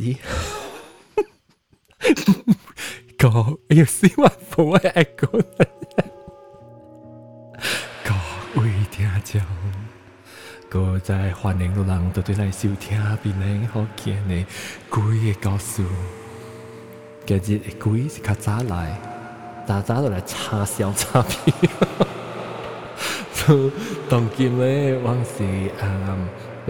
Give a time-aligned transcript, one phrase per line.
[0.00, 0.08] 各
[8.56, 9.42] 位听众，
[10.70, 14.46] 各位在欢迎的人正来收听《冰冷、好见的
[14.88, 15.02] 鬼》
[15.34, 15.84] 的故事。
[17.26, 18.98] 今日的鬼是较早来，
[19.66, 21.22] 早早都来叉烧叉
[23.34, 23.54] 烧。
[24.08, 25.44] 当今的往事
[25.78, 26.16] 啊。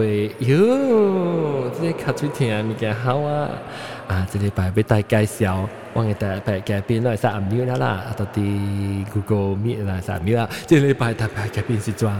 [0.00, 3.48] 会哟，即系较出听物件好啊！
[4.08, 10.48] 啊，这礼拜俾大介绍，我嘅第一排嘉宾来晒暗秒啦啦，到啲 Google Meet 来晒暗秒啦。
[10.66, 12.14] 这礼拜第一排嘉宾是装，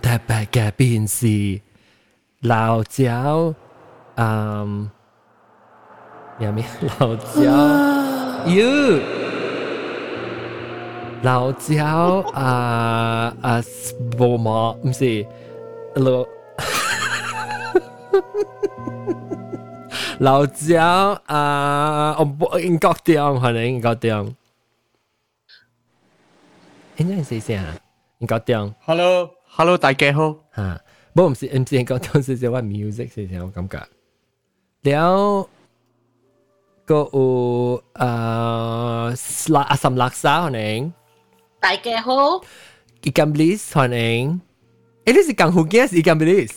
[0.00, 1.60] 第一排嘉宾是
[2.40, 3.54] 老椒，
[4.16, 4.90] 嗯，
[6.38, 6.64] 有咩
[6.98, 7.42] 老椒？
[8.46, 9.00] 哟！
[11.22, 11.84] 老椒
[12.34, 13.62] 啊啊，
[14.18, 15.24] 无毛唔是
[15.96, 16.26] 老
[20.18, 24.36] 老椒啊，我不英国点，可能英国点。
[26.96, 27.76] 应该系谁啊？
[28.18, 28.74] 英国点。
[28.84, 30.34] Hello，Hello，大家好。
[30.54, 30.80] 吓，
[31.14, 33.82] 不唔是唔是英国点，是只话 music 是只我感觉。
[34.90, 35.48] 了
[36.86, 39.12] 个有啊，
[39.48, 40.92] 辣阿什辣沙可能。
[41.60, 42.12] 大家好，
[43.02, 44.40] ikan bilis 欢迎。
[45.04, 46.52] 诶，你是江湖惊是 ikan bilis？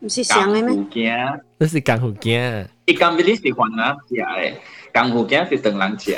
[0.00, 0.74] 唔是上嘅咩？
[0.92, 2.66] 惊，你是江湖惊。
[2.86, 4.54] 伊江比利是还人食诶，
[4.92, 6.14] 江湖惊是等人食。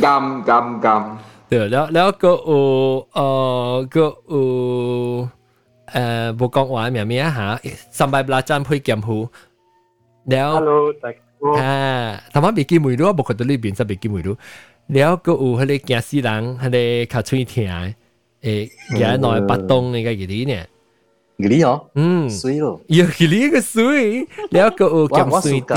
[0.00, 1.16] 甘甘甘，
[1.48, 5.28] 对，แล้วแล้วก็有呃个有
[5.86, 7.60] 诶冇讲话咩咩吓，
[7.92, 9.28] 三百八站配剑湖。
[10.26, 11.52] แล้ว Hello，大家好。
[11.62, 14.28] 啊，头晚未见梅咯，冇看到呢边就未见梅咯。
[14.32, 17.95] แล้วก็ 了个有迄个惊死人，迄个较喙疼诶，
[18.41, 20.63] 诶，夹内巴东那个几里呢？
[21.37, 21.87] 几里哦？
[21.95, 25.75] 嗯，水咯，有几里个水，了个有咸水滴，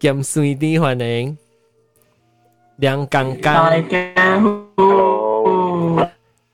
[0.00, 1.36] 咸水滴反正
[2.76, 3.84] 凉干干，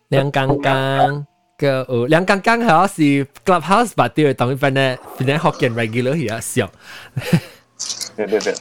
[0.09, 1.27] 凉干干。
[1.57, 6.71] 个有两刚刚好是 Clubhouse 把对，等于反正反正福建 regular 也少。
[8.17, 8.55] 对对对。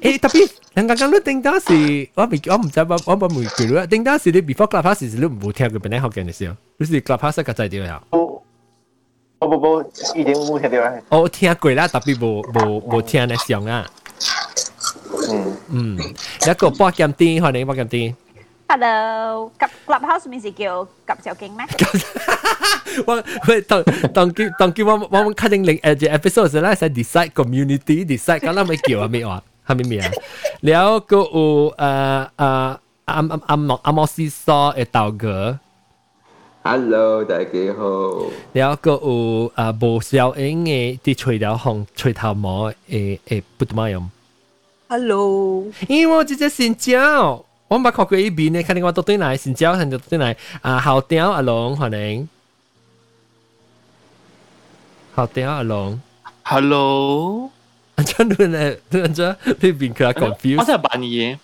[0.00, 3.82] 对，诶，特别梁刚刚你顶到是，我未我唔知我我冇未记啦。
[3.86, 8.00] 顶到是你 before Clubhouse 时你唔冇听过份咧学见嘅笑，你是 Clubhouse 个仔啲呀？
[8.10, 9.82] 不不不，
[10.16, 13.86] 一点冇听到啊，我听过啦，特别冇冇冇听咧上啊。
[15.30, 15.98] 嗯，嗯，
[16.48, 18.14] 一个波剑啲，欢迎波剑啲。
[18.70, 21.64] Hello，及 Clubhouse 面是叫及小经咩？
[23.06, 23.82] 我喂当
[24.12, 30.11] 当叫当叫我我我确定另诶只 episode 时咧，系 decide community decide 咁啦，咪叫啊咩话 係咪咪啊？
[30.61, 35.59] 了個有誒誒阿阿阿莫阿莫西索嘅豆哥
[36.63, 37.83] ，Hello 大家好。
[38.53, 44.03] 了個有誒無效應嘅啲吹了風吹頭毛誒誒不點樣
[44.87, 52.27] ？Hello，因為我只隻新椒，我冇學過呢邊咧，肯定我到對嚟新椒，肯定到對嚟啊好屌阿龍可能，
[55.15, 56.01] 好屌阿龍
[56.43, 57.49] ，Hello。
[58.03, 60.59] 真亂咧，亂咗呢邊佢係 confused。
[60.59, 61.37] 我真係扮嘢。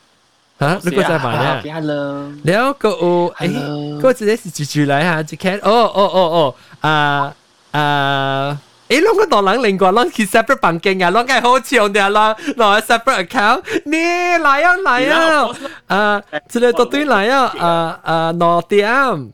[0.60, 2.32] 吓，你嗰隻係扮咩啊？
[2.44, 5.60] 你有個哦，誒，嗰隻咧是住住嚟嚇，只 cat。
[5.64, 7.34] 哦哦哦哦，啊
[7.72, 8.58] 啊，
[8.90, 13.62] 誒，攞個當冷另外攞 separate banking 啊，攞嘅好似我哋啊攞攞 separate account。
[13.86, 15.50] 你嚟啊嚟啊，
[15.88, 19.32] 啊，即係到對嚟啊，啊啊，攞點，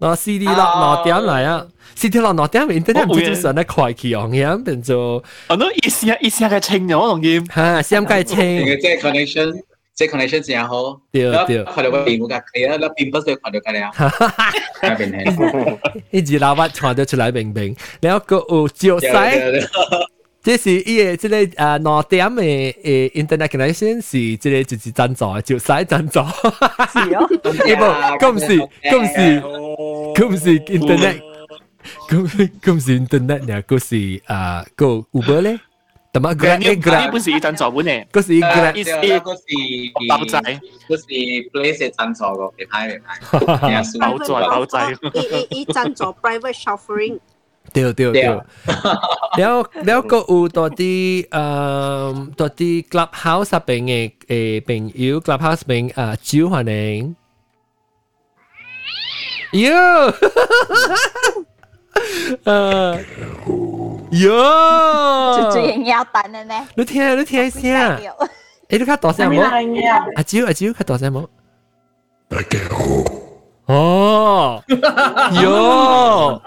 [0.00, 1.66] 攞 CD 攞攞點嚟啊。
[2.00, 7.44] ！CD 落兩點，internet 唔知點算咧，快起樣樣變做我都意思意思係清咗我同劍。
[7.54, 8.38] 嚇，先解清。
[8.38, 9.52] 你嘅即係 connection，
[9.94, 10.98] 即係 connection 真好。
[11.12, 13.90] 對對看到個屏幕架可以啦，那屏不是看到佢了，
[14.82, 15.78] 那邊係。
[16.10, 19.68] 一直老闆傳到出來明明，然後個有照對使，對對
[20.42, 26.20] 這是伊個即個啊兩點嘅誒 internet connection 是即個就是贊助嘅，照使贊助。
[26.92, 28.46] 是 哦，誒冇，咁唔是，
[28.88, 29.42] 咁唔是，
[30.14, 31.20] 咁唔是 internet，
[32.08, 32.26] kau
[32.62, 35.58] kau mesti internet ni kau si ah uh, kau Uber leh.
[36.10, 37.06] Tama grab eh grab.
[37.06, 38.02] Ni pun si tan sor pun eh.
[38.10, 38.74] Kau si grab.
[38.74, 40.58] Is eh kau si bao zai.
[40.90, 43.06] Kau si place 嘅贊助個，你睇你睇。
[44.02, 44.74] 包仔包仔。
[45.14, 47.20] 伊伊伊贊助 private chauffeuring。
[47.72, 48.22] 對對對。
[48.24, 57.14] 了了個有到啲誒到啲 clubhouse 入邊嘅誒朋友 clubhouse 邊啊招歡迎。
[59.52, 60.12] 喲。
[62.44, 62.96] 呃，
[64.12, 66.54] 哟，就这样要蛋的呢？
[66.74, 69.40] 你听，你听声，哎，你看大声冇？
[70.16, 71.26] 阿蕉，阿蕉，看大声冇？
[73.66, 74.62] 哦，
[75.42, 76.40] 哟，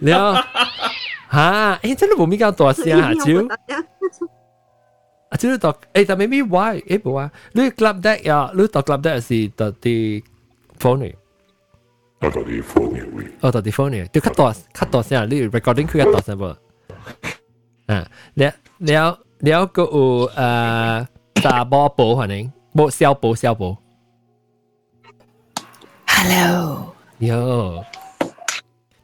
[0.00, 0.34] 了，
[1.28, 3.44] 哈，哎，真系冇咩咁大声阿蕉。
[5.28, 7.30] 啊，即係讀誒，但 maybe why 誒冇啊？
[7.52, 10.22] 你 club deck 呀，你讀 club deck 係讀啲
[10.80, 11.14] phony。
[12.24, 13.04] Autodiphonia
[13.40, 14.46] เออต่อดีโฟเนี่ยดูคัดต่อ
[14.78, 16.48] คัต่อเสียหรือ recording คือคัดต่อเสียบ่
[17.90, 17.98] อ่า
[18.38, 18.52] แล้ว
[18.86, 19.06] แล้ว
[19.44, 20.02] แล้วก็อู
[20.38, 20.40] อ
[21.44, 22.44] ตาบอปหันเอง
[22.74, 23.62] โบเซีปเซียวโป
[26.12, 26.50] Hello
[27.20, 27.24] โ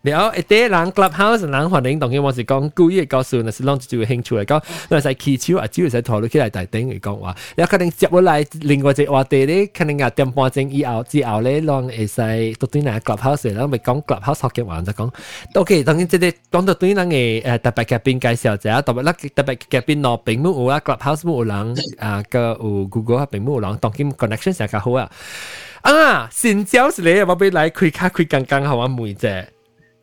[0.04, 12.18] 了，一啲人 clubhouse 人反正当然我是讲故意告诉，那是让自己兴趣嚟讲，那系起手啊，主要系讨论起来大顶嚟讲话，有可能接落来另外一个话题咧，可能啊点半钟以后之后咧，让会使
[12.58, 15.12] 到对人 clubhouse，然后咪讲 clubhouse 学嘅话就讲，
[15.56, 25.12] OK，当然即系讲到对人嘅诶特别嘉宾介绍者，特别啦特别嘉宾咯，并冇有啊 clubhouse 冇有人啊个有 Google 啊并冇有人，当然 connection 成较好啊。
[25.81, 29.46] 啊，先招是你，我俾嚟开卡开刚刚好啊，妹姐。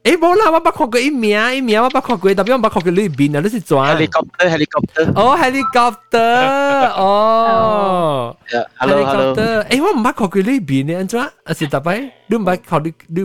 [0.04, 8.36] 诶冇啦，我捌看过一名一名，我捌看过，特别我捌看过里边啊，你是转 helicopter helicopter 哦，helicopter 哦
[8.78, 11.20] hello hello ，helicopter，诶我唔捌看过里边呢，安怎？
[11.20, 13.24] 啊是特别，你唔捌看你你，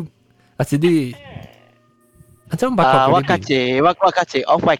[0.58, 1.16] 啊是你，
[2.50, 4.76] 安怎唔捌看啊，过我家姐，我我家姐 off my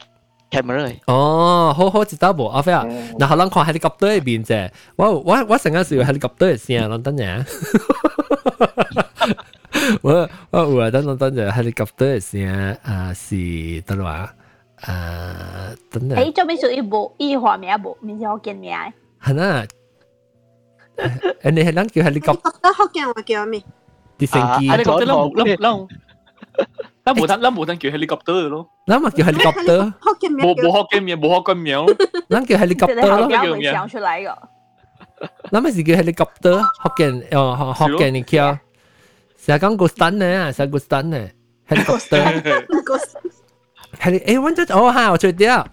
[0.50, 0.96] camera 嘅。
[1.06, 2.84] 哦，好好知道无，阿飞啊，
[3.20, 7.46] 然后咱看 helicopter 边啫，我我我成日是有 helicopter 嘅声，咱等阵。
[10.02, 13.36] 我我有啊，等等等阵 helicopter 嘅声啊是
[13.86, 14.34] 得啦，
[14.82, 18.94] 啊等阵，诶，做咩属于冇依画名冇，面先好见名嘅。
[19.24, 19.66] 系啊，
[21.44, 23.64] 诶你系咱叫 helicopter 得福建话叫咩？
[24.20, 25.88] 啲升机， helicopter 啦，啦啦，
[27.06, 31.86] 啦冇得啦冇得叫 helicopter 咯，咱咪叫 helicopter，福建名冇冇学嘅名，冇学嘅名，
[32.30, 34.38] 咱叫即系 helicopter 咯，后边会想出来个。
[35.52, 38.58] 咱咪是叫 helicopter，福建哦福建你叫，
[39.46, 41.28] 成日讲个 stun 呢，成个 stun 呢，
[41.68, 45.68] helicopter。heli 诶，揾咗哦吓，我最屌，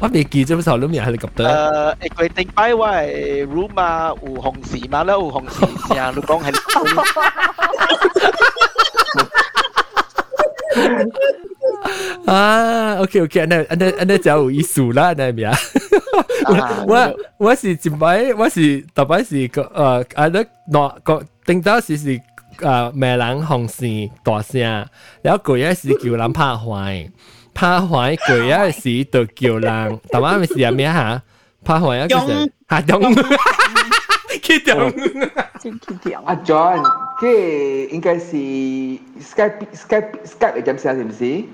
[0.00, 1.46] 我未记做咩事学录名 helicopter。
[1.46, 7.04] 诶，诶佢顶摆我系 room 啊，有红事嘛啦，有红事成日都讲 helicopter。
[12.26, 15.56] 啊，OK OK，那那那就有意思啦，那咩啊？
[16.86, 22.20] 我我是前摆，我是特别是个诶，啊咧攞个顶到时是
[22.58, 24.62] 诶咩人红线大声，
[25.22, 27.10] 然后佢一时叫人拍坏，
[27.54, 31.22] 拍坏佢一时就叫人，但系咪是系咩吓？
[31.64, 33.14] 拍坏一个时吓中，
[34.42, 34.92] 佢中。
[35.60, 36.80] 真奇条阿 John，
[37.20, 41.44] 嘅应该是 Skype Skype Skype 嘅声是唔是？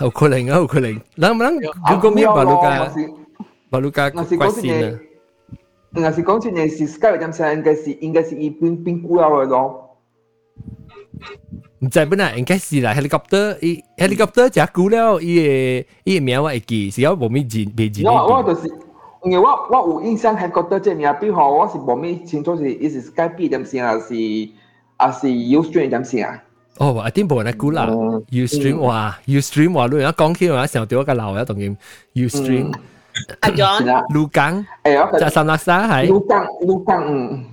[0.00, 1.00] 有可能啊，有可能。
[1.16, 1.56] 能唔能
[1.88, 2.92] Google Meet 把卢家
[3.70, 9.82] 把卢家我是关讲真嘅线啊？，我是讲真嘅是 Skype 嘅声应该是应该是一边边固了嘅咯。
[11.80, 15.36] 唔知本来应该是啦，helicopter 伊 helicopter 只久了，伊
[15.82, 18.02] 个伊个名我会记，是要无咩字别字。
[18.06, 18.66] 我我就是，
[19.24, 24.14] 因为我我有印象系觉得这名，比如我是无咩清楚是伊是 Skype 点声啊，是
[24.96, 26.42] 啊是 Ustream 点声啊。
[26.80, 27.86] 哦，我点无人估啦，
[28.30, 31.76] Ustream 哇，Ustream 话你而家讲起话上掉一个楼一当然
[32.14, 32.72] Ustream
[33.40, 37.44] 阿 John，啦，卢港诶我就三六三系卢港卢港嗯。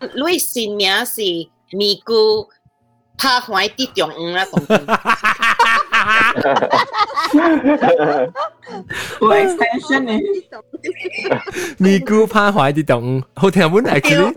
[0.00, 1.20] 你新名是
[1.72, 2.46] 咪姑
[3.18, 4.62] 拍坏啲中午啦，同
[9.20, 10.18] 我 extension 呢？
[11.78, 14.32] 咪咕拍坏啲动物，好听本 actually，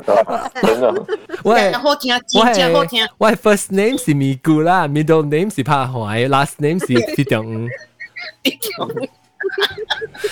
[0.61, 1.05] 真的，
[1.43, 3.09] 我系好听，我真正好听系。
[3.17, 7.69] 我系 first name 是咪咕啦，middle name 是拍坏，last name 是啲动物。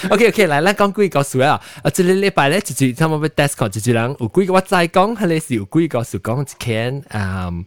[0.09, 1.61] OK OK，嚟啦，讲几个数啊！
[1.83, 7.65] 啊，这个礼拜咧，就系差唔多 desk 就系人有几个我再讲，系你是有几个数讲一间诶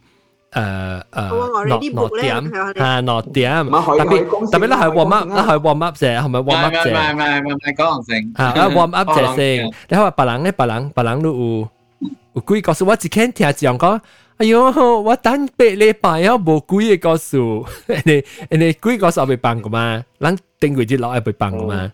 [0.52, 6.90] 誒誒落落點係落點，特別特別咧係 warm up 咧係 warm up 啫，係咪 warm up 啫？
[6.92, 9.66] 唔係唔係唔係講成嚇啊 warm up 啫先。
[9.66, 11.68] 你睇下別人咧，別人別人都有
[12.34, 14.00] 有幾個數，我只聽聽只樣講。
[14.38, 14.64] 哎呦，
[15.02, 17.66] 我等八禮拜啊，無幾個數，
[18.06, 20.04] 你你幾個數未辦噶嘛？
[20.20, 21.92] 咱頂幾日落係未辦噶嘛？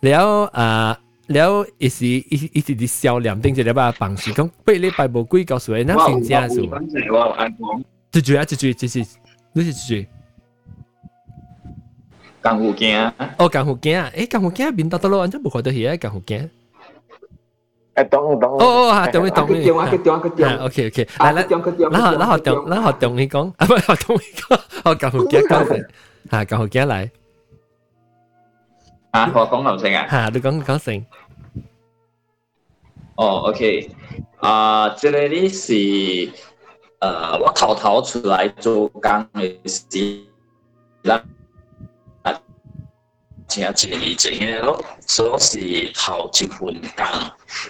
[0.00, 0.96] 然後啊。
[1.28, 6.70] 了，一時一一時啲銷量，定住你把辦事講，八禮拜無幾個數，那成正數。
[8.18, 9.04] 一句啊，一句，这是
[9.52, 10.08] 你是一句。
[12.42, 13.12] 江湖镜。
[13.38, 16.48] 哦，江湖镜，诶，江湖镜面到到咯，完全无看到迄个江湖镜。
[17.94, 18.52] 诶，懂懂。
[18.52, 19.64] 哦哦，啊，懂你懂你。
[19.66, 20.56] 中啊，去中啊，去中。
[20.58, 21.46] OK OK，来来，
[21.90, 25.88] 然后然后中，然后中你讲，啊不，中你讲，哦，江湖镜讲先，
[26.30, 27.10] 啊，江湖镜来。
[29.10, 30.06] 啊，我讲流程啊。
[30.08, 31.04] 吓，你讲讲先。
[33.16, 33.90] 哦，OK，
[34.38, 36.30] 啊，这个呢是。
[36.99, 39.01] 诶，我头头出来做工
[39.33, 40.23] 嘅时
[41.03, 41.23] 啦，
[42.23, 42.39] 啊，
[43.47, 45.39] 正一正嘅咯，所以
[45.87, 46.59] 是头一份
[46.95, 47.05] 工，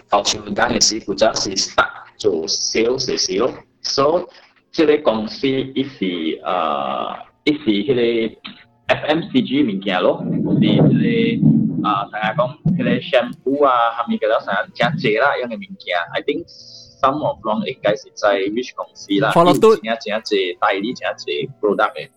[0.10, 4.26] 头一份工嘅时，负责是 start 做 sales 嘅时咯，所以
[4.74, 11.62] 这个公司伊是诶，伊是迄个 FMCG 物件咯，是迄个。
[11.84, 16.46] 啊，成日讲佢哋 shampoo 啊，下面嘅啦，成日正借啦，样嘅物件，I think
[17.02, 22.10] some of them 应该是在 which 公司啦，follow 正正借代理正借 product 嘅，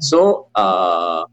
[0.00, 1.26] so 诶，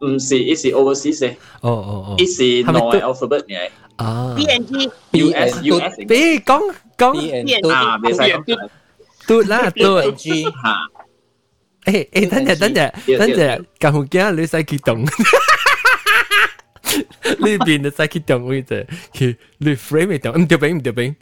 [0.00, 8.68] 唔是，伊是 overseas 嘅，哦哦哦，伊是 no alphabet 嘅，啊 B N G US US 嘅，俾讲讲 B N 啊，别使讲
[9.26, 10.50] 嘟啦嘟， G 吓，
[11.84, 15.04] 诶诶，等阵等阵等阵，咁好惊你使激动。
[17.38, 21.14] 呢边就使激动嗰只，佢你 frame 动，唔对边唔对边。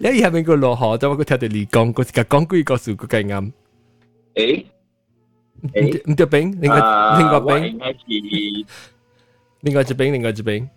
[0.00, 3.52] 你以下邊個落河，就我個聽到你講，個個講句個數個計啱。
[4.34, 4.64] 誒
[5.72, 6.78] 誒，唔對餅，另外
[7.18, 7.60] 另外餅，
[9.60, 10.68] 另外一餅，另外一餅，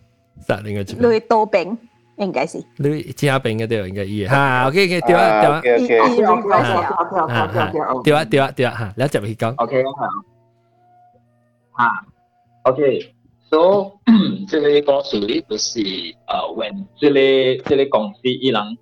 [0.46, 1.12] 殺另外一餅。
[1.12, 1.76] 你多餅
[2.16, 2.64] 應該是。
[2.76, 4.28] 你其他餅嘅對應該係。
[4.28, 5.58] 嚇，OK OK，對啊對啊。
[5.58, 6.40] OK OK OK
[7.40, 8.02] OK OK。
[8.04, 9.54] 對啊對啊對啊嚇，你一直去講。
[9.56, 9.92] OK 好。
[11.78, 12.06] 嚇
[12.64, 13.13] ，OK。
[13.51, 13.99] ，OK，so
[14.49, 15.79] 这个告诉你就是
[16.27, 18.77] 呃，when 这个这个公司伊人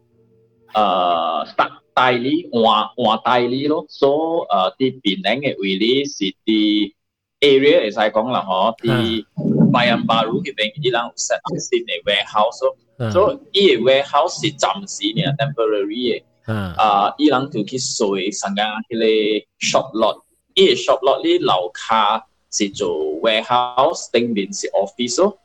[0.73, 4.07] 呃 start 代理换换代理咯，so
[4.49, 6.93] 呃啲边领嘅位置是啲
[7.41, 9.25] area 会使讲啦，嗬，啲
[9.71, 16.23] Bayan Baru 嗰边伊人有 set up 新嘅 warehouse 咯，so 伊个 warehouse 是暂时嘅 temporary 嘅。
[16.45, 19.05] 啊啊，伊人就去水成间迄个
[19.59, 20.21] shop lot，
[20.55, 25.38] 伊个 shop lot 呢楼下 是做 warehouse，顶面是 office 哦。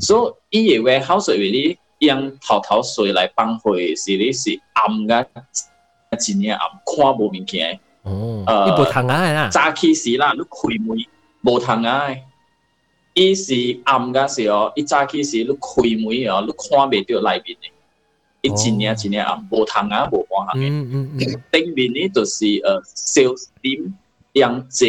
[0.00, 5.28] 所以伊个 warehouse 位哩，用头头水来放血，是哩是暗个，
[6.18, 7.78] 真正暗看无物件。
[8.02, 9.48] 哦，伊无通啊啦。
[9.50, 10.98] 早起时啦，你开门
[11.42, 12.08] 无通啊。
[13.14, 17.72] 伊是暗个时哦，伊早起时你开门哦，你看袂着内面诶。
[18.40, 20.70] 伊真正真正暗无通啊，无半项诶。
[20.70, 21.42] 嗯嗯嗯。
[21.52, 23.92] 顶面呢就是呃 sales team
[24.32, 24.88] 用坐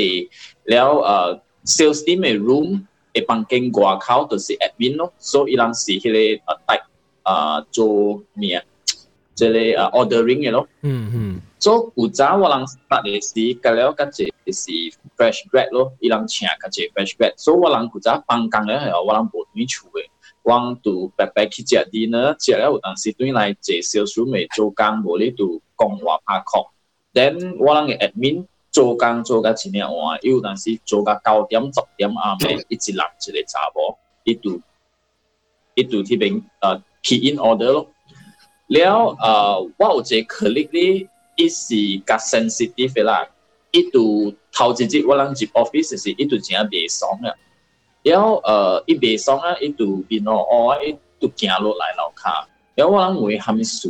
[0.64, 1.42] 了呃。
[1.69, 2.83] sales team 嘅 room
[3.15, 6.19] 会帮经外口就是 admin 咯，所以人是迄个
[6.53, 6.83] 诶带
[7.25, 8.65] 诶做咩啊？
[9.35, 10.69] 即个诶 ordering 嘅咯。
[10.83, 11.41] 嗯嗯。
[11.59, 14.71] 做古早我人 start 嘅时，隔了甲一是
[15.17, 20.05] fresh grad 咯，伊人请甲一 fresh grad，所以我人古早帮工咧系我人无对厝嘅。
[20.43, 26.69] 我度白白去食 dinner，食了有当时对来坐小书未做工，无你度讲话拍壳。
[27.15, 34.61] then 我人嘅 admin 做工做甲一年换，有当时做甲九点十点暗暝，一直揽一个查某，伊度
[35.75, 37.91] 伊度迄边诶 key in order 咯。
[38.67, 41.75] 了诶，我有一个 colleague 咧，伊是
[42.07, 43.29] 较 sensitive 嘅啦，
[43.71, 47.35] 伊度头一日我人入 office 时，伊度真系袂爽啊。
[48.03, 52.49] 然后呃，伊袂爽啊，伊就变咯，哦，伊就行落来楼下。
[52.75, 53.89] 然后我人问虾米事，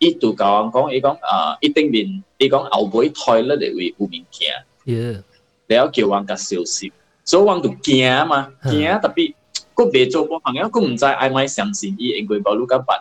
[0.00, 4.52] 伊就甲我讲，伊讲啊，伊顶面，伊讲后尾 toilet 嘅位有物件，
[4.84, 5.22] 耶。
[5.66, 6.92] 然后叫我甲消息，
[7.24, 9.34] 所以我就惊嘛，惊特别，
[9.74, 13.00] 佫袂做过朋友，佫毋知爱咪相信伊，因为无愈甲捌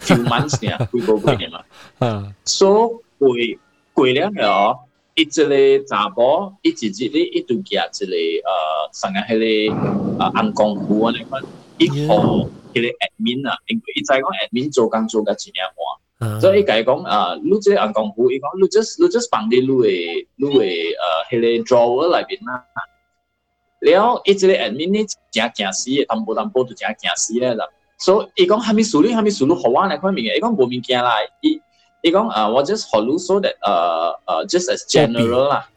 [0.00, 1.60] few months 尔，几个月嘛。
[1.98, 2.32] 啊。
[2.44, 3.02] 所
[3.38, 3.58] 以
[3.92, 4.78] 过了了，
[5.14, 9.68] 伊一个查甫，伊一日咧，伊就夹一个呃，上个迄
[10.18, 11.42] 个呃暗功夫安尼款，
[11.78, 15.60] 伊互迄个 admin 啊，因为伊知讲 admin 做工做甲一领
[16.20, 22.64] 换，所以伊甲伊讲啊，你即个暗功夫，伊讲你 just 你 just 放伫你诶你诶呃迄个 drawer 内面啦。
[23.80, 27.66] 了，伊即个 admin 呢，真惊死嘅，淡薄淡薄就真惊死咧啦。
[27.98, 31.60] 所以伊讲虾米事你虾米事你互我来看物件，伊讲无物件啦，伊。
[32.02, 35.68] 伊讲啊，我 just 学你 so that 诶诶 just as general 啦，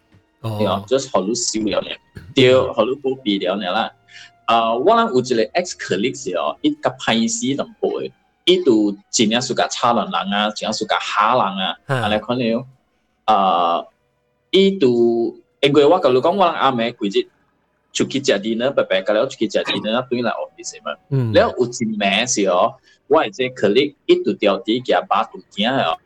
[0.42, 1.98] 对啊，just 学你少了咧，
[2.36, 3.92] 对，学你保庇了咧啦。
[4.46, 8.12] 啊，我人有一个 ex colleague 时候，伊甲歹死淡薄嘅，
[8.47, 12.67] itu jinya suka calon langa, jinya suka halanga, ala kon leo.
[13.29, 13.83] Uh,
[14.53, 14.95] itu
[15.61, 17.25] engwe wa kalau kong walang ame kuji
[17.93, 20.95] chuki jadi ne pepe kalau chuki jadi ne tu la office ma.
[21.11, 22.77] Leo uji me si o,
[23.09, 25.97] wa je klik itu tiao ti kia ba tu kia.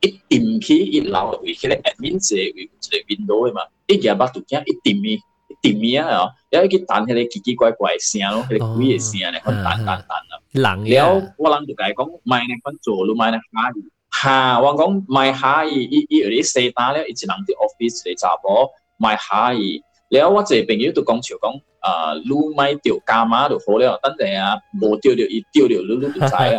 [0.00, 4.00] Ít tìm khi ít lao ở vì cái admin sẽ vì cái window mà ít
[4.02, 5.18] giờ bắt tụi kia ít tìm đi
[5.60, 10.06] 地面啊然后一个弹起来奇奇怪怪声咯那个鬼嘅声音呢很淡淡淡
[10.86, 12.86] 然后我人就跟他讲 my name is
[13.76, 14.88] 鱼哈我讲
[15.68, 19.16] 一一二 office 的查波 my
[19.54, 26.52] 月然后我这朋友都讲笑 讲啊你买酒干嘛都好料等等啊我丢掉一丢丢你就不在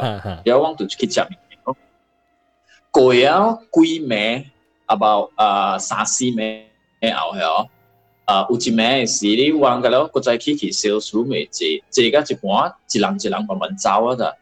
[0.46, 1.76] 然后我就去接你哦
[2.92, 4.46] 贵啊贵咩
[4.86, 6.70] about 啊三四咩
[7.02, 7.68] ll
[8.28, 14.38] 啊，有一名是你玩到了，再起去小鼠妹坐，坐到一半，一人一人慢慢走啊的，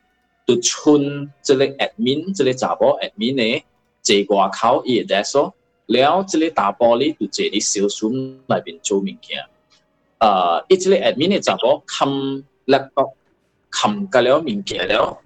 [0.47, 3.63] 就剩这个 admin 这个查甫 admin 呢，
[4.01, 5.53] 坐外口伊会在说，
[5.85, 9.45] 了这个查甫哩就坐伫小鼠内面做物件，
[10.17, 13.07] 啊，伊这个 admin 的查甫冚叻个
[13.71, 15.21] 冚个了物件了，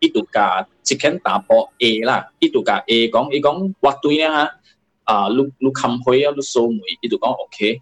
[0.00, 4.50] 伊就甲一间查甫 A 啦，伊就甲 A 讲，伊讲我对啊，
[5.04, 7.80] 啊，你你冚开啊，你收门，伊就讲 OK。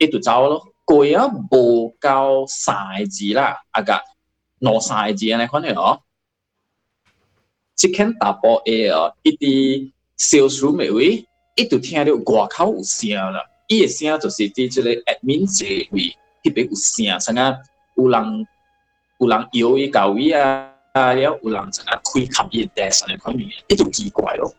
[0.00, 0.66] 伊就走咯。
[0.84, 3.92] 過啊無夠曬字啦，啊個
[4.60, 6.00] 攞曬字安尼款嘅哦。
[7.76, 11.24] 即間大玻 A 啊，伊啲小數未位。
[11.56, 17.58] 一直聽到外口有聲啦，伊個聲就是佇即個 admin 座位迄邊有聲，像啊
[17.96, 18.46] 有人
[19.18, 23.38] 有人搖伊到位啊，啊了有人像啊開冚伊 desk 安尼款物，
[23.68, 24.54] 伊就奇怪咯。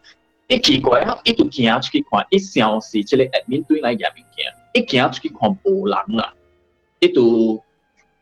[0.48, 6.33] 一奇怪啊，伊就行出去看，一想是即個 admin 對來嘢物件，equiados que compõem lá
[7.01, 7.59] itu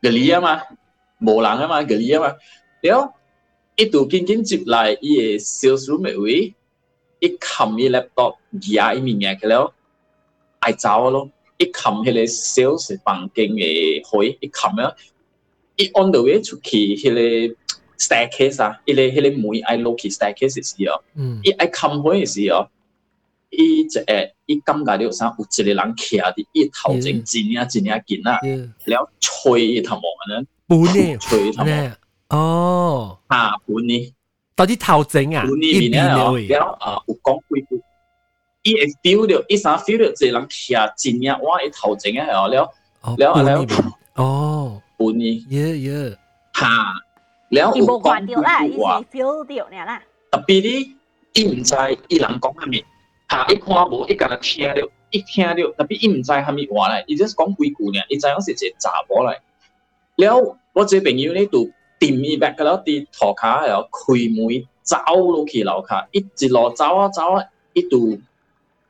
[0.02, 0.60] gelia mà.
[1.20, 2.32] Bộ lắng mà gelia mà.
[2.82, 3.06] Nếu
[3.76, 6.52] itu kinh kinh chụp lại ý sales room ấy ý
[7.18, 9.70] ý cầm ý laptop giá ý mình nghe cái đó
[10.58, 11.28] ai cháu luôn
[11.58, 14.90] ý cầm cái này sales bằng kinh ấy hồi ý cầm á.
[15.76, 17.48] Ý on the way to key cái này
[17.98, 18.80] staircase à.
[18.84, 20.96] Ý này cái này mũi ai lô key staircase gì à
[21.42, 22.60] ý ai cầm hồi gì à
[23.50, 24.02] 伊一下
[24.46, 28.38] 伊感觉着啥有一个人倚伫伊头前一领一领肩啊
[28.86, 30.46] 了吹伊头毛可呢？
[31.18, 33.18] 吹脆头毛哦。
[33.28, 34.12] 吓半年
[34.54, 35.42] 到底头前啊？
[35.42, 37.82] 半年了了啊有讲几句
[38.62, 43.66] 伊会 feel 到伊啥 feel 到一个人倚一领我的头前啊了了啊了
[44.14, 44.80] 哦。
[44.96, 46.16] 半年 yeah yeah
[46.52, 46.68] 吓
[47.48, 50.02] 了伊无关掉啦伊是 feel 到了啦。
[50.30, 50.92] a billy
[51.32, 51.74] 伊毋知
[52.08, 52.84] 伊人讲啥物。
[53.30, 59.40] 他一看无，一干听着，一听着，特别伊毋知虾米话咧，伊就是讲几句咧，伊知影是一个查甫咧。
[60.16, 68.18] 了，我这朋友呢就沉伊白个了，伫涂骹，然后开门走落去楼下，一直路走啊走啊，一就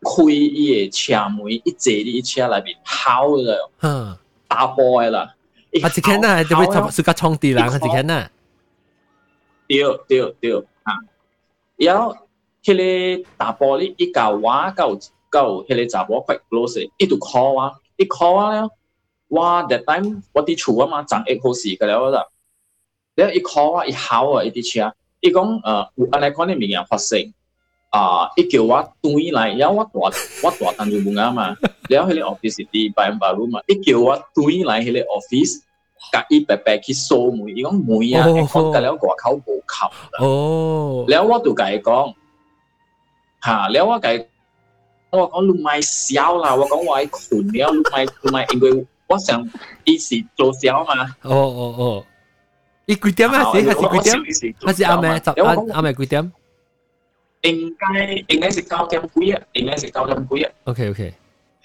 [0.00, 4.16] 开伊个车门，一坐伫伊车内边哭了，嗯，
[4.48, 5.34] 打波诶啦。
[5.70, 7.52] 一，只看，就会是个冲地，
[9.68, 10.94] 对对对，啊，
[11.76, 12.16] 然后。
[12.62, 14.40] 迄个大玻璃伊甲我
[14.76, 14.96] 甲有
[15.30, 18.68] 甲有迄个查某快 close，伊就 call 我，伊 call 我了，
[19.28, 22.26] 我 that time 我伫厝啊嘛，昨一好事个了啦，
[23.16, 27.32] 了伊 call 我，伊喊啊，伊伫车，伊讲呃有安尼款诶物件发生。
[27.92, 28.30] 啊！
[28.36, 31.56] 伊叫我转来，然后我大我大单就冇啊嘛，
[31.90, 35.62] 然後迄個 office 是啲白白路嘛，伊叫我转来迄個 office，
[36.12, 40.24] 甲伊白白去掃門，伊講門啊，講得了外口無扣啦。
[40.24, 42.14] 哦，然後我就甲伊講，
[43.45, 49.27] กันแล้วกว่าเขาโบขับแล้วว่าตัวไก่กองฮะแล้วว่าไก่我讲你买少啦，我讲我系困了，你买你买，因为我想
[49.85, 51.15] 一时做少嘛。
[51.21, 52.05] 哦哦哦。
[52.85, 53.39] 伊几点啊？
[53.45, 54.55] 是还是几点？
[54.65, 55.23] 还是暗暝？
[55.23, 56.31] 十暗暗暝几点？
[57.43, 60.51] 应该应该是九点几啊，应该是九点几啊。
[60.65, 61.13] OK OK。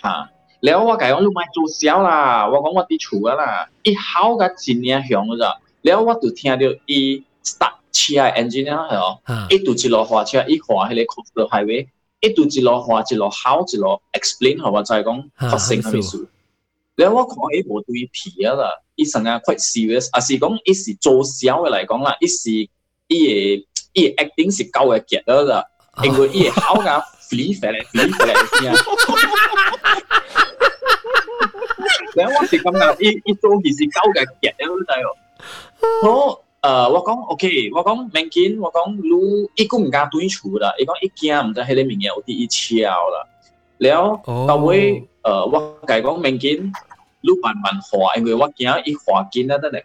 [0.02, 0.28] 吓！
[0.60, 11.87] แล้ว我讲你咪做少啦，我讲我啲厝啊啦，伊好嘅真领响嘅咋，แล้ว我就听到伊 start 車嘅 engineer 係哦，一度一路畫車，一畫迄個 coastal highway，
[12.19, 16.27] 一度一路畫一路考一路 explain 互我知講發生咩事。
[16.95, 22.69] 然後我看伊無對皮啊啦，伊成啊 quite serious，啊是講伊是做小嘅嚟講啦，伊是伊
[23.09, 25.65] 嘅伊嘅 acting 是夠嘅傑啦啦，
[26.03, 28.33] 因為伊嘅考啊 free 翻嚟 free 翻嚟。
[32.15, 35.09] 然後我是感覺伊伊做其是夠嘅傑啦，你知哦。
[36.01, 36.44] 好。
[36.65, 43.27] 呃，我講 OK，我講慢緊，我講如伊個毋敢對厝啦，伊講伊驚毋知迄個物件有佇伊超啦，
[43.77, 46.63] 了到尾呃，我家講慢緊，
[47.21, 49.79] 你慢慢化，因為我驚伊化緊啊，等下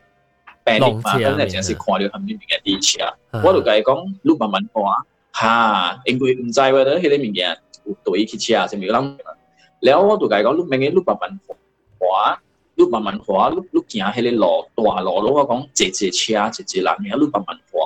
[0.64, 3.14] 病歷嘛，等下真是看着含啲物件佇超，
[3.44, 9.18] 我就甲伊講你慢慢化，哈，因為毋知話咧迄個物件有對伊去超，是毋是有人，
[9.80, 11.38] 了我就甲伊講你慢緊，你慢慢
[11.98, 12.40] 化。
[12.84, 17.80] 你慢慢看，你你行迄个路大路，我讲坐坐车，坐坐人名，你慢慢看。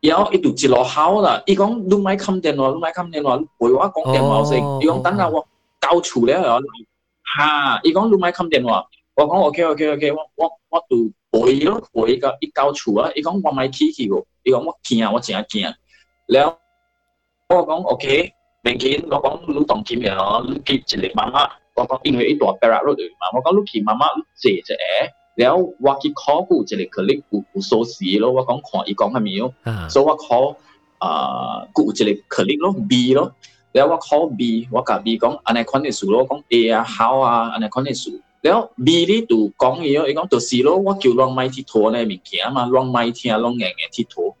[0.00, 4.58] 然后伊就一路哭啦，伊讲你莫看电话，你莫看电话，你陪我讲电话先。
[4.80, 5.44] 伊讲等下我
[5.80, 6.60] 到厝了后，
[7.36, 13.10] 哈，伊讲你莫看电话，我讲 OK OK OK，我我我就陪咯陪到伊到厝啊。
[13.16, 15.74] 伊讲我莫起去喎，伊讲我惊我真惊。
[16.26, 16.56] 然后
[17.48, 21.50] 我讲 OK，明天我讲你当今了，你记一个妈妈。
[21.77, 24.73] 我讲因为一大 barrack 落嚟嘛，我讲你去妈妈坐一下，
[25.35, 30.55] 然后我去 call 顾一个 clinic 有有锁匙咯，我讲看伊讲系咪有，啊所以我 call
[30.99, 33.33] 啊顾有一个 clinic 咯 B 咯，
[33.71, 38.21] 然后我 call B，我甲 B 讲安尼款嘅事咯，我讲 A 啊 how 啊安尼款嘅事。
[38.41, 44.35] 然后 B 呢度讲嘢咯，伊讲就是咯，我叫啷咪铁拖呢物件嘛，啷咪听啷硬嘅铁拖。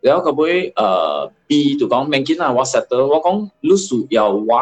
[0.00, 4.60] 然后个尾诶 B 就讲明紧啊，我 set 到我讲你需要我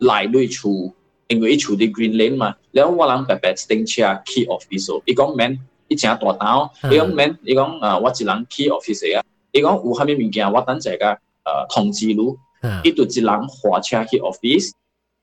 [0.00, 0.92] 来对厝，
[1.28, 11.18] 因为伊厝啲 Green Lane 嘛，然后我人白白顶车 key office，伊讲免，伊正大胆，伊讲免，伊讲啊，我一人 key office 啊，伊讲有虾米物件，我等阵个诶
[11.74, 12.36] 通知你，
[12.68, 14.70] 啊伊就一人花车去 office。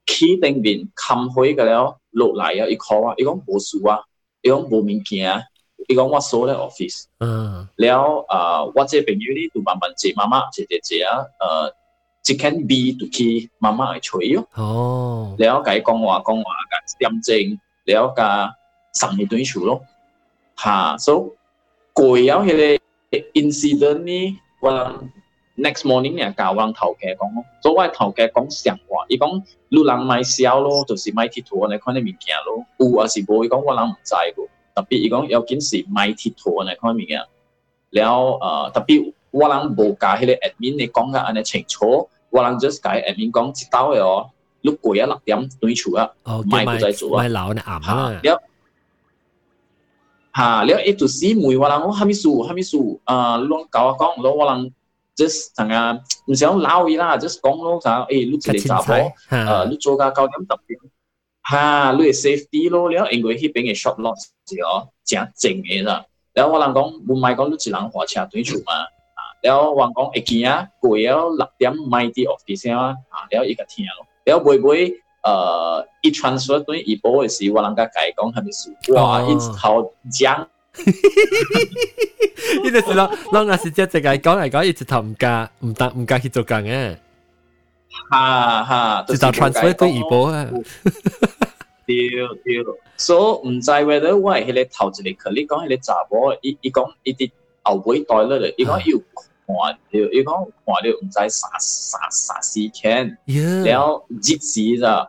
[0.08, 2.67] 起顶面冚开嘅了落嚟啊！
[2.67, 4.01] 伊 call 啊，伊讲无事啊，
[4.41, 5.41] 伊讲无物件，
[5.88, 11.71] 伊讲我锁咧 office，嗯了啊，我这朋友呢就慢慢接妈妈，接接接啊，诶，
[12.28, 14.46] 一肯 B 就去妈妈来吹哟。
[14.54, 18.22] 哦，了解讲话讲话个点睛，了解
[18.94, 19.82] 上一堆球咯。
[20.56, 21.20] 哈，所以
[21.94, 22.56] 攰了迄
[23.10, 24.70] 个 incident 呢，我
[25.56, 29.28] next morning 呀，搞我人头家讲咯，所以我头家讲上话，伊讲
[29.68, 33.48] 路人买少咯，就是买铁托来看你物件咯，有还是冇？
[33.48, 37.20] 讲我人唔知个，特别伊讲要紧是买铁托来看物件，
[37.90, 39.12] 了呃特别。
[39.32, 42.08] 我人冇加起嚟 admin，你讲得咁清楚。
[42.36, 44.30] 我人 just 甲 admin 讲一兜嘅哦，
[44.62, 48.41] 你过啊六点对厝啊，哦买不再做啊买楼呢啱吓啊，了
[50.34, 54.73] 吓了一到四妹我人讲虾米事虾米事啊，你讲甲我讲，我人
[55.17, 58.84] just 阵间唔想闹伊啦，just 讲咯啥，诶你一个查某。
[58.84, 60.80] 诶，吓你做到九点十点，
[61.49, 64.15] 吓，你系 safety 咯，了因为迄边嘅 shop lot
[64.47, 66.06] 是哦，正正嘅啦。
[66.34, 68.88] 了我人讲，唔系讲你一人花车对厝嘛，啊，
[69.45, 74.91] 了我人讲会见啊，过了六点买啲 office 啊，啊，了伊个听咯，了会唔会
[75.23, 78.75] 诶，一 transfer 对伊保嘅时，我人甲解讲系咪事？
[78.93, 80.47] 哇，哦一头讲，
[82.63, 86.95] 呢个是咯，啷个是只只个讲嚟讲，一直头唔加唔得唔加去做工嘅，
[88.12, 90.47] 吓吓，直头 transfer 对怡保啊，
[91.86, 92.63] 对对，
[92.97, 97.32] 所以唔知 whether 我系迄个头一个 click 讲迄个查某，伊伊讲伊啲
[97.63, 99.01] 后尾袋咧咧，伊讲要
[99.47, 105.08] 看到，伊讲看到唔知啥啥啥时间，呀，了日时啦，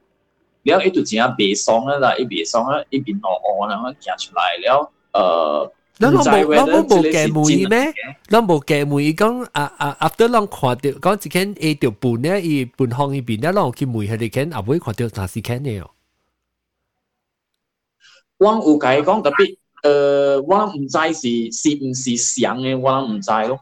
[0.64, 7.95] 了伊就真系袂爽啦啦，伊袂爽啊，伊边落岸啊，行出来了，诶，咱冇唔知咱 whether 冇冇这个是嘅妹真咩？
[8.29, 15.90] 咱无嘅妹讲啊啊，after 咱看到讲一间 A 条半咧，伊半行伊边咧，咱去妹系哋间后尾看到哪时间嘅哦？
[18.38, 23.61] 我有甲伊讲特别，诶，我唔知是是唔是想嘅，我唔知咯，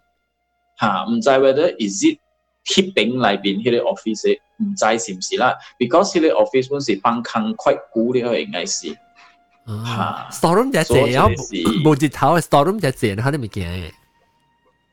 [0.80, 2.18] 吓，唔知 whether is it
[2.66, 8.96] 贴顶里边迄个 office 唔知是唔是啦，because 迄个 office 本是放空快估了应该是，
[9.66, 13.90] 啊吓，storeroom 就所以系有这个是冇日头嘅 storeroom 就系佢哋物件嘅，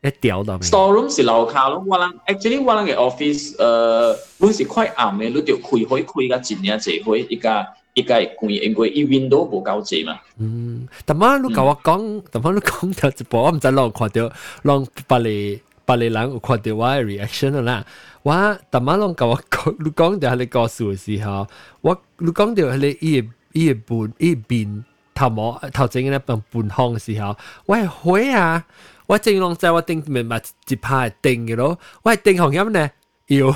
[0.08, 0.62] 一掉到面。
[0.62, 10.18] storeroom 是楼下咯，我人 actually 我人嘅 office，诶，本是快暗嘅，你就开开开个真正济开，依家依家会关，因为伊 window 无够济嘛。
[10.38, 17.84] 嗯，但系你甲我讲，但系你讲到一部，我唔知让看到，让别嚟 别嚟人有看到我嘅 reaction 啦。
[18.22, 21.46] 我但系让甲我讲，你讲到你故事嘅时候，
[21.80, 24.82] 我你讲到你伊个伊个半伊个边
[25.14, 27.36] 头毛头前咧半半腔嘅时候，
[27.66, 28.64] 我系会啊，
[29.06, 32.90] 我正浪在我顶面咪一排顶嘅咯，我系顶红音呢，
[33.28, 33.46] 要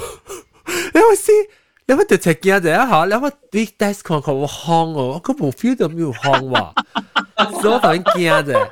[0.94, 1.34] 你我先。
[1.84, 8.70] 你乜就只惊就一下，你乜啲 desk 看看我烘哦，我个冇 feel 到冇烘喎，所以我头先惊啫。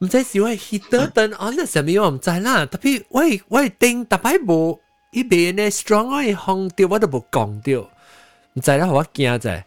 [0.00, 2.66] 唔知是我 heater turn on 嘅时候，我唔知啦。
[2.66, 4.78] 特别我系我系定特别冇
[5.12, 7.80] 呢边咧 strong，我系烘掉，我都冇讲掉。
[8.52, 9.62] 唔知啦，我惊啫。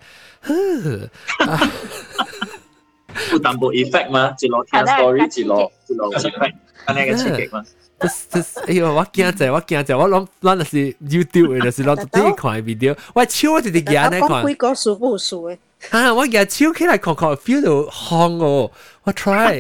[3.31, 6.53] 有淡薄 effect 嘛，一路听 story，一路一路 effect，
[6.85, 7.63] 安尼个刺激嘛。
[8.67, 14.47] 哎呦，我惊啫，我惊啫，我谂谂就是 YouTube 嘅，就是谂啲看 video，我手我直直惊咧看讲。
[14.47, 15.57] 几个数不数嘅，
[15.91, 16.13] 啊！
[16.13, 18.71] 我日超起来看看，feel 到烘哦，
[19.03, 19.59] 我 try。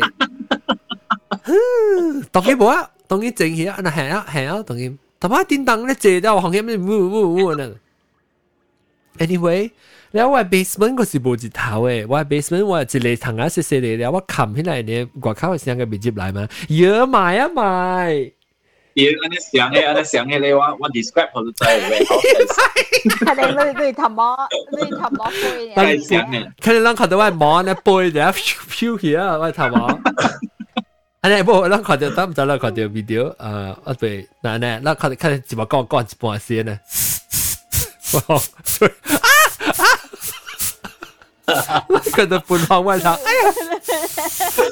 [2.31, 4.97] 当然冇啊，当然正起啊，嗱系啊系啊，当然。
[5.19, 6.77] 但系电灯咧借到烘起咩？
[6.77, 7.75] 呜呜呜呢？
[9.17, 9.71] Anyway，
[10.11, 18.31] แล้ว我 basement 个是冇字头诶，我 basement 我系一个堂啊细细嚟，แล้ว我冚起来呢，外口嘅声嘅未接来嘛，要买啊买。
[18.95, 21.65] 伊安尼想嘅，安尼想嘅咧，我我 describe 好知嘅，
[23.25, 23.41] 系你
[23.79, 24.21] 你你头毛
[24.71, 26.35] 你头毛灰真嘅，系想嘅。
[26.63, 28.33] 看你啷看到我毛呢背就飘
[28.69, 29.77] 飘起啊，我头毛。
[31.21, 36.77] อันนี้บ่เราขอจะตั้งใจเราขอเดียววิดีโอเอ่ออันเป็นนั่นแหละเราขอแค่จะมาก่อนก่อนจะปวดเสียนะ
[38.11, 38.41] 哦，
[38.73, 39.29] 所以啊
[41.51, 41.83] 啊，
[42.15, 43.41] 佢就半行位头，哎呀，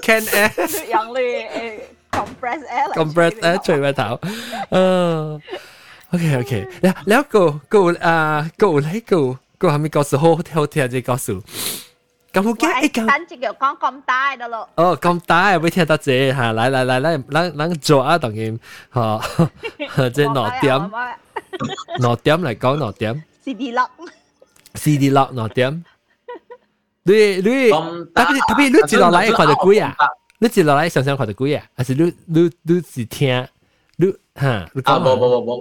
[0.05, 0.49] can air
[0.93, 4.20] 用你诶 compress air compress air 除個頭。
[4.70, 5.40] 嗯
[6.12, 11.40] ，OK OK，然然後個個啊個來個個後面告訴好好聽就告訴。
[12.32, 14.66] 咁我驚一咁，等隻腳講咁大得咯。
[14.76, 18.58] 哦，咁大會聽得啫嚇，嚟嚟嚟嚟，咱咱做啊，當然
[18.94, 19.20] 嚇，
[20.08, 20.90] 即係六點，
[21.98, 23.24] 六點嚟講六點。
[23.44, 23.88] CD lock。
[24.74, 25.84] CD lock 六點。
[27.04, 29.94] 你你，特別特別，你知道哪一款的鬼啊？
[30.42, 31.64] 你一落来想想看到几啊？
[31.76, 33.46] 还是你你你是听
[33.94, 34.68] 你哈？
[34.82, 35.60] 啊，无无无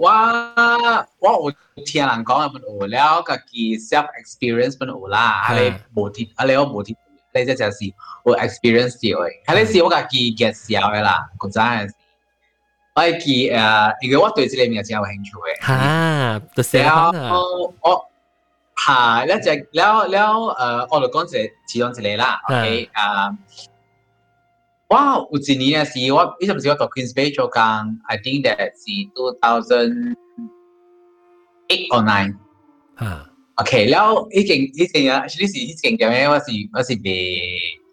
[1.20, 6.96] 我我有听人讲嘅，有了家己 self experience 本有啦，啊你无听，啊你我无听，
[7.32, 7.84] 你即就是
[8.24, 11.90] 有 experience 啲嘅，啊你是我家己 get 笑嘅啦，嗰陣係。
[12.94, 15.66] 我記誒，因為我對呢個嘢真有興趣嘅。
[15.66, 17.10] 嚇，就寫啦。
[17.80, 18.04] 我
[18.84, 22.40] 嚇，一隻了了誒，我就講就其中一個啦。
[22.48, 23.36] OK，誒。
[24.92, 27.84] wow, Uzinia si what is the to Queen's Bay Chokang?
[28.12, 30.16] I think that the two thousand
[31.70, 32.30] eight or nine.
[33.00, 33.20] Huh.
[33.60, 37.22] Okay, แล้วอีกเก่งอีกเก่งอะ actually สิอีกเก่งจะไม่ว่าสิว่าสิเป็น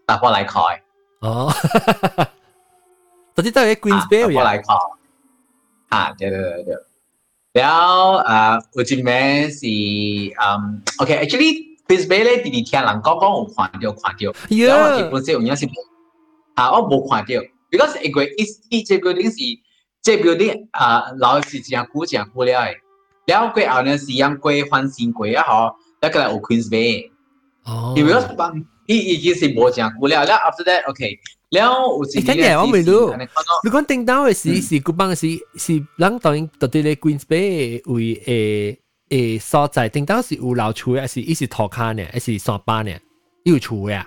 [0.08, 0.76] ตาพ่อไหลคอย
[1.24, 1.34] อ๋อ
[3.34, 4.86] ตอนที่ตัวเไอ้ Queen's Bay อยู่ตาพ่อไหลคอย
[5.94, 6.82] อ่าเดี๋ยวเดี๋ยวเดี๋ยว
[7.56, 7.88] แล้ว
[8.28, 9.10] อ่าอุจิเม
[9.60, 9.76] สิ
[10.40, 10.64] อืม
[11.00, 11.52] okay actually
[11.86, 14.32] Queen's Bay เลยดีดีเทียนหลังก็ก็ผมวาเดียวขวาเดียว
[14.68, 15.68] แล้วที่ปุ่นเสียอย่างเงี้สิ
[16.60, 17.28] 啊，我无看到
[17.72, 19.38] ，because 伊伊这个 𠮶 个是
[20.02, 22.76] 这个东西啊，老是这样古这样古了诶，
[23.38, 27.10] 后过后呢是样过翻新过啊吼，那个来 Queen's Bay，
[27.64, 28.54] 哦，因为帮
[28.88, 31.18] 伊已经是无这样古了，了 after that OK，
[31.52, 33.14] 了有时间咧，我未录，
[33.64, 42.92] 如果听到诶是是古帮是是人当应到底咧 Queen's Bay 为诶诶所在，听到是有老厝还是一是土坎呢，还是上班呢，
[43.44, 44.06] 又出呀？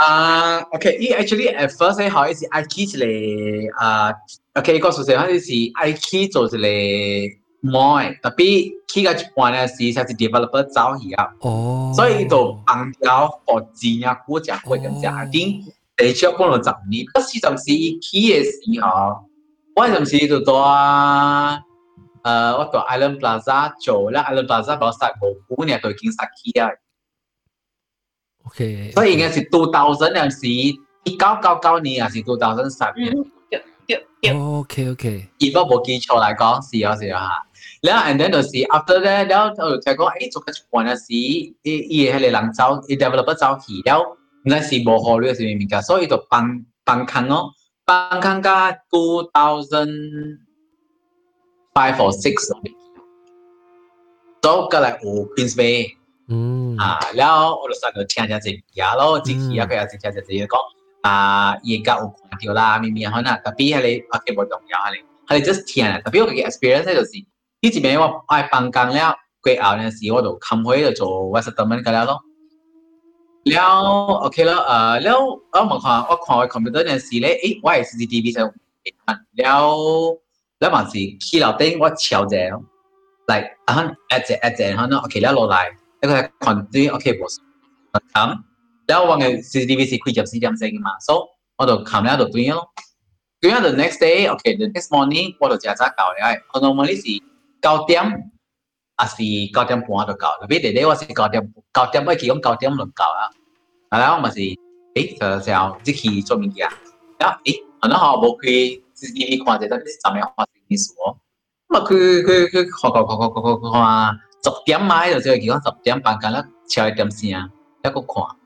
[0.00, 0.04] 啊？
[0.06, 4.12] 啊，OK，伊 actually at first 咧，好意思，I key 一个啊，
[4.54, 6.58] OK，个数字好似是 I key 做一个
[7.70, 15.62] mall，特别 key 嘅一半咧是才是 developer 走去啊，哦，所以就帮条发展啊，股价会咁样，点
[15.96, 19.24] 地少帮到十年，嗰时阵时 key 嘅时候，
[19.74, 21.58] 我阵时就做啊，
[22.22, 26.68] 诶，我做 Island Plaza 做啦，Island Plaza 攞实冇股呢，都已经实 key 啊。
[28.50, 30.72] OK，所以应该是 two thousand 嗰阵时，一
[31.04, 33.14] 九九九年还是 two thousand 十年，
[34.34, 37.30] 哦 OK OK，如果冇记错嚟讲是有时候吓。
[37.82, 47.52] 然后 and then 就是 after that，然后就就讲诶做紧一半嘅时，伊伊系嚟人走，伊 developer 走去，然后唔系是冇考虑系咩㗎，所以就帮帮坑咯，
[47.84, 50.38] 帮坑加 two thousand
[51.74, 52.70] five or six，所以
[54.70, 55.90] 过来有 Queens Bay。
[56.28, 60.56] 嗯， 啊，然后我就上到听咗一嘢咯，之前啊佢有时听就自己讲
[61.02, 67.10] 啊，而家有看到啦，咪咪可能特别系你啊嘅冇重要系你，系你 just 听啊，特别我嘅 experience 咧就是
[67.62, 71.08] 呢次边我爱放工了，过后呢时我就冚开就做
[71.42, 72.20] settlement 㗎啦咯。
[73.48, 73.78] แล้ว
[74.20, 75.20] โอเคแล้วเอ่อแล้ว
[75.52, 78.40] เออมา看我看我 computer 呢时咧，诶我系 CCTV 就
[79.38, 79.62] แล้ว
[80.58, 82.54] แล้วมันสิขี้เราเต้ง我敲者咯，
[83.30, 83.70] like 啊
[84.10, 85.56] 一只一只可能 OK แล้ว落嚟。
[86.01, 87.37] 一個係群啲 OK 冇
[88.13, 88.39] 咁，
[88.87, 91.19] 然後我嘅 CCTV 是開入四點四嘅嘛，所以
[91.57, 92.67] 我就冚喺度對咯。
[93.39, 97.01] 對咗 the next day，OK，the next morning 我就食早教嘅，我 normally 是
[97.61, 98.31] 九點，
[98.95, 103.29] 啊是九點半就教，特別弟弟我是九點九點，我其中九點就教啊。
[103.89, 104.39] 然後我咪是，
[104.93, 106.69] 誒就就即係做物件，
[107.19, 111.17] 然後誒可能我冇去 CCTV 看者，但係上面發生啲事喎。
[111.67, 114.30] 咁啊，佢佢佢看看看看看看看。
[114.42, 117.50] 十点买就只系讲十点半间啦，超一点先啊，
[117.84, 118.36] 一个看，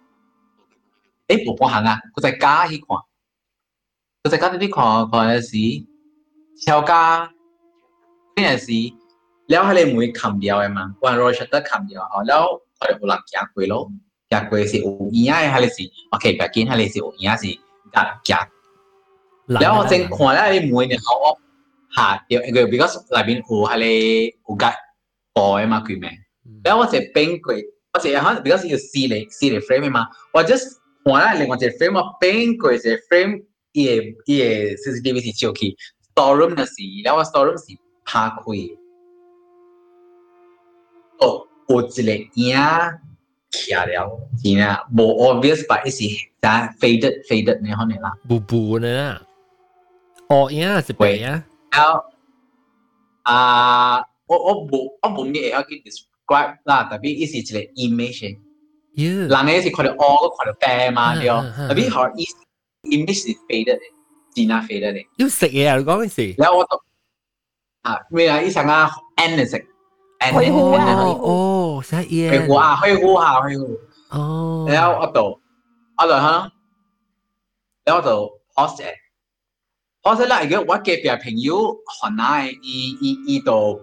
[1.28, 2.86] 诶冇半行啊，佢在家去看，
[4.24, 5.86] 佢在家呢啲看看嘅时，
[6.66, 7.30] 超家
[8.36, 8.94] 呢阵时，
[9.48, 12.46] แล้ว系你唔会冚掉嘅嘛，我系 Roger 得冚掉，哦，แล้ว
[12.80, 13.90] 我哋冇人行过咯，
[14.30, 17.36] 行过是有影嘅，系你是，OK，白见系你是有影是
[17.92, 18.48] 行行，
[19.48, 20.18] แล้ว我正看
[20.50, 21.38] 咧，你唔会你好我
[21.94, 24.58] 下掉，因为 because 里边有系你有解。
[24.58, 24.83] 播嘅嘛佢名，แล้ว我只边柜，我只可
[25.35, 26.17] poema que made.
[26.47, 26.63] Mm.
[26.63, 30.07] That was a pen que, I because you see the, see the frame, man.
[30.33, 33.43] Or just, morale, con el frame a pen que es el frame
[33.73, 35.75] y el, y el CCTV si choki.
[36.17, 38.77] Storum na si, that was storum si, pa kui.
[41.19, 42.55] Oh, 有一个影
[43.51, 46.03] 徛了，是啊，无 obvious but 是
[46.41, 49.21] 咱 faded faded 那方面啦，布布的啦，
[50.27, 51.43] 哦影还是白呀？
[51.71, 52.03] 然后
[53.23, 54.03] 啊。
[54.26, 58.38] 我我冇我冇咩嘢可以 describe 啦，特别伊是一个 image，
[58.94, 62.06] 耶，人嘅是看到 all 看到病嘛，嗯对，嗯嗯特别好
[62.84, 63.80] image 是 faded 嘅，
[64.34, 65.06] 真系 faded 嘅。
[65.18, 65.76] 要食嘢啊！
[65.76, 66.34] 你讲嘅事。
[66.38, 66.76] 然后我读
[67.82, 68.40] 啊咩啊？
[68.40, 69.56] 伊成啊 N 嘅食，
[70.20, 71.18] N 开户啊哦
[71.78, 72.30] 哦，食嘢。
[72.30, 73.78] 开户啊，开户啊，开户。
[74.10, 74.66] 哦。
[74.68, 75.40] 然后我读，
[75.98, 76.52] 我读吓，
[77.84, 78.92] 然后我读 post 嘅，
[80.02, 83.80] post 啦，如果我嘅别朋友可能伊伊伊度。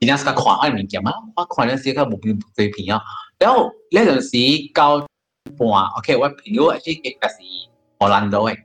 [0.00, 3.02] 而家是个看我物件嘛，我看嗰时个无边对片啊，
[3.38, 4.98] 然后呢阵时到
[5.58, 7.68] 半，OK，我朋友系嘅系
[8.00, 8.56] 荷兰岛嘅，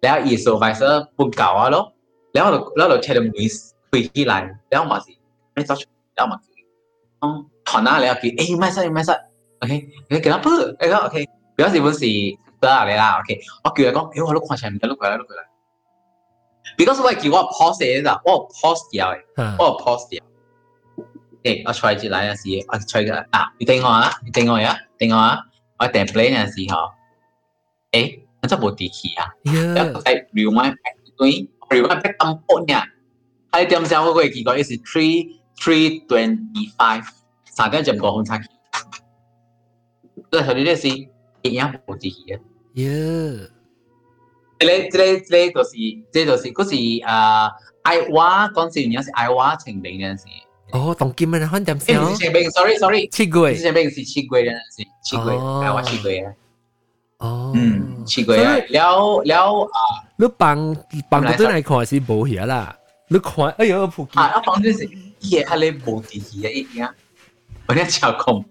[0.00, 1.92] 然后伊 supervisor 半教我咯，
[2.32, 5.06] 然后就然后就听到门开起来，然后嘛是，
[5.54, 6.50] 你走出，然后嘛是，
[7.20, 9.12] 嗯，看下然后佢，诶，唔使唔使，
[9.60, 12.00] OK，你叫他不，你讲 OK，表示本是
[12.60, 15.42] 得啊你啦，OK，我叫佢讲，诶，我都看起来唔得，碌佢啦，碌佢啦，
[16.76, 19.22] because 我系叫我 pause 嘅咋，我 pause 掉嘅，
[19.58, 20.22] 我 pause 掉。
[21.42, 25.38] 诶，我吹住嚟嘅时，我吹嘅啊，你等我啊，你等我啊，等我啊，
[25.78, 26.90] 我订 play 嘅时候，
[27.92, 29.52] 诶，我真冇地气啊，一
[29.92, 32.34] 个系 rewind back 对，rewind back 咁
[32.66, 32.84] 半嘅，
[33.52, 37.04] 喺点上嗰个结果系 three three twenty five，
[37.44, 38.48] 三点钟过红茶期，
[40.30, 42.40] 嗰时候呢啲是一样冇地气嘅。
[42.74, 43.48] 耶，
[44.58, 45.76] 这个这个这个就是
[46.12, 47.50] 这就是嗰时啊，
[47.84, 50.24] 爱话讲时有时爱话情病嘅时。
[50.71, 52.09] 哦，董金们换点笑。
[52.11, 53.55] 是前辈，sorry sorry，七鬼。
[53.55, 56.33] 是前辈是七鬼的，是七鬼，台湾七鬼的。
[57.17, 59.79] 哦，嗯，七鬼啊，了了啊。
[60.15, 60.75] 你放
[61.09, 62.75] 放嗰陣嚟看是冇嘢啦，
[63.09, 64.11] 你看，哎呦，普及。
[64.19, 64.89] 啊，放嗰陣時，
[65.21, 66.89] 嘢係你冇地氣嘅一樣，
[67.67, 68.43] 我哋超空。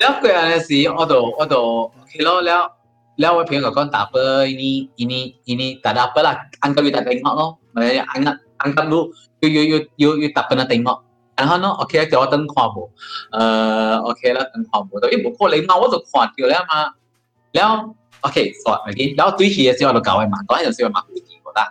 [0.00, 2.72] 了過嗰陣時，我都我都 OK 咯，了
[3.16, 10.98] 了我朋友講打波，呢呢呢，打打波啦，安咁要打頂幕咯，咪安安咁都要要要要要打波那頂幕。
[11.36, 12.82] hana okay ke otan khwa bo
[13.38, 16.64] uh okay la tan khwa bo to ibo ko le ngaw to khwa tio la
[16.70, 16.78] ma
[17.54, 17.94] lao
[18.26, 21.00] okay so again lao tui hi ye lo ka wai ma ko hai se ma
[21.06, 21.64] ku ti ko da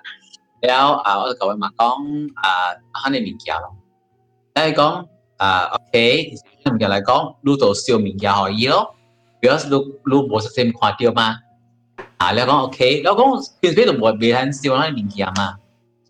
[0.69, 2.49] lao a o ka wai ma kong a
[3.01, 3.69] hana min kia lo
[4.55, 5.05] dai kong
[5.37, 5.47] à
[5.77, 6.31] okay
[6.65, 7.01] mình kia lại.
[7.05, 8.73] Có, lưu tổ siêu mình kia họ yếu
[9.41, 11.39] bây giờ lưu lưu bộ system khóa tiêu mà.
[12.17, 15.07] À lại có okay đó, có kiến biết được bộ về hành siêu nó mình
[15.15, 15.53] kia mà.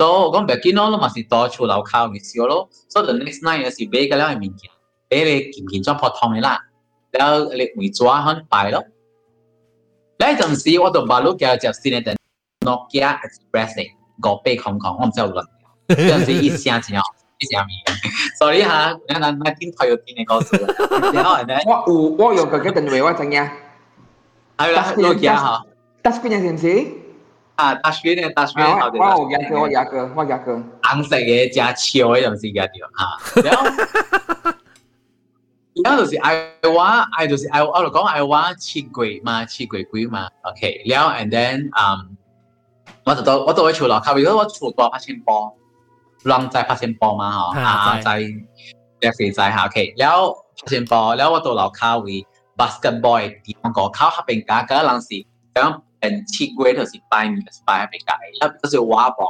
[0.02, 2.70] So, gom be kino lo masih to chu lau cao ni sio lo.
[2.90, 4.72] So the next night is be ka lai min kia.
[5.12, 6.58] Be le kim kim cho pot thong ni la.
[7.14, 8.82] Lao le mui chua hon pai lo.
[10.20, 12.16] Lai tong si wo to ba lu kia cha sin den
[12.66, 13.86] Nokia Express ni.
[14.20, 15.44] Go pe khong khong om sao lo.
[15.88, 17.02] Tong si is xia chi yo.
[17.40, 17.76] Is xia mi.
[18.40, 20.58] Sorry ha, na na na tin thoi yo tin ni ko su.
[21.70, 23.46] Wo u wo yo ka cái tình huệ wa chang ya.
[24.58, 25.62] Ai la Nokia ha.
[26.04, 27.01] Tas kunya sen si.
[27.62, 30.52] 啊，大雪呢，大學啊，後我我有廿個，我廿個，我廿個。
[30.82, 33.64] 紅色嘅正超嗰陣時嘅掉嚇，然後
[35.84, 42.18] 然後就是愛話，愛就是愛，我就講愛話七月嘛，七月幾嘛，OK，然後 and then 嗯，
[43.06, 45.56] 我就到我到去厝樓下，如果我厝多八千波，
[46.24, 52.26] 浪仔八千波嘛嗬，啊仔，一肥在嚇，OK，然後八千波，然後我到樓下為
[52.58, 59.21] basketball 嘅地方個靠下邊架架陣時，咁เป็น七月就是拜年拜喺边架，然后就是画榜。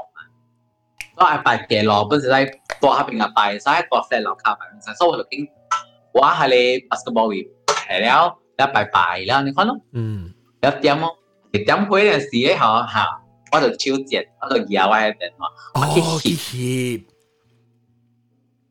[1.19, 2.40] ก็ไอไปเกลอเพิ่นสิได้
[2.83, 5.40] ตัวเขาเป็นกับไปซ้ายตัวแฟนเราขับไปมันโซ่ถึง
[6.19, 6.57] ว่าฮาเล
[6.88, 7.40] บาสเกตบอลวี
[8.05, 8.23] แล้ว
[8.57, 10.19] แล้วไปไปแล้วนี่เขาเนาะ อืม
[10.61, 11.12] แล้วเตรียมมั้ง
[11.49, 13.05] เตรียมคุยเนี่ยสิให้เขาหา
[13.51, 16.49] ว่าจะชิวเจ็ดว่าจะยาวไว้เด็ดเนาะ 哦，去去翕，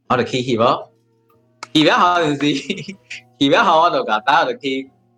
[0.10, 0.66] 我就去翕咯
[1.74, 2.44] 翕咗后阵时
[3.40, 4.64] 翕咗后我就讲打我就去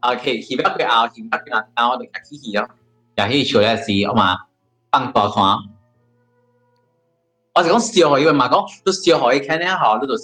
[0.02, 2.70] 啊去翕咗佢后翕咗佢后我就去翕咯
[3.16, 4.38] 又去做咧事我嘛
[4.92, 5.44] 放大看
[7.54, 10.24] 我是讲小学，因为嘛讲，你小学睇咧嗬，你就是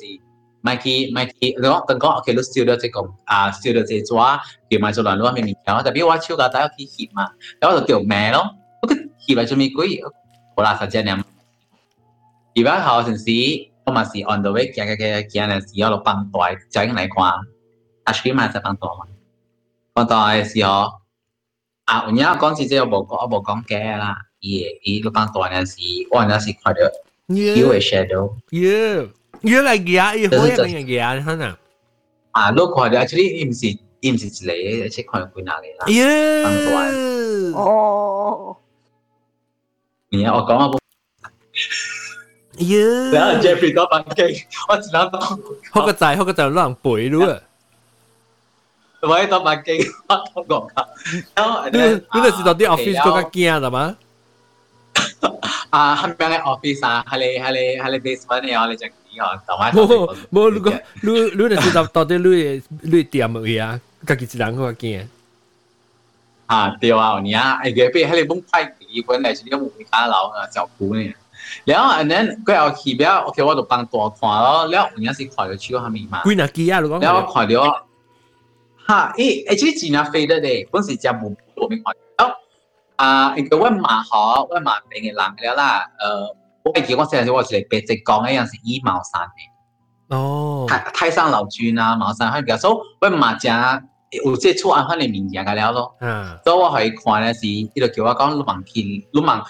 [0.61, 7.27] 咪去咪去，你讲等讲，OK，你烧咗即个啊，烧咗即抓，叫埋做乱乱面面条，特别我超架带去翕嘛，
[7.59, 9.99] 然后就叫名咯，嗰个翕嚟做咩鬼？
[10.55, 11.23] 好啦，实际呢，
[12.55, 17.33] 而家后阵时，我嘛是 on the way 行行行行阵时，我就放大，就应嚟看，
[18.03, 19.07] 阿水嘛就放大嘛，
[19.97, 20.91] 放大嘅时候，
[21.85, 26.79] 啊，有影讲是即系我冇讲，我冇讲嘅啦，伊伊个放大嗰阵时，我嗰阵时看到。
[27.27, 28.95] 有嘅 shadow 耶，
[29.41, 31.57] 耶嚟嘅，耶好嘢嘅嘅，你看啊，
[32.31, 33.67] 啊，你看到 actually 唔是
[34.11, 35.85] 唔是一个，即系看佢哪里啦。
[35.87, 36.43] 耶，
[37.55, 38.57] 哦，
[40.09, 40.79] 然后我讲我
[42.57, 44.21] 耶，然后 Jeffrey 多把机，
[44.67, 45.39] 我只能讲
[45.71, 47.41] 好个仔，好个仔乱背咯啊！
[49.01, 49.67] 我多把机，
[50.33, 50.75] 我都讲㗎。
[51.35, 51.77] 然后你
[52.13, 53.95] 你嗰时到啲 office 嗰个惊啦嘛？
[55.71, 57.03] 啊，系咪喺 office 啊？
[57.09, 58.87] 系你系你系你 basement 嘅，我哋就
[59.23, 59.77] 哦，大妈冇
[60.31, 60.71] 冇，如果
[61.01, 63.79] 你你就知道到底你你点位啊？
[64.07, 65.07] 家己一人好惊。
[66.47, 68.59] 啊，对啊，你啊，ไอ้เก๋ไปให้เลยบุ้งไผ่
[68.91, 71.17] ดีคนไหนจะเรียกบุ้งข้าเราอ่ะเจ้าปูเนี่ย
[71.67, 76.73] แล้วอันนั้นก็เอาขี่ไปโอเคว่าตัวปังตัวขวาแล้วแล้วอันนี้สิขวาจะชื่อเขามีมา 几若机啊？
[76.83, 77.61] 你讲แล้วขวาเดียว
[78.88, 82.24] 哈，伊而且真啊飞得嘞，本是只无多名外头
[82.96, 86.34] 啊，因为我嘛好，我嘛变个人了啦，呃，
[86.64, 89.20] 我记我细时我是白直讲个样是衣毛衫
[90.08, 92.72] 的，哦，泰泰山老君啊，毛衫，佢所
[93.02, 93.46] 以我嘛只
[94.24, 99.44] 有接触安番嘅物件个了咯，嗯，所以我去看咧是，伊就叫我讲你望见，你望，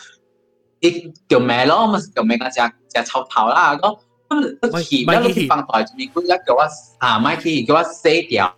[0.80, 2.60] 伊叫咩咯，咪叫咩个只
[2.92, 6.66] 只臭头啦，咁，咁去，咁去放台前面，佢一叫我
[6.98, 8.52] 啊，咪去叫我洗掉。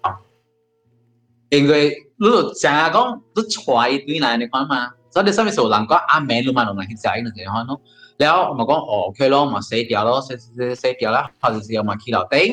[1.49, 7.79] 因为你就成日讲，你踹一堆嚟你看嘛，所以你上面数人讲阿妹，你问人去食，你就看咯。
[8.17, 12.49] แล้ว我讲哦，OK 咯，มา洗掉咯，洗洗洗掉啦，或者是有มาขี้เหล่าเต็ง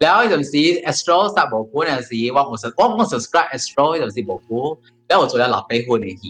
[0.00, 0.54] แล้วไอ้阵时
[0.90, 4.58] Astro สับบอกกูเนี่ยสิว่า我 sub 我我 subscribe Astro ไอ้阵时บอกกู
[5.06, 6.22] แล้ว我做咗立俾佢哋去，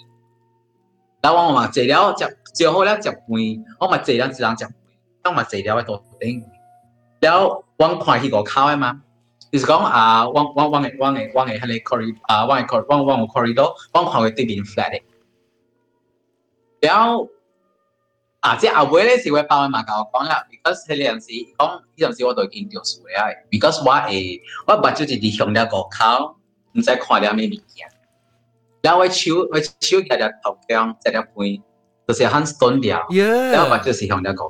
[1.22, 3.28] แล้ว我嘛做了就最好咧就半，
[3.80, 4.74] 我嘛做咗一人就半，
[5.22, 6.44] 当嘛做了喺度顶，
[7.22, 9.00] แล้ว我看佢个口啊嘛。
[9.51, 15.01] 就是讲啊，往往往嘅往嘅往嘅係你 corridor 啊，往嘅 cor 往往個 corridor 往後嘅对面 flat 嘅。
[16.81, 17.29] 然后
[18.41, 26.35] 啊，即阿妹咧是會翻去問教我啦，because 係兩次講呢兩次我都已經屌死嘅，because 我係我唔係就係啲鄉下高考，
[26.75, 27.87] 知睇啲咩物件。
[28.81, 31.61] 然後我手我手食啲泡姜食啲飯，
[32.07, 33.05] 就是喊斷掉。
[33.09, 34.49] 然後唔係就係鄉下高。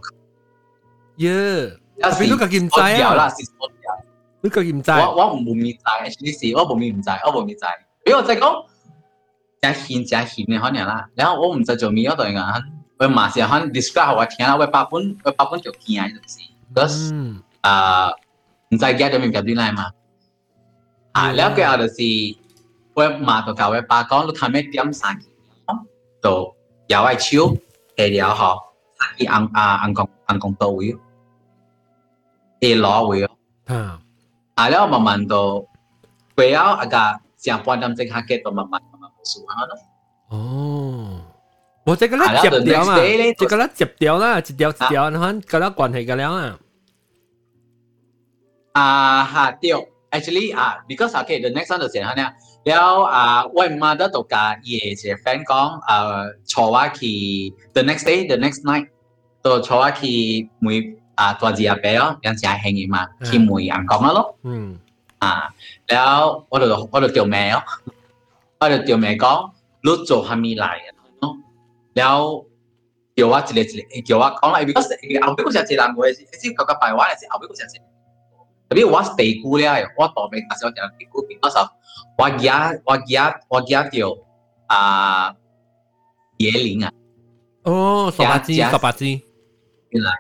[1.18, 1.80] 耶！
[2.02, 3.16] 阿肥佬嘅近在呀。
[4.48, 4.92] 你究竟唔知？
[4.92, 7.58] 我我唔唔知，actually 是我唔唔知，我唔唔知。
[8.04, 8.66] 俾我再講，
[9.62, 11.10] 真險真險嘅可能啦。
[11.16, 12.42] 然後我唔知做咩，我對眼，
[12.98, 16.40] 我馬上可能 describe 我聽啦，我八本我八本就見啊，就是。
[16.74, 18.10] Because 啊，
[18.70, 19.92] 唔知 get 到咩叫啲嚟嘛？
[21.12, 22.38] 啊，然後佢後就是
[22.94, 25.30] 我馬到教我八講，你睇咩點三件，
[26.24, 26.56] 就
[26.88, 27.58] 右外手，
[27.98, 28.58] 係了嗬，
[28.98, 30.96] 三件硬啊硬講硬講到位，
[32.62, 33.30] 係攞位哦。
[33.68, 34.00] 嗯。
[34.58, 35.66] Ala mamando
[36.36, 39.76] kuya aga siang puan dam sing haket to mamman mamman su ha no.
[40.30, 41.22] Oh.
[41.86, 43.00] 我即刻咧接掉嘛，
[43.38, 46.60] 即刻咧接掉啦，接掉接掉，你看，嗰粒關係嘅了啊。
[48.74, 49.80] 啊哈，掉
[50.12, 52.34] ，actually 啊，because okay the next one 就先嚇咧，
[52.66, 58.88] 了啊，我媽得度假夜嘅 friend 講啊，坐我去 the next day the next night night，
[59.44, 60.98] 就坐我去每。
[61.20, 64.28] 啊ตัวจีอาเปย์ยังจะให้เงินมาขี้มวยยังกองแล้ว
[65.24, 65.34] อ่า
[65.88, 66.18] แล้ว
[66.50, 67.44] ว่าเดี๋ยวว่าเดี๋ยวแม่
[68.60, 69.32] ว่าเดี๋ยวแม่ก็
[69.86, 70.78] รู้จบทำมีหลาย
[71.98, 72.18] แล้ว
[73.16, 74.88] เดี๋ยวว่าจีเลจีเดี๋ยวว่าของอะไร because
[75.22, 76.12] เอาไปกูจะจีรังกูไอ้
[76.42, 77.78] ที่กับกับไปว่าไอ้ที่เอาไปกูจะจี
[78.66, 79.68] แต่พี่ว่าสเตกูเลย
[80.00, 81.68] ว่าต่อไปก็จะจะกู because of
[82.20, 82.54] ว่าเกีย
[82.88, 84.10] ว่าเกียว่าเกียเดียว
[84.72, 85.24] อ่า
[86.40, 86.94] เยลิงอ่ะ
[87.66, 87.76] โอ้
[88.18, 89.12] สปาจีสปาจี
[89.90, 90.12] เป็นไร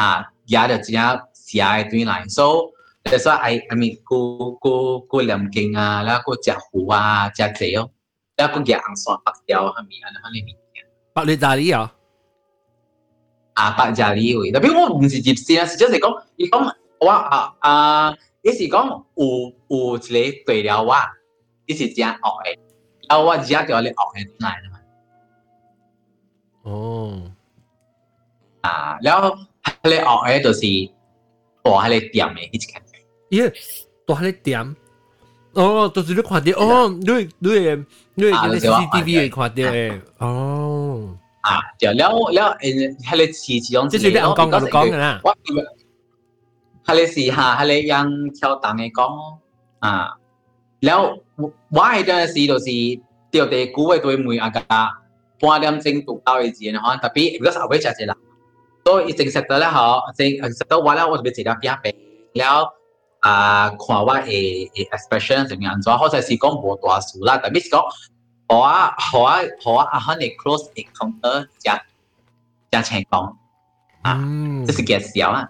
[0.00, 2.72] 啊，也着真正食诶对来，所
[3.04, 7.90] 以所以哎，阿咪过过过南京啊，然后过食糊啊，食这哦，
[8.34, 10.56] 然后过食红山白条啊咪，然后呢咪，
[11.12, 11.92] 白你哪里啊？
[13.52, 20.96] 啊，白家里位，特别我唔是接先，是就是讲，伊讲我啊啊，伊是讲有有一个对了我，
[21.66, 22.14] 伊是真学
[22.46, 22.58] 诶，
[23.08, 24.80] 啊，我而家叫你学诶来的嘛。
[26.62, 27.32] 哦，
[28.62, 29.36] 啊，然后。
[29.82, 30.60] 迄个后诶，就是
[31.62, 32.82] 大迄个店诶，迄间。
[33.30, 33.52] 耶，
[34.06, 34.76] 大迄个店。
[35.54, 41.16] 哦，就是你看到哦，你你你你 CCTV 会看到诶，哦。
[41.42, 43.88] 啊，就了了，誒，迄個是是用。
[43.88, 45.20] 即是你講講講嘅啦。
[45.24, 45.54] 我迄
[46.86, 49.38] 個是哈，迄個用跳動嘅講
[49.80, 50.16] 啊，
[50.80, 51.52] 了我
[51.82, 52.66] 迄陣時就是
[53.30, 54.60] 掉地古嘅對梅啊，甲
[55.40, 58.14] 半點鐘讀到嘅錢，可能特別，唔該，後尾食一啦。
[58.84, 61.94] 所以整食得咧吼，整食得我咧，我特別食到偏平
[62.34, 62.72] 了
[63.20, 67.84] 啊，看我嘅嘅 expression 點樣做，或者是講無大事啦，特別是講
[68.48, 71.82] 我我我阿亨嘅 close encounter 加
[72.70, 73.36] 加成功
[74.02, 74.16] 啊，
[74.66, 75.48] 即是介紹啊，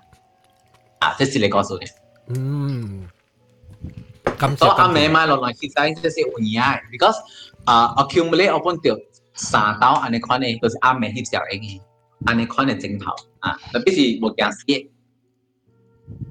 [0.99, 1.87] 啊，即是你告訴你，
[2.35, 3.09] 嗯，
[4.25, 6.61] 咁所以阿妹咪落嚟其實即是有嘢
[6.91, 7.17] ，because
[7.65, 8.97] 啊 accumulate 我本條
[9.35, 11.81] 三刀安尼款咧，都是阿妹去食嘅。
[12.27, 14.65] 安尼款的镜头啊，特别是无惊死。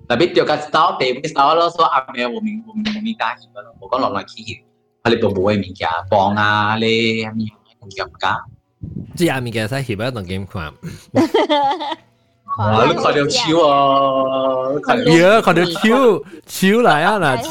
[0.08, 4.64] 特别就甲 style 地位 style 咯，所以阿妹我们我们我们家去个咯，无讲落来去去，
[5.04, 7.46] 阿你都无会物件，帮啊咧，阿咪
[7.80, 8.44] 物件唔加。
[9.16, 10.74] 即阿咪嘅使翕一段 game 看。
[12.58, 12.86] 哇！
[12.86, 14.74] 你看到超啊，
[15.06, 17.50] 呀，看到超超来啊啦，超。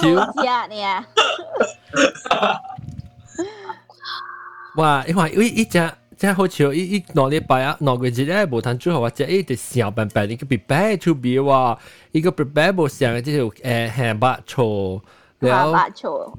[4.77, 5.05] 哇！
[5.07, 5.79] 因为因为一只。
[6.18, 11.78] 只只好笑，伊伊两礼拜啊，两个月咧无通做好啊，只伊直想办法，伊个 prepare to be 哇，
[12.12, 16.34] 伊个 prepare 无想嘅，即系诶下巴错，好了吧错，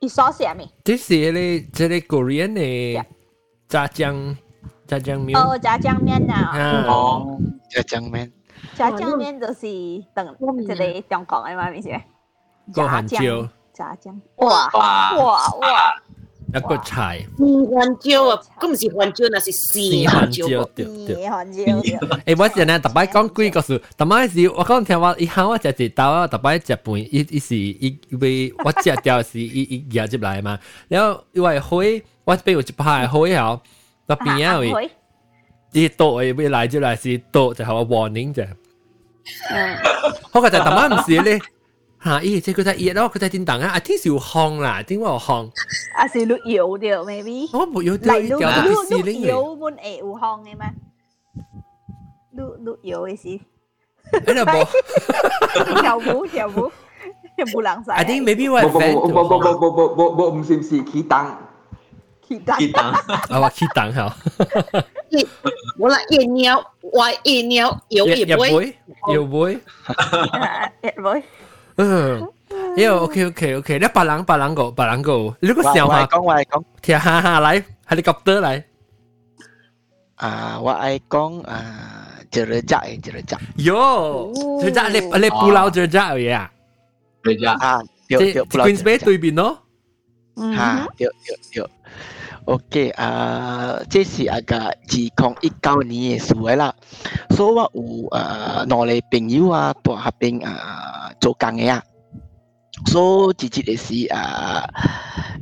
[0.00, 0.66] 你所写咩？
[0.84, 3.04] 即是咧，即系 Korean 嘅
[3.68, 4.36] 炸酱
[4.86, 7.38] 炸酱面哦，炸酱面啊，啊，哦，
[7.70, 8.30] 就酱面，
[8.76, 12.00] 炸酱面就是等即系中国嘅嘛，咪先？
[12.72, 16.02] 个韩椒炸酱，哇哇哇哇！
[16.54, 20.64] 一个菜，番椒啊，咁唔是番椒，那是丝番椒喎。
[20.74, 21.16] 对对。
[21.16, 21.80] 嘢韩椒
[22.24, 30.58] 对诶，我阵咧特摆讲几个数，特摆是我讲听话，以后我食一刀啊，特摆食半，伊伊是伊为我食掉是伊伊夹入来嘛，
[30.88, 33.60] 然后因为灰，我俾有一排灰后，
[34.06, 34.90] 个边啊位，
[35.72, 38.46] 伊倒诶要来就来是倒就系我 warning 啫，
[39.50, 39.76] 嗯，
[40.32, 41.40] 我觉得特摆唔是咧。
[42.03, 42.19] 吓！
[42.19, 43.69] 咦，即係佢睇熱咯，佢睇點等啊？
[43.75, 45.49] 啊，天時烘啦，點解我烘？
[45.95, 47.49] 啊，是錄搖掉，maybe。
[47.57, 49.21] 我冇搖掉，搖到啲時令。
[49.23, 50.73] 錄搖本誒有烘嘅咩？
[52.35, 53.39] 錄錄搖嘅事。
[54.11, 55.81] 喺度播。
[55.81, 56.71] 跳舞跳舞，
[57.37, 57.91] 冇人使。
[57.91, 58.93] I think maybe 我係 fan。
[58.93, 61.27] 冇冇冇冇冇冇冇，唔是唔是，起檔。
[62.27, 62.57] 起檔。
[62.57, 62.81] 起檔。
[62.81, 64.15] 啊，話起檔嚇。
[65.77, 68.75] 我來夜鳥，我夜鳥，搖搖杯，
[69.13, 69.59] 搖杯，
[70.95, 71.23] 搖杯。
[71.77, 72.27] 嗯，
[72.77, 78.63] 哎呦，OK OK OK，你白人白人狗白人狗，你個笑話講我係講，聽下下嚟，係你夾得嚟。
[80.15, 83.39] 啊，我係講啊，jerjak 嘅 jerjak。
[83.57, 86.51] 喲，jerjak 你你布撈 jerjak 嘅嘢啊
[87.23, 89.57] ？jerjak 啊，對對，Queens Bay 對面咯。
[90.37, 91.69] 嚇，對對對。
[92.51, 96.75] Okay, uh, Jessie aga, Ji Kong ikau ni eh, suhailah.
[97.31, 97.71] So what
[98.11, 99.79] uh, know the bingo ah,
[101.63, 101.79] yah.
[102.91, 104.67] So, did did is ah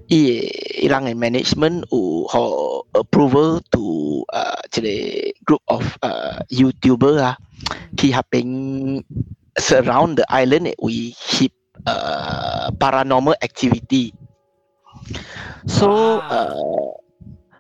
[0.05, 0.85] Ieh,
[1.17, 3.83] Management uh, approval to
[4.29, 7.35] uh, 個 group of uh, YouTuber ah,
[7.97, 9.01] keeping
[9.57, 11.53] surround the island eh, we ship
[11.87, 14.13] uh paranormal activity.
[15.66, 16.96] So, uh,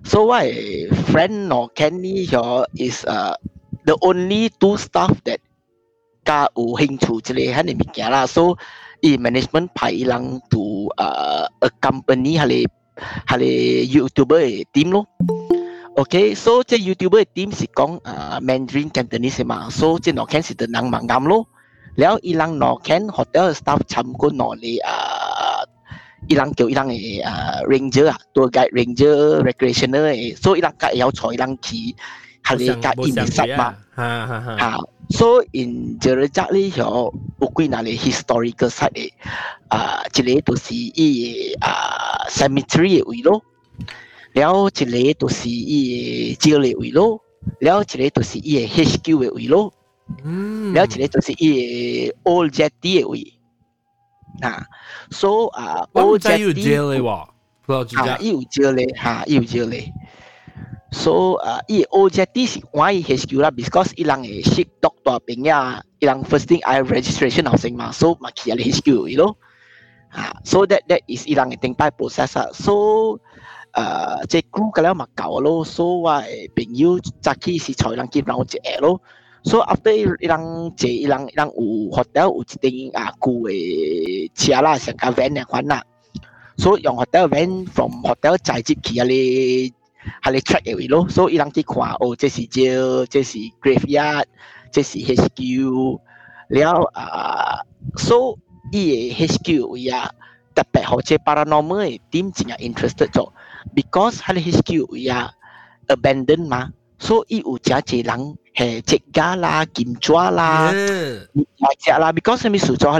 [0.04, 0.52] so my
[1.10, 3.36] friend or Kenny here is uh,
[3.84, 5.38] the only two staff that
[6.24, 8.26] 加有兴趣之类喺你物件啦。
[8.26, 8.56] So,
[9.00, 12.66] 伊 management 派伊人 to uh, accompany 佢哋
[13.28, 15.06] 佢哋 YouTuber 嘅 team 咯。
[15.96, 21.46] OK，so 即 YouTuber 嘅 team 是讲啊 Mandarin Cantonese 嘛，so 即 Norcan 是对人盲啱咯。
[21.96, 25.17] แล้ว伊人 Norcan hotel staff 参观攞嚟啊。
[26.27, 26.89] ilang kiểu ilang
[27.23, 28.11] à, ranger à?
[28.11, 31.95] ah tour guide ranger recreational eh so ilang ka yao choi ilang ki
[32.43, 34.07] hali ka in sub ma ha
[34.59, 34.77] à,
[35.09, 37.11] so in jerejak li yo
[37.41, 39.09] ukui na le historical site eh
[39.71, 41.09] ah chile to si i
[41.61, 43.41] ah cemetery wi lo
[44.35, 47.21] liao to si i chile wi lo
[47.61, 49.71] liao chile to si i hq wi lo
[50.73, 53.38] liao chile to si old jetty wi
[54.41, 54.67] 嚇。
[55.11, 57.27] 所以啊，我仔要借你喎，
[57.89, 59.91] 嚇要借你嚇要借你。
[60.91, 69.37] 所以啊，伊我只啲是我伊 HQ 啦，because 伊人會識 doctor 病呀，伊人 first thing I registration 後先嘛，所以嘛去啊 HQ 伊咯。
[70.11, 73.19] 嚇，so that that is 伊人嘅定擺 process 啊，so
[73.71, 76.23] 誒即 group 嘅咧嘛夠咯，所以我
[76.55, 78.99] 朋友早起是才能見到我一下咯。
[79.43, 80.75] So after ilang
[81.05, 81.51] ilang ilang
[81.95, 83.11] hotel, uh chiteng ah
[84.35, 85.79] chala sang kavan na kwana.
[86.59, 89.71] So yong hotel van from hotel chichik yale,
[90.23, 94.27] halay track eh we lo so ilang chih kwa oh chachi jail, chachi graveyard,
[94.75, 95.39] chachi HQ
[96.51, 97.63] leal ah
[97.95, 98.35] so
[98.75, 99.47] eh HQ
[99.79, 100.11] yah
[100.55, 103.31] tepeh hoche paranormal eh team chinya interested so
[103.71, 105.31] because halay HQ yah
[105.87, 108.35] abandon mah so eh uh chia chilang.
[108.59, 109.01] 係職
[109.37, 112.99] 啦、劍抓啦、大隻啦，because 咪屬咗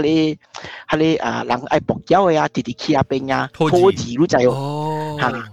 [0.88, 5.44] 係你啊人愛搏友嘅啊，弟弟企啊邊啊，拖字嗰仔哦，嚇，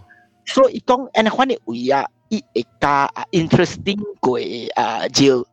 [0.45, 4.39] 所以講 and 反而會啊，伊會加 interesting 過
[4.81, 5.43] 啊招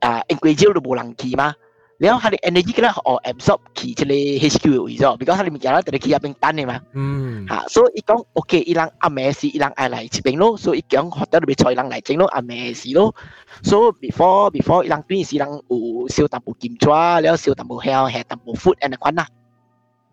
[0.00, 1.54] 啊，因為招都冇人去嘛。
[1.99, 6.81] 然后系你 energy 嘅咧，哦 absorb 去即个 HQ 嘅位咗，because 系你物件啦，直直去啊边等嘅嘛。
[6.93, 13.15] 嗯，吓，所以伊讲 OK，伊人阿咩事，伊人爱嚟这边咯，所以伊讲学得你采人嚟整咯，阿咩事咯。
[13.63, 15.77] So before before 伊人对时人有
[16.09, 19.27] 烧淡薄检抓，了烧淡薄 health，下淡薄 food and 款啦。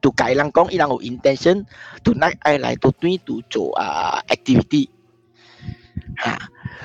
[0.03, 1.65] to 解人讲，伊人有 intention
[2.05, 4.89] to 嚟爱嚟到对 to 做啊 activity
[6.25, 6.39] 吓。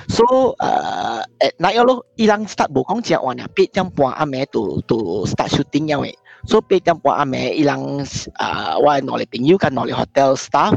[0.08, 6.14] So uh, at night lo, ilang start 无讲正晚啊，八点半阿妹就就 start shooting 了诶。
[6.48, 8.06] So 八点半阿妹ilang
[8.36, 10.74] 啊，我系攞嚟朋友跟攞嚟 hotel staff，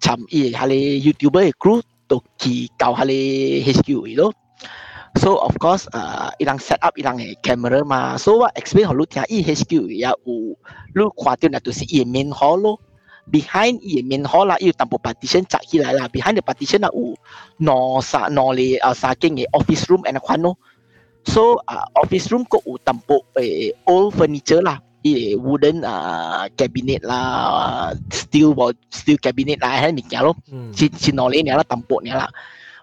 [0.00, 4.32] 参伊系你 YouTuber 嘅 crew 都去教下你 HQ 咯。
[5.14, 8.16] So of course 啊，ilang set up ilang 嘅 camera 嘛。
[8.18, 10.16] So 我 explain 好你听，伊 HQ 也有
[10.94, 12.78] 你看到那就是伊 main hall 咯。
[13.30, 17.14] behind 伊面好啦，要淡薄 partition 摘起来啦，behind the partition 啦有
[17.66, 20.56] 攞三攞嚟啊三间嘅 office room and 款咯，
[21.24, 30.36] so 啊 office room 个有淡薄诶 old furniture 啦，伊 wooden 啊 cabinet 啦，steel wall steel cabinet 啦，系物件咯，
[30.72, 32.28] 先先攞嚟啦，淡薄嚟啦。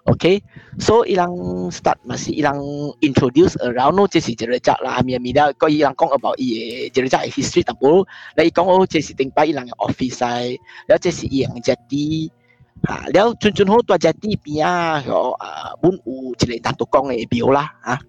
[0.09, 0.41] Okay,
[0.81, 2.57] so ilang start masih ilang
[3.05, 7.61] introduce around no jesi jerejak lah amia mida Kau ilang kong about iye jerejak history
[7.61, 10.57] tapi lah ikong oh cik si tingpai ilang office say
[10.89, 12.33] lah jesi yang jati.
[12.89, 17.13] Ha lah cun cun ho tua jati pia ho ah, bun u jele tato kong
[17.13, 18.01] e eh, bio lah ha.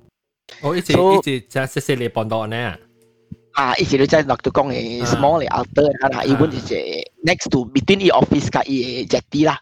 [0.64, 2.93] Oh isi so, isi le sele pondo ne
[3.53, 5.12] Ah, ha, uh, le rujuk nak tukang eh ah.
[5.12, 6.24] small eh alter eh, lah.
[6.24, 9.61] Uh, Ibu uh, next to between i office ka i jati lah.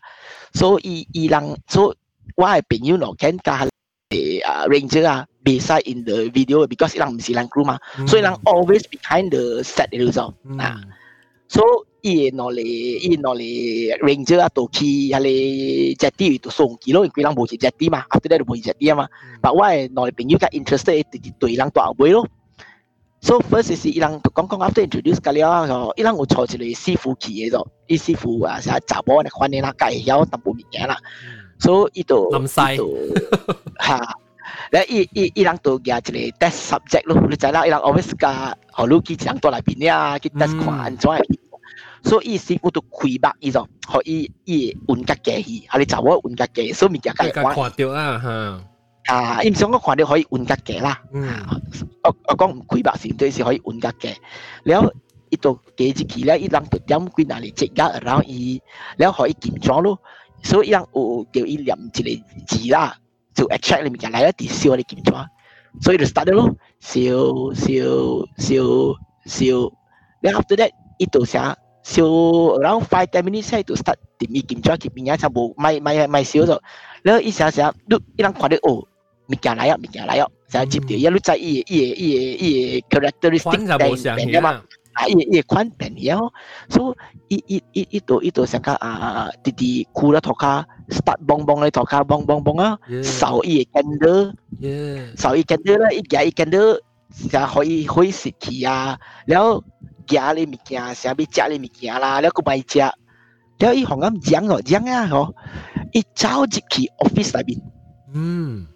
[0.55, 1.91] So i ilang so
[2.36, 3.68] 我系朋友攞紧加
[4.10, 10.80] 诶啊 ranger 啊，beside in the video because 人唔是人 crew 嘛，所以人 always behind the set 嗰度啊，
[11.48, 11.64] 所
[12.02, 19.08] 以攞嚟伊攞嚟 ranger 啊，到去系你 jetty 度送几咯，佢人冇去 jetty 嘛，after that 就冇去 jetty 啊嘛，
[19.42, 21.04] 但我系攞嚟朋友嘅 interested
[21.40, 22.28] 对人多后尾咯。
[23.22, 29.50] So first 是伊人讲讲 after introduce 个了，伊人有坐一个师傅去嘅咯，伊师傅啊，成日查某嘅款
[31.61, 32.39] 所以都都
[33.79, 34.15] 哈，
[34.89, 41.23] 伊一一一人都加一个 test subject 咯，你知啦，一人 always 加好多几张多来边呀，去 test 款做下。
[42.03, 48.65] 所以是我都开白伊种，可以一稳格过去，哈你找我稳格过，所以咪加加看掉啊哈。
[49.07, 50.99] 啊，唔想我看掉可以稳格过啦。
[51.13, 51.29] 嗯，
[52.03, 54.11] 我我讲开吧，是，对是可以稳格过，
[54.65, 54.91] 然后。
[55.33, 58.61] 一度幾隻期咧，一人就點幾哪里積壓，然后伊，
[58.97, 59.97] 然后可伊建裝咯。
[60.44, 62.98] 所以人有叫伊念一个字啦，
[63.34, 65.28] 就 extract 里面嘅来一啲烧嚟检查，
[65.82, 68.96] 所以就 start 咯，烧烧烧
[69.26, 69.72] 烧，
[70.22, 71.40] 然后 after that 伊就写
[71.84, 76.60] 烧 around five ten minutes 先就 start 点伊检查佢边嘢就冇咪咪咪烧咗，
[77.04, 78.76] 然后伊写写，你伊人看到哦，
[79.28, 82.32] 物件来啊，物件来啊，就接到，一路在伊伊伊
[82.78, 83.66] 伊 characteristic
[84.32, 84.62] 嘅嘛。
[84.93, 86.33] 啊，伊伊款便宜哦，
[86.69, 86.97] 所
[87.29, 94.35] 以伊伊伊伊度伊度成個啊，弟弟哭了头卡，start 蹦蹦咧頭殼蹦蹦蹦啊，掃伊嘅 candle，
[95.17, 96.81] 掃伊 candle 咧，伊夾伊 candle
[97.31, 99.63] 就可以可以食去啊，然後
[100.07, 102.79] 夾你物件，想要食你物件啦，然後佢買食，
[103.59, 105.33] 然後伊紅咁講哦讲啊嗬，
[105.93, 107.63] 伊走入去 office 裏邊，
[108.13, 108.67] 嗯。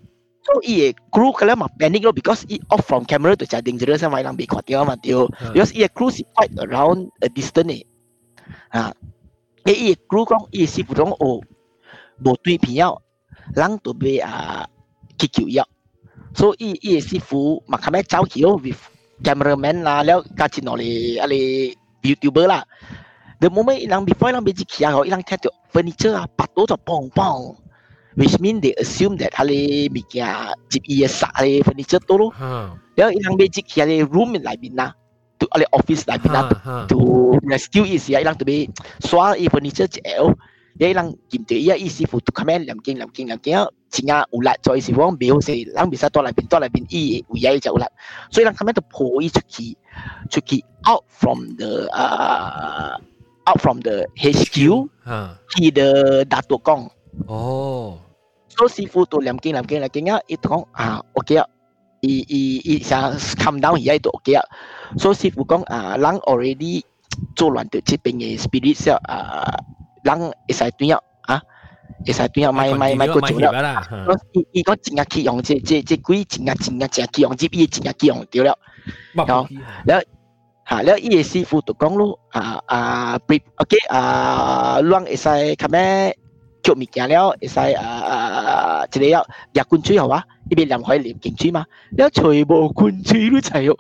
[0.45, 4.05] So ia crew kalau mah panic lo because it off from camera tu jadi dangerous
[4.05, 5.33] sama yang lebih kuat dia mah tio.
[5.41, 5.57] Ha.
[5.57, 7.81] Because ia crew si quite around a distance ni.
[8.77, 8.93] Ah,
[9.65, 11.45] eh ia crew kong ia si putong oh, o
[12.21, 13.01] botui piao
[13.57, 14.71] lang tu be ah, a
[15.17, 15.65] kikiu yao.
[16.37, 18.81] So ia ia si fu mah kame cao kio with
[19.25, 21.73] cameraman lah, leh kacin oli ali
[22.05, 22.69] youtuber lah.
[23.41, 27.64] The moment ilang before ilang bejik kia, ilang tetu furniture ah patu tu pong pong
[28.17, 32.31] which mean they assume that hale bikia ah, chip ia sa hale furniture tu lo
[32.31, 32.75] ha.
[32.95, 34.95] Dia ilang beji hale room in lai bina
[35.39, 36.77] to hale office lai bina ha, ha.
[36.87, 38.71] to, rescue is ya ilang to be
[39.03, 40.35] so i e furniture che el
[40.79, 43.59] ya ilang kim te ia isi fu to come lam king lam king lam king
[43.95, 46.71] singa ulat choi isi wong be ho sei lang bisa to lai bin to lai
[46.71, 47.91] bin i u ya ja ulat.
[48.31, 49.79] So ilang kamen to po i chuki
[50.31, 52.99] ki ki out from the uh,
[53.47, 55.09] out from the HQ, ha.
[55.09, 55.29] Huh.
[55.55, 56.91] ki the Datuk Kong.
[57.29, 58.04] Oh.
[58.54, 58.54] 哦。
[58.54, 61.46] So师傅到两间两间两间啊，伊讲啊，OK 啊，
[62.02, 64.44] 伊伊伊想 come down 而家都 OK 啊。
[64.98, 66.84] So 师傅讲啊，人 already
[67.36, 69.58] 做乱到这边嘅 spirit 啊，
[70.04, 71.42] 人会使对啊，啊，
[72.06, 73.84] 会使对啊，咪咪咪个做啦。
[74.34, 78.58] 伊伊讲真系去用这这这鬼真系真系真系去用，这边真系去用掉了。
[79.14, 79.48] 然然后
[80.70, 83.16] 吓，然后伊嘅师傅就讲咯，啊啊，
[83.58, 86.18] OK 啊，人会使咁咩？
[86.65, 91.65] 做物件了，會使啊一個了入滾水好啊，一邊淋可以淋進水嘛。
[91.97, 93.77] 了吹無滾水都吹哦。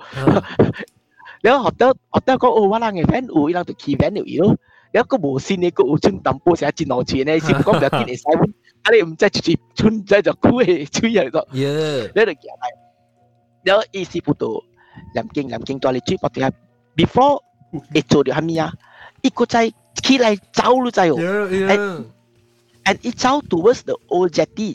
[1.42, 4.54] 了學到學到講哦，我人嘅 friend 有，伊人就去 friend 有伊咯。
[4.92, 8.22] 了個無線嘅個有春淡薄時真好吹呢，先講唔見會使。
[8.82, 11.46] 啊你唔知就係春仔就枯嘅吹入咗。
[11.52, 12.02] 耶！
[12.14, 12.50] 你就見
[13.64, 13.72] 咪？
[13.72, 14.62] 了意思不多，
[15.14, 16.50] 淋經淋經多你追不掉。
[16.94, 17.40] Before
[17.94, 18.72] 會做到係咩啊？
[19.22, 19.72] 一個仔
[20.02, 21.16] 起來走都仔哦。
[22.84, 24.74] and it's out towards the old jetty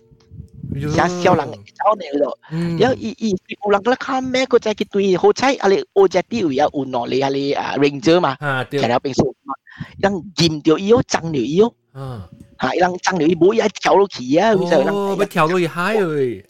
[0.95, 1.51] xa xiao lang.
[1.77, 5.33] Cháu này rồi nếu y y thì u lang mẹ có trái cái tuy hồ
[5.33, 7.07] trái ali ô trái tiêu ya u nọ
[7.81, 8.35] ranger mà
[8.71, 9.33] cái nào bên số
[9.97, 11.71] đang gim tiêu yếu chăng nhiều yếu
[12.57, 12.69] ha.
[12.79, 15.59] Đang chăng nhiều bố ya cháu lô kỳ á bây giờ đang bắt cháu lô
[15.71, 16.41] hai rồi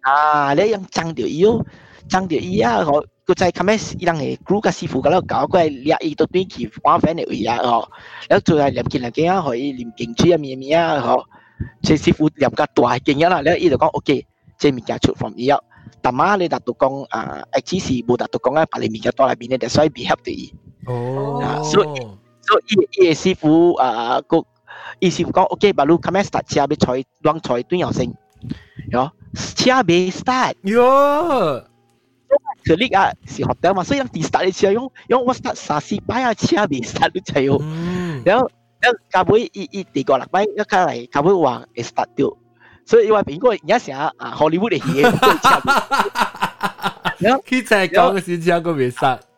[0.00, 1.62] à đấy đang chăng tiêu yếu
[2.08, 7.87] chăng tiêu yếu họ 人争掉伊哦，争掉伊啊，我个仔后尾伊人系 group 嘅师傅嗰度搞过嚟掠伊到短期玩翻嚟位啊，嗬，
[8.29, 11.23] 然后做系念经念经啊，可以念经书啊咩咩啊，嗬，
[11.81, 14.25] 即师傅念个大经啊啦，然后伊就讲 OK，
[14.57, 15.59] 即物件出 from 伊啊。
[16.01, 20.53] 但妈你达到讲啊，诶只是冇达到讲啊，把你物件多嚟边咧，就所以 be help 到伊。
[20.85, 21.83] 哦，所
[22.41, 24.43] 所以伊伊师傅啊个，
[24.99, 28.05] 伊师傅讲 OK，把路 come start 车要采乱采短又成，
[28.91, 29.11] 哟，
[29.55, 31.63] 车未 start，哟，
[32.64, 36.00] Selik ah si hotel masuk yang ti start dia yang yang was start sa si
[36.00, 37.60] pai ah chia bi start lu chai yo.
[38.24, 38.48] Then
[38.80, 42.08] then ka bui i i ti go lak pai ya ka lai ka wang start
[42.16, 42.32] tu.
[42.88, 45.04] So i wa ping go nya sia ah Hollywood eh, de hie.
[47.20, 49.28] Ya ki chai go si chia go bi start.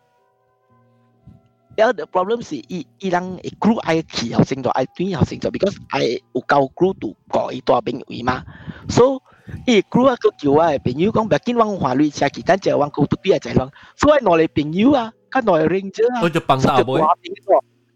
[1.77, 5.37] Yeah, the problem is i ilang a crew I key housing to I three housing
[5.45, 8.41] to because ai u kau crew to go i to bing wi ma.
[8.89, 9.21] So
[9.66, 16.84] 伊 group 啊个叫我嘅朋友讲，唔要紧往华瑞车其他就往高独啲啊就系讲，所以我哋朋友啊，跟我哋 ranger 啊，我就帮到妹，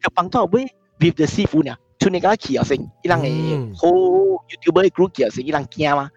[0.03, 0.67] 就帮到妹
[0.99, 6.11] with the 师傅呢，出嚟个去后成，伊人系好 YouTuber 嘅 group 去后成，伊人惊嘛，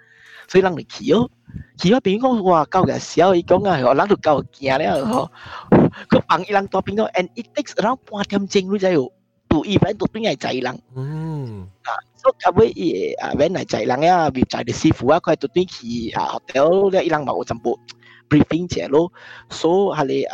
[0.47, 1.29] 所以人嚟去哦。
[1.79, 5.29] 去咗朋友讲哇，够嘅笑，伊讲啊，我人都够惊咧，嗬。
[6.09, 9.13] 佢帮伊人多朋友，and it takes around 半点钟你就有
[9.53, 10.81] 到 event 到边系济人。
[10.95, 17.79] 嗯，啊，所以咁样诶 event 系济人啊，别济啲师傅啊，佢系到短期啊 hotel 咧，伊人冇全部
[18.29, 19.11] briefing 者咯，
[19.49, 20.29] 所以系你诶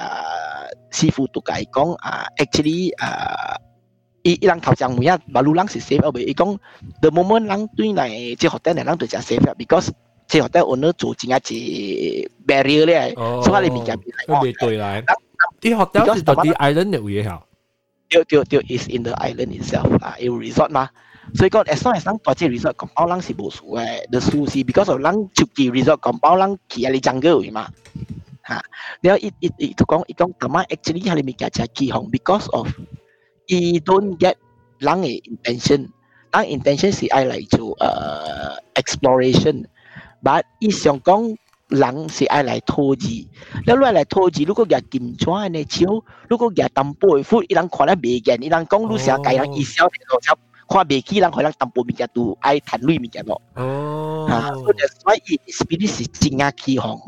[0.92, 3.56] 师傅都解讲啊，actually 诶。
[4.28, 6.58] 伊伊人头先每日马路人是 safe 啊，伊讲
[7.00, 9.90] the moment 人对嚟即 hotel 嚟人对只 safe 啊，because
[10.28, 13.96] 即 hotel owner 做正一只 barrier 咧，哦，所以你物件
[14.28, 15.04] 佢未对来，
[15.62, 17.40] 啲学校是到啲 island 嘅位吓，
[18.10, 20.90] 对对对，is in the island itself 啊，有 resort 嘛，
[21.34, 27.70] 所以讲 as long as 人大只 resort 讲包人是无数嘅，the 数是 because of 人出去 resort 讲包人去啊你 jungle 位嘛，
[28.48, 28.64] 吓，
[29.02, 32.68] 然后伊伊伊就讲伊讲，咁啊 actually 系你物件就系起哄，because of
[33.48, 34.36] 伊 don't get
[34.78, 35.90] 人嘅 intention，
[36.32, 41.36] 人 intention 是爱嚟做诶 exploration，but 伊想讲。
[41.70, 43.28] 人是爱嚟拖字，你
[43.66, 49.88] 攞嚟拖字，如果日检tra呢超，如果日淡薄夫，伊人看得未见，伊人讲你成计人意思，就
[50.22, 50.38] 就
[50.70, 53.42] 看未起人可能淡薄物件都爱谈类物件咯。
[53.56, 57.00] 哦，啊，所以所以 spirit 是真啊起哄。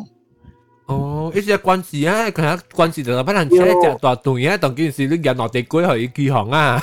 [0.88, 6.82] 哦，一只关事啊，佢喺关事就不能写只大段啊，当件事你人落地鬼可以举行啊。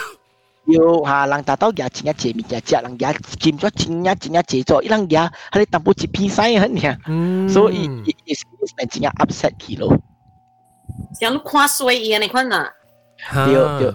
[0.68, 9.94] 要吓人达到日真一只物件，只人日占咗真一真一只咗，伊人日喺你淡薄一片西很呀，嗯，所以伊伊 spirit 系真啊 upset 去咯。
[11.20, 12.66] 像你看水伊安尼款呐，
[13.46, 13.94] 对对。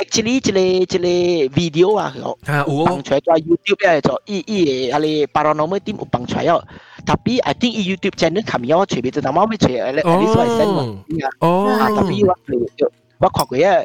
[0.00, 1.06] actually 即个即个
[1.54, 2.14] video 啊，
[2.46, 6.64] 啊有放出来在 YouTube 咧就伊伊个阿你 paranormal team 有放出来哦。
[7.04, 11.02] tapi I think 伊 YouTube channel 冚咗随便就当猫咪随嚟，你所谓 send 嘛。
[11.40, 12.34] 哦，啊，tapi 我
[13.18, 13.84] 我看过啊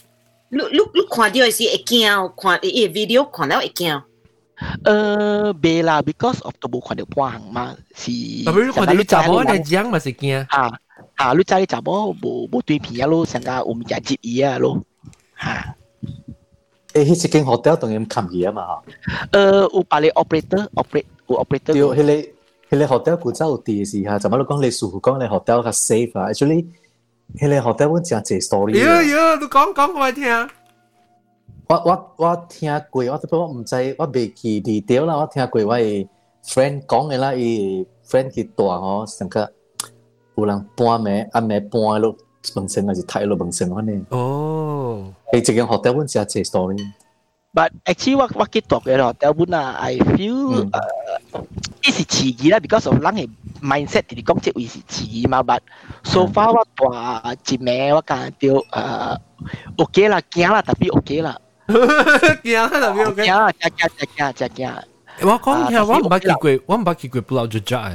[0.50, 4.02] 你你你看到的是会惊，看伊 video 看了会惊。
[4.84, 8.10] 呃，未啦，because of 都冇看到半行嘛，是。
[8.44, 10.46] 特别你看到你查某嚟讲嘛是惊。
[10.48, 10.72] 啊
[11.16, 14.80] 啊，你知你查某冇冇对片啊咯，成个有物件接伊啊咯，
[15.38, 15.76] 吓。
[16.94, 19.28] 诶，迄一间 hotel 当然冚嘢啊嘛吓。
[19.32, 21.72] 呃，有把你 operator operate 有 operator。
[21.72, 21.96] 对，迄
[22.70, 26.28] 个迄个 hotel 古早有啲是吓，怎么你讲你舒服讲你 hotel 较 safe 啊？
[26.30, 26.64] actually，
[27.37, 28.71] 喺咧，好歹我讲几 story。
[28.71, 30.49] 哟哟，你讲讲我听。
[31.67, 35.15] 我我我听过，我不过唔知，我未记里屌啦。
[35.15, 36.07] 我听过我诶
[36.45, 39.49] friend 讲嘅啦，伊 friend 去大吼，上课
[40.35, 42.15] 有人搬咩，阿咩搬落
[42.55, 44.05] 门神，还是太落门神咁呢。
[44.09, 45.13] 哦。
[45.31, 46.77] 诶，即个好歹我讲几 story。
[47.53, 50.69] But actually，我我 keep talk 嘅好歹不呢，I feel
[51.83, 53.29] 一时奇异啦，because of 人嘅。
[53.60, 55.42] 嘅 mindset 嚟讲，即系是迟疑嘛。
[55.42, 55.60] But
[56.04, 59.18] so far 我大一名我感觉诶
[59.78, 61.38] OK 啦，惊啦，特别 OK 啦。
[61.68, 63.22] 惊啦，特别 OK。
[63.26, 64.82] 惊啦，惊惊惊惊惊惊。
[65.22, 67.92] 我讲听，我唔捌去过，我唔捌去过布劳吉吉啊。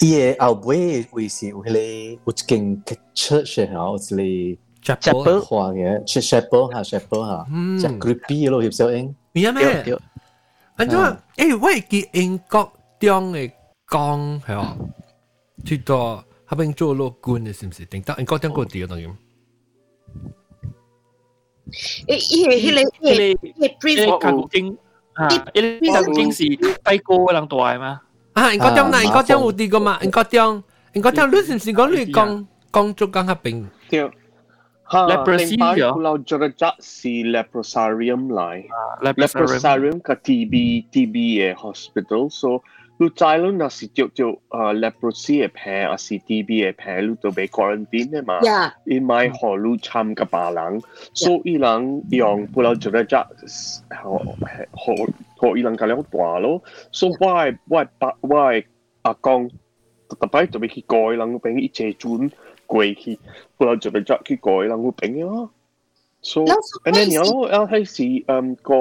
[0.00, 2.84] 伊诶后尾位是有迄个有一间
[3.16, 9.12] church 诶，有一个 chapel 花嘅 chapel 吓 chapel 吓，嗯即 creepy 咯，翕小英。
[9.32, 9.82] 咩咩？
[9.82, 9.98] 对
[10.76, 10.96] 安怎？
[11.36, 13.50] 诶，我会记英国中嘅
[13.92, 14.76] 讲系哦，
[15.64, 17.84] 最多后边做老官嘅是唔是？
[17.86, 19.16] 定得英国中嗰啲当然。
[22.08, 24.78] 诶，伊个迄个迄个迄个因 prison 为卡古经
[25.14, 28.00] 啊，因为卡古经是低高嘅人大嘛。
[28.34, 29.98] 啊，英国中嗱，英国中有啲个嘛？
[30.02, 30.62] 英国中，
[30.94, 33.66] 英国中，你是唔是讲你讲讲做讲合并？
[33.90, 34.10] 对。
[34.88, 35.92] Ha, Leprosy tempat ya?
[35.92, 38.64] Pulau Jerajak si leprosarium lai.
[39.04, 39.44] leprosarium.
[39.60, 42.32] Leprosarium ke TB TB 嘅 hospital.
[42.98, 48.40] So 你知咯，那是就就啊 leprosy 嘅病，啊是 TB 嘅病，你都被 quarantine 嘅嘛。
[48.40, 48.72] Yeah.
[48.84, 50.82] 因为何你参嘅白人，
[51.14, 53.26] 所以人用 Pulau Jerajak
[54.02, 54.18] 何
[54.72, 54.94] 何
[55.36, 56.62] 何伊人咁样大咯。
[56.90, 58.64] 所以我系我系爸我系
[59.02, 59.48] 阿公，
[60.08, 62.30] 特别特别去改人俾一只转。
[62.66, 63.18] 过去，
[63.56, 65.48] 不过就嚟执去改啦，我病啊。
[66.20, 66.42] So
[66.84, 68.74] and then 有咯，有系是嗯个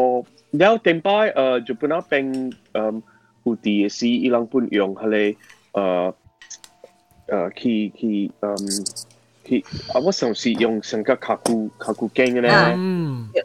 [0.52, 3.02] 有定摆诶就本来病嗯
[3.44, 5.36] 有啲是伊人本用系咧
[5.74, 6.14] 诶
[7.28, 8.56] 诶去去嗯
[9.46, 9.64] 去
[9.94, 12.52] 啊我上次用成个卡古卡古经嘅咧，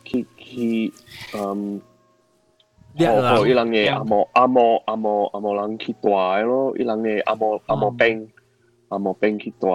[0.04, 0.92] 去去
[1.36, 1.80] 嗯。
[2.98, 6.10] 哦，伊人嘅阿莫阿莫阿莫阿莫人去大
[6.42, 8.28] 咯，伊人嘅阿莫阿莫病
[8.88, 9.68] 阿莫病去大。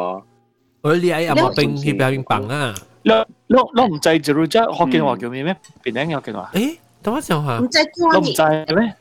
[0.82, 2.74] 我你喺阿莫冰去表演棒啊！
[3.04, 3.12] 你
[3.48, 5.56] 你你唔制就啫，学见话叫咩咩？
[5.84, 6.52] 边顶有见话？
[6.54, 7.58] 诶，等我想下。
[7.60, 8.94] 唔知叫我唔制咩？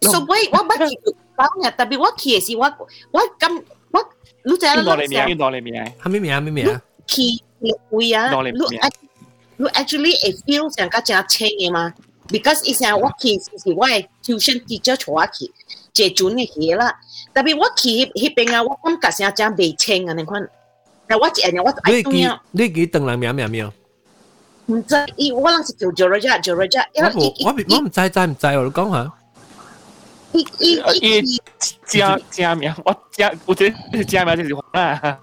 [0.00, 0.96] 所以我捌去
[1.36, 2.64] 讲嘅，特别我去嘅时，我
[3.12, 3.62] 我咁
[3.92, 4.08] 我
[4.44, 5.20] 你知啦，边度你名？
[5.20, 5.84] 边度你名？
[6.02, 6.40] 系咩名啊？
[6.40, 6.82] 咩名啊？
[7.06, 7.22] 去
[7.90, 8.58] 位啊，哪里你
[9.56, 11.92] 你 actually 会 feel 成个正清嘅嘛？
[12.28, 15.52] because 以前我去是我系 tuition teacher 带我去，
[15.92, 16.98] 借准嘅嘢啦。
[17.32, 20.48] 特别我去迄边啊，我感觉成正未清啊，你看。
[21.06, 23.72] 但我一下我你记你记邓人名名没有？
[24.66, 29.12] 唔知，伊我谂是叫 Georgia Georgia，我我我唔知知唔知我你讲下。
[30.33, 30.45] 一
[31.01, 31.41] 一一
[31.85, 33.71] 加加名，我加我这
[34.07, 35.19] 加名就是黄啊。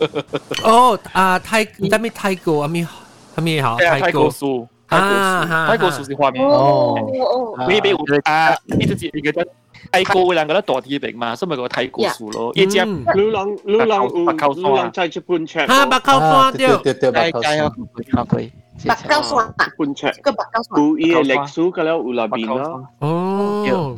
[0.64, 2.86] 哦啊，泰那边泰国阿咪
[3.34, 4.66] 阿咪好，泰国叔。
[4.86, 6.50] 哈哈叔，泰国叔是画面哦。
[6.50, 9.46] 哦哦，那我啊，一直接一个在。
[9.89, 9.91] 得？
[9.91, 12.51] 泰国嘅人觉得大啲病嘛，所以咪个泰国树咯。
[12.55, 15.59] 一只你人你人有你人在这半尺。
[15.59, 17.71] 啊，白沟山对对对，白沟山。
[18.13, 18.51] 白龟。
[18.85, 19.53] 白沟山。
[19.77, 20.21] 半尺。
[20.21, 20.83] 个白沟山。
[20.83, 22.89] 有伊嘅历史嘅了有那边啦。
[22.99, 23.95] 哦。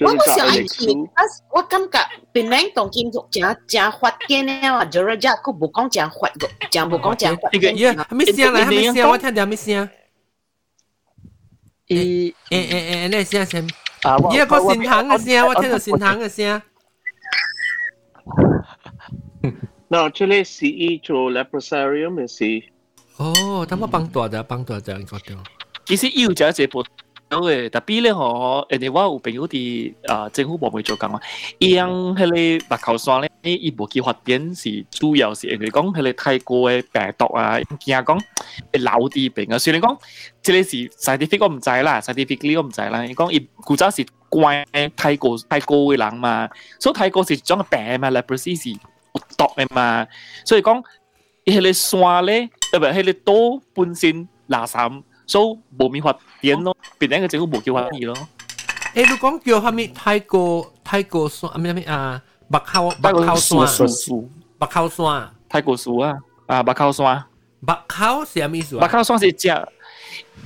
[0.00, 0.86] 我我想爱去，
[1.54, 1.98] 我感觉
[2.32, 3.22] 槟榔当今正
[3.68, 7.48] 正发嘅呢，话 Georgia 佢冇讲正发嘅，正冇讲正发。
[7.52, 8.64] 呢个嘢系咩声嚟？
[8.64, 9.08] 系咩声？
[9.10, 9.88] 我听到咩声？
[11.86, 13.68] 伊诶诶诶，那声声。
[14.02, 16.62] 啊，伊个心糖嘅声，我听到心糖嘅声。
[19.88, 22.68] 嗱，这里是伊做 leprosarium 嘅事。
[23.16, 25.38] 哦，咁我帮大只，帮大只嗰度。
[25.84, 26.84] 其实有只只部。
[27.30, 31.20] 诶，特别咧嗬，人哋我有朋友啲啊政府部门做紧啊，
[31.58, 38.20] 伊样迄个白口酸咧，伊无去发展是主要是人哋讲迄个泰国嘅病毒啊，惊讲
[38.84, 39.58] 老啲病啊。
[39.58, 39.98] 虽然讲
[40.42, 43.04] 即系是 scientific 我唔知啦，scientifically 我唔知啦。
[43.04, 46.48] 伊讲伊古早是关泰国泰国嘅人嘛，
[46.78, 48.78] 所以泰国是一种病嘛，leprosy 是有
[49.36, 50.06] 毒嘅嘛，
[50.46, 50.80] 所以讲
[51.46, 55.02] 迄个酸咧，特别迄个岛本身垃圾。
[55.28, 56.12] 所以冇咪发
[56.42, 58.14] 展咯，边两个政府冇叫发展咯。
[58.94, 61.58] 诶，你讲叫系咪泰国泰国酸啊？
[61.58, 62.20] 咩咩啊？
[62.50, 63.66] 白口白口酸，
[64.58, 66.14] 白口酸，泰国树啊，
[66.46, 67.24] 啊白口酸。
[67.66, 68.80] 白口是咩意思啊？
[68.82, 69.48] 白口酸是只，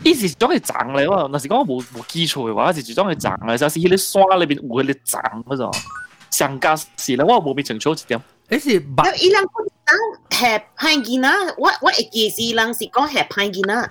[0.04, 1.28] 伊是种系长嚟喎。
[1.28, 5.72] 若是讲冇冇基础嘅话，是种系长嚟，就是迄个酸里边有迄个长嗰种。
[6.30, 8.20] 上加是啦，我冇咪清楚一点。
[8.50, 9.12] 诶是白。
[9.16, 9.68] 伊人讲
[10.30, 13.90] 系派囡仔，我我会记是人是讲系派囡仔。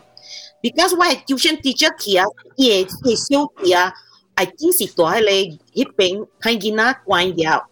[0.62, 2.26] because 我系 tuition teacher 去啊，
[2.56, 3.94] 也也小弟啊，
[4.36, 5.32] 系真是大迄个
[5.74, 7.68] 迄边派囡仔关了，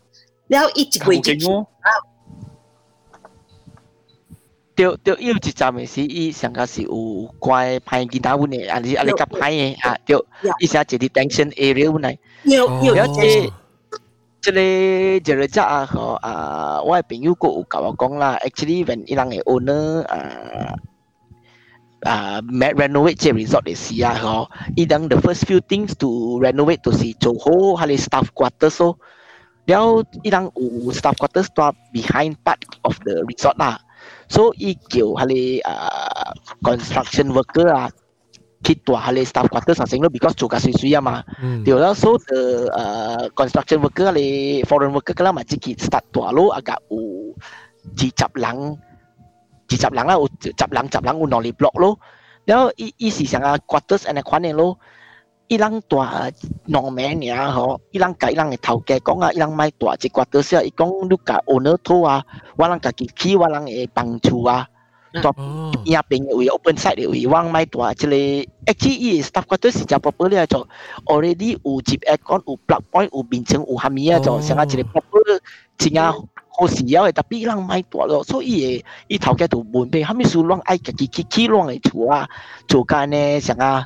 [0.47, 1.89] 然后一一个月就啊。
[4.75, 6.91] 对对，有一站嘅是伊上个是有
[7.39, 10.17] 关派囡仔阮嘅，啊你啊你甲派嘅啊，对，
[10.59, 13.49] 伊成一个 detention area 阮嚟，有有了解。
[14.41, 14.57] 即个
[15.23, 20.75] 就系只啊，嗬啊，我嘅朋友个有甲我讲啦，actually when 伊人嘅 owner 啊。
[22.06, 24.48] uh, met, renovate the resort di Sia ho.
[24.76, 28.96] Idang the first few things to renovate to si Joho hale staff quarters so
[29.68, 29.80] dia
[30.26, 33.78] idang u staff quarters to behind part of the resort lah.
[34.30, 36.32] So i kyo hale uh,
[36.64, 37.88] construction worker ah,
[38.64, 41.22] kit tua hale staff quarters lah sehingga because juga sui sui mah.
[41.62, 46.32] Dia lah so the uh, construction worker hale foreign worker kala macam kit start tua
[46.32, 47.32] lo agak u
[47.96, 48.76] cicap lang
[49.69, 51.99] 人，二十人啦，有十人十人有能力 block 咯。
[52.45, 54.77] 然后伊伊是想啊 quarters and 款嘅咯。
[55.47, 56.31] 伊人大
[56.67, 62.25] 农民尔吼，伊人甲伊人嘅头家讲啊，伊人买大一 quarters 啊，伊讲你甲 owner 拖啊，
[62.57, 64.67] 我人家己起，我人会帮厝啊。
[65.21, 68.11] 大哦，边一边嘅位 open side 嘅位，我买大即个
[68.71, 70.67] actually 伊 staff quarters 是只 proper 咧做
[71.05, 75.39] already 有接 aircon 有 plug point 有面层有虾米啊做，成啊一个 proper
[75.77, 76.13] 真啊
[76.59, 82.27] 好时了嘅，特别伊人买大咯，所以伊嘅伊头家就门边，虾米事啷爱家己去起啷嘅厝啊，
[82.67, 83.85] 做间呢成啊。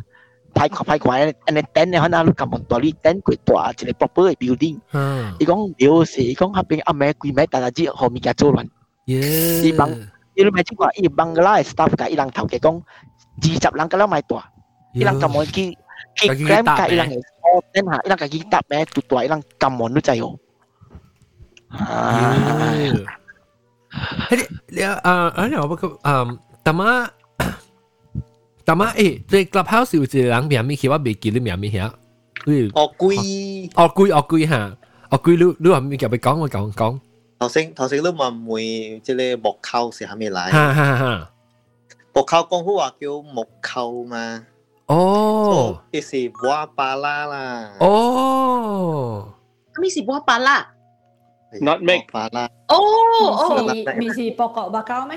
[0.52, 1.12] 派看派看，
[1.46, 4.80] 安尼等咧，可能你咁样大你等佢大一个 proper 嘅 building。
[4.92, 8.68] 嗯，伊讲了是，伊讲后边阿妹规妹大家知后面嘅做乱。
[9.06, 9.88] 耶，伊帮
[10.34, 14.52] 伊咪即个伊帮个啦 staff 甲伊人头家讲，二十人个啦买大，
[14.96, 15.78] 伊人咁样去
[16.16, 20.36] 去 gram 甲伊人嘅，哦，等下伊人家己搭咩，独大伊人咁样都制哦。
[21.74, 22.74] 啊，
[24.30, 27.10] 迄你啊啊，你话不过嗯，但嘛。
[28.66, 31.88] 但嘛，诶，即 clubhouse 有一个人名咪，其实我未记你名咪遐。
[32.74, 34.78] 哦贵，哦贵哦贵吓，
[35.10, 37.00] 哦贵你你话咪夹咪讲我讲讲。
[37.40, 40.52] 头先头先你问妹即系木扣是系咪嚟？
[40.52, 41.32] 哈哈哈。
[42.14, 44.46] 木扣讲好话叫木扣嘛。
[44.86, 45.82] 哦。
[45.92, 47.72] 即是瓦巴拉啦。
[47.80, 49.34] 哦。
[49.82, 50.38] 咩是波巴
[51.69, 52.79] not make ฟ้าล่าง โอ้
[53.39, 55.15] โอ้มีสี่มีสี่ปกเกาะบาเก้าไหม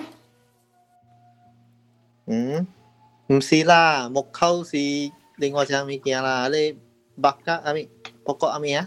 [2.29, 2.61] Ừ.
[3.27, 6.73] Không xí là một câu xí liên quan sang mấy kia là lê
[7.17, 7.85] bạc cá à mi
[8.25, 8.85] bọc có à mi á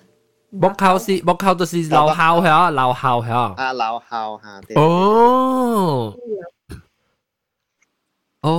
[0.62, 4.86] บอกเขาสิบอกเขาตัวสิเราเฮาเหรอเราเฮาเหรอ à lão hào hà thế โอ้
[8.42, 8.54] โอ้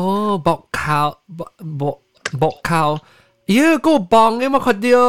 [0.48, 1.00] บอกเขา
[1.38, 1.98] บอกบอก
[2.42, 2.84] บอกเขา
[3.54, 5.08] เยอะกูบองเองมาคนเดียว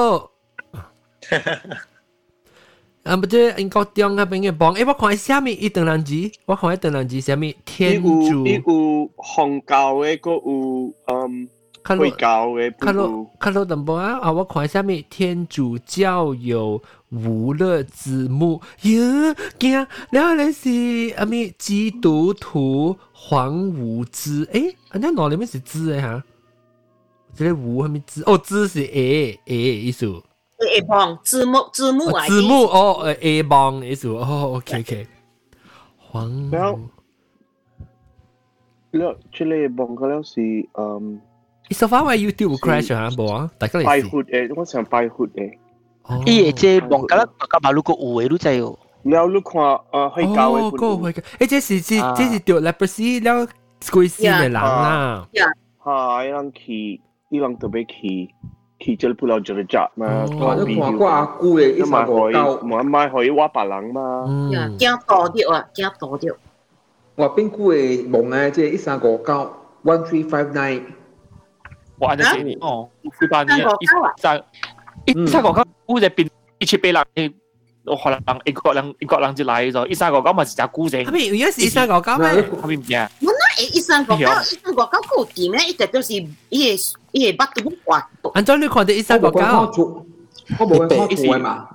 [3.04, 6.14] 啊，不对，英国中那边嘅棒，誒，我看下面一等人字，
[6.46, 8.46] 我看一等人字下面天主。
[8.46, 11.48] 伊有红教嘅，個有嗯
[11.98, 14.20] 會教嘅，看到看到淡薄啊！
[14.20, 19.84] 啊，我看下面天主教有无乐之墓，哟，惊！
[20.12, 20.70] 然后咧是
[21.16, 26.22] 阿咪基督徒黄无之，誒，人家腦裏面是知诶哈，
[27.34, 28.22] 這個無係咪知？
[28.26, 30.06] 哦，知是诶诶意思。
[30.75, 35.07] A 帮字幕字幕啊，字幕哦，诶 A 帮意思哦，OK OK。
[36.11, 36.79] 黄แล้ว
[38.91, 40.41] แล้ว即系望个了是
[40.73, 41.21] 嗯。
[41.69, 43.51] So far 我 YouTube crash 吓冇啊？
[43.59, 45.53] 大家嚟拜活诶，我想拜活诶。
[46.25, 48.79] 伊会即望甲甲马路个有诶，你知哦。
[49.03, 53.47] 了你看诶会教嘅哦，个会教，诶，这是这这是掉 leprosy 了
[53.91, 55.27] 鬼死嘅人啦。
[55.83, 58.33] 系，伊人去，伊人特别去。
[58.81, 64.23] 去这不了这个站嘛，我都看过阿姑嘅一三个九，我买可以挖白人嘛，
[64.77, 66.35] 惊多啲啊，惊多啲。
[67.15, 70.81] 我边姑嘅梦咧，即系一三个九 one three five nine。
[71.99, 72.13] 哇！
[72.13, 72.87] 你死哦，
[73.19, 73.85] 四八年一
[74.21, 74.43] 三
[75.05, 76.29] 一三个九，估只变
[76.59, 77.33] 一千八人，
[77.85, 81.03] 我可能英国人英国人就来咗，一三个九咪是只估正。
[81.03, 82.27] 系咪而家是一三个九咩？
[82.29, 83.09] 系咪唔知啊？
[83.51, 88.09] 我那一三个九，一三个九个点咧，一直都是伊个伊个八度滑。
[88.33, 89.37] 按照你看到一三个九，
[90.59, 91.67] 我冇看错嘛。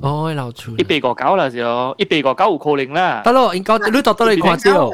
[0.00, 0.76] 哦，老处。
[0.76, 3.22] 一百个九啦就，一百个九有可能啦。
[3.24, 4.90] 得咯，应该你到到你看到。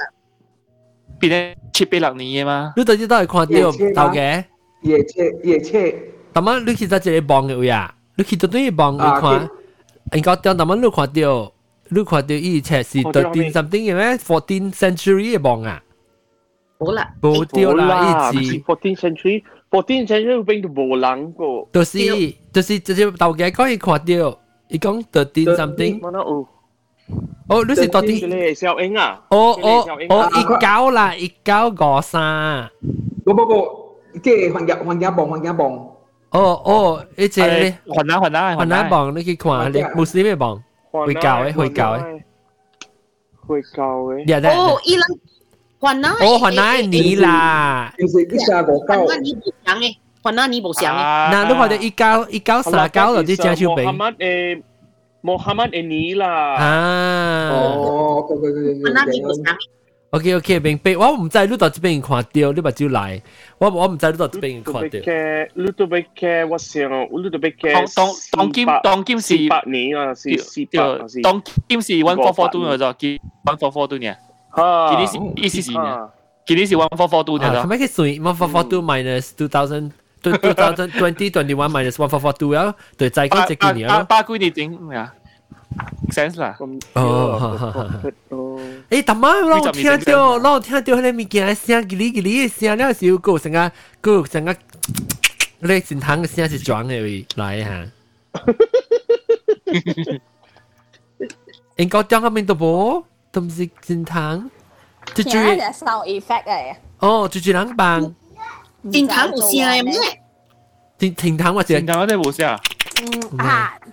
[1.18, 2.72] 变咗七百六年嘅嘛？
[2.78, 4.44] 你到底到底看到到嘅？
[4.82, 5.78] 夜车夜车。
[6.32, 9.50] 但系你其实一个望嘅位啊，你其实对望你看，
[10.16, 11.52] 应该当但系你看到，
[11.90, 14.16] 你看到以前是 thirteen something 嘅咩？
[14.16, 15.82] fourteen century 嘅望啊。
[16.78, 18.60] 冇啦，冇掉啦，一直。
[18.62, 21.68] fourteen century，fourteen century 变到冇人个。
[21.72, 21.98] 就是
[22.52, 26.46] 就是直接头嘅讲伊看到，伊讲 thirteen something。
[27.48, 28.12] 哦，你是到底？
[28.26, 29.20] 你系小英啊？
[29.30, 32.70] 哦哦哦，一九啦，一九五三。
[33.24, 33.68] 不不不，
[34.22, 35.68] 即系还家还家磅还家磅。
[36.30, 40.62] 哦哦，一只咧，还拿还拿还拿磅，你去看你穆斯林嘅磅，
[40.92, 42.22] 会教嘅会教嘅，
[43.46, 44.48] 会教嘅。
[44.56, 45.02] 哦，伊人
[45.84, 46.12] 还拿。
[46.20, 47.92] 哦，还拿你啦。
[47.98, 48.84] 就是一三个九。
[48.86, 51.34] 还拿你冇上嘅，还拿你冇上嘅。
[51.34, 53.84] 嗱，你看到一九一九三九就啲正手柄。
[53.86, 54.62] 诶。
[55.22, 56.56] Muhammad ini lah.
[56.56, 57.52] Ah.
[57.52, 58.80] Oh, okay, okay, okay.
[58.80, 59.52] Mana ni besar.
[60.12, 60.96] OK OK，明白。
[60.96, 63.22] 我唔知你到这边看到，你目睭来。
[63.58, 64.80] 我我唔知你到这边看到。
[65.54, 66.90] 你都俾嘅，我想，
[67.22, 67.94] 你都俾嘅。
[67.94, 71.20] 当当金当金是八年啊，是四百是。
[71.20, 74.08] 当金是 one four four two 嘅啫，见 one four four two 呢。
[74.08, 74.16] 啊。
[74.16, 74.16] 呢啲是意思是呢。
[74.16, 74.23] 今年是 one four
[77.08, 79.90] four two 啊，的系咪佢算 one four four two minus two thousand
[80.22, 82.74] two thousand twenty twenty one minus one four four two 啊？
[82.96, 83.98] 对，再讲这几年咯。
[84.04, 85.14] 八八几年整啊，
[86.10, 86.56] sense 啦。
[86.94, 87.58] 哦，
[88.90, 94.54] 诶，但系我听到，我听到迄个物件声，叽哩叽哩嘅声，了是有个成个个成个，
[95.60, 97.86] 你正堂嘅声是装嘅位来吓。
[101.76, 103.02] 应该点个面都冇，
[103.35, 104.47] tâm dịch dính tháng.
[105.15, 108.03] Chị chú là sau effect này ồ chú chị nắng bằng
[108.83, 110.17] dính tháng một dạ, xe em đấy
[110.99, 112.57] dính dính tháng mà chị dính tháng đấy một xe à?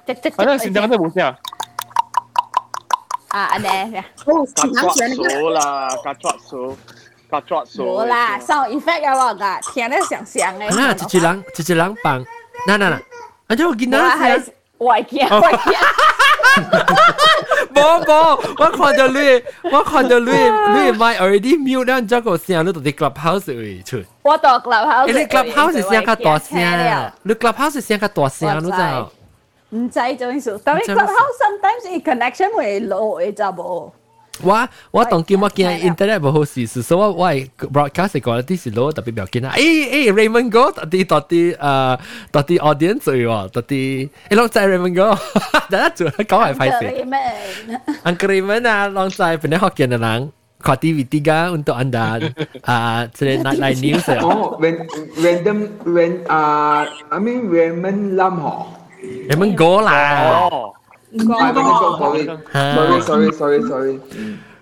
[0.07, 1.35] Chắc chắc chắc dính tháng đấy một xe à?
[3.29, 3.85] Anh đây
[4.57, 6.77] dính tháng xe à số là cá chọn số.
[7.31, 10.69] Cá chọn số rồi là sau effect em bảo cả thiên đấy sáng sáng ấy
[10.79, 12.25] à chú chị nắng chú chị nắng bằng
[12.69, 12.97] nè nè nè
[13.47, 14.39] anh cho cái nào
[14.82, 15.74] 系外见外见。
[17.74, 24.04] 冇冇，我看到你，我看到你，你咪 already mute 啦，然之后声你到啲 clubhouse 会出。
[24.24, 25.06] 我到 clubhouse。
[25.08, 28.78] 你 clubhouse 声较大声，你 clubhouse 声较大声，你知？
[29.70, 33.92] 唔知做咩事，但系 clubhouse sometimes it connection 会 low 嘅咋噃。
[34.44, 39.54] 我我当见我见 internet 冇好事，所以我我系 broadcast 讲啲是攞特别表见啊！
[39.56, 42.00] 诶诶 Raymond 哥，特啲特啲诶
[42.32, 45.18] 特啲 audience 喎，特啲诶啷仔 Raymond 哥，
[45.72, 47.08] 大家做讲系快事。
[48.06, 50.32] Uncle Raymond 啊，啷仔本来学见嘅人。
[50.60, 52.18] 看 DVD ga untuk anda
[52.66, 54.26] uh, nightline news ya.
[54.26, 54.90] Oh, when
[55.22, 56.82] random when uh
[57.14, 58.66] I mean Raymond Lam ho.
[59.30, 60.50] Raymond Go lah.
[60.50, 60.74] Oh.
[61.18, 64.00] Sorry, sorry, sorry, sorry, sorry.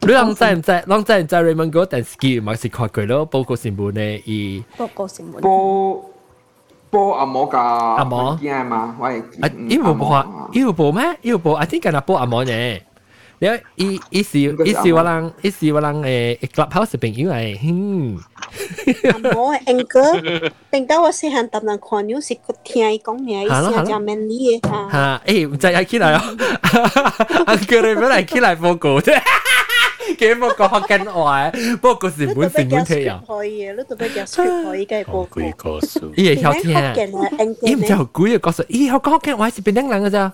[0.01, 0.71] 你啷知唔知？
[0.71, 2.05] 啷知唔知 Raymond 嗰阵
[2.35, 3.27] 时咪是看佢咯？
[3.29, 4.21] 报告新闻呢？
[4.25, 5.39] 伊报告新闻。
[5.41, 6.01] 报
[6.91, 8.95] 报阿摩噶阿摩惊嘛？
[8.99, 10.49] 喂，啊，伊有报啊？
[10.53, 11.03] 伊有报咩？
[11.23, 11.53] 伊有报？
[11.55, 12.51] I think 系报阿摩呢。
[13.42, 18.18] 你一一時一時話人一時話人誒，clubhouse 朋友係，嗯，
[19.34, 24.92] 我係 anchor，等到我細漢淡淡看牛是個聽伊講嘢，伊先正面啲嘅嚇。
[24.92, 26.20] 嚇，誒唔知係起來哦
[27.46, 29.18] ，anchor 你本來起來報告啫。
[30.18, 33.20] 幾冇講緊話，不過嗰時本成本睇人。
[33.26, 35.26] 可以，呢度比較少可以嘅歌。
[35.32, 36.72] 貴歌數，依係好聽。
[37.62, 40.30] 依唔知好貴嘅歌數，依好講嘅話係邊啲人嘅咋？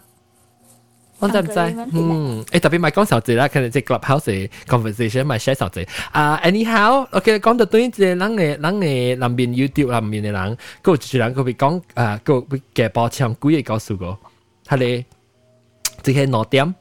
[1.19, 1.53] 我真唔知，
[1.93, 5.87] 嗯，诶特别咪讲小姐啦，可能即 clubhouse conversation 咪 share 小姐。
[6.11, 14.17] 啊，anyhow，OK，讲到对即人嘅人嘅南边 YouTube 南边嘅人，个住人个别讲啊，个别嘅包枪几个告诉个，
[14.67, 15.05] 系你
[16.01, 16.75] 即系攞点，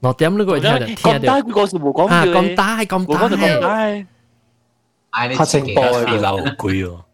[0.00, 1.10] 攞点嗰个听到听到。
[1.12, 4.06] 讲大个是冇讲啊，讲大讲大，讲大。
[5.36, 7.04] 拍清波嘅老贵哦。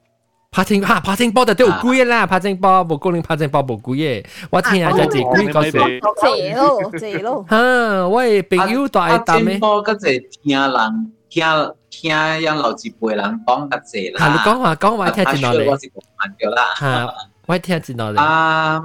[0.50, 5.72] 拍清吓拍清波就都有贵啦，拍清波冇讲你拍清波冇贵嘅，我听下就系贵嗰时。
[5.72, 7.46] 谢咯，谢咯。
[7.50, 9.58] 吓，喂，朋友都爱答咩？
[9.58, 11.44] 波嗰只听人听
[11.90, 14.18] 听样老一辈人讲嗰只啦。
[14.18, 15.70] 吓，你讲话讲话听见落嚟。
[15.70, 16.62] 我是冇问咗啦。
[16.78, 17.14] 吓，
[17.46, 18.18] 我听见落嚟。
[18.20, 18.82] 啊，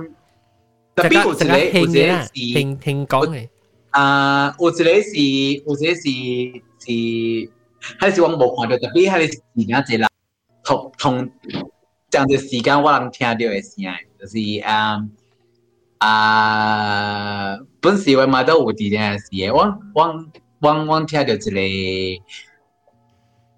[0.96, 3.48] 特别有一个有一个是听听讲嘅。
[3.92, 5.94] 啊，有一个是有一个是
[6.82, 6.92] 是，
[8.00, 10.05] 系是我冇看到，特别系时间一啦。
[10.66, 11.30] 同同
[12.10, 15.02] 这样嘅时间，我能听到嘅声，就是啊
[15.98, 19.64] 啊，本时我买到有啲件事嘅，我
[19.96, 20.26] 我
[20.60, 22.26] 我我听到一个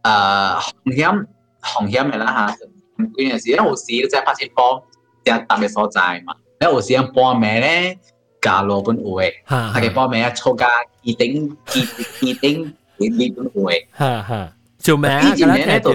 [0.02, 1.26] 啊红险
[1.62, 2.56] 红险嘅啦
[2.98, 4.84] 吓，嗰阵时，因为有时在拍摄波，
[5.24, 7.98] 正特别所在嘛，因为有时样半暝咧，
[8.42, 15.22] 假罗本有嘅，系嘅半暝啊，粗架二顶二二顶几啲本有嘅，吓吓，做咩啊？
[15.22, 15.92] 以前咧就。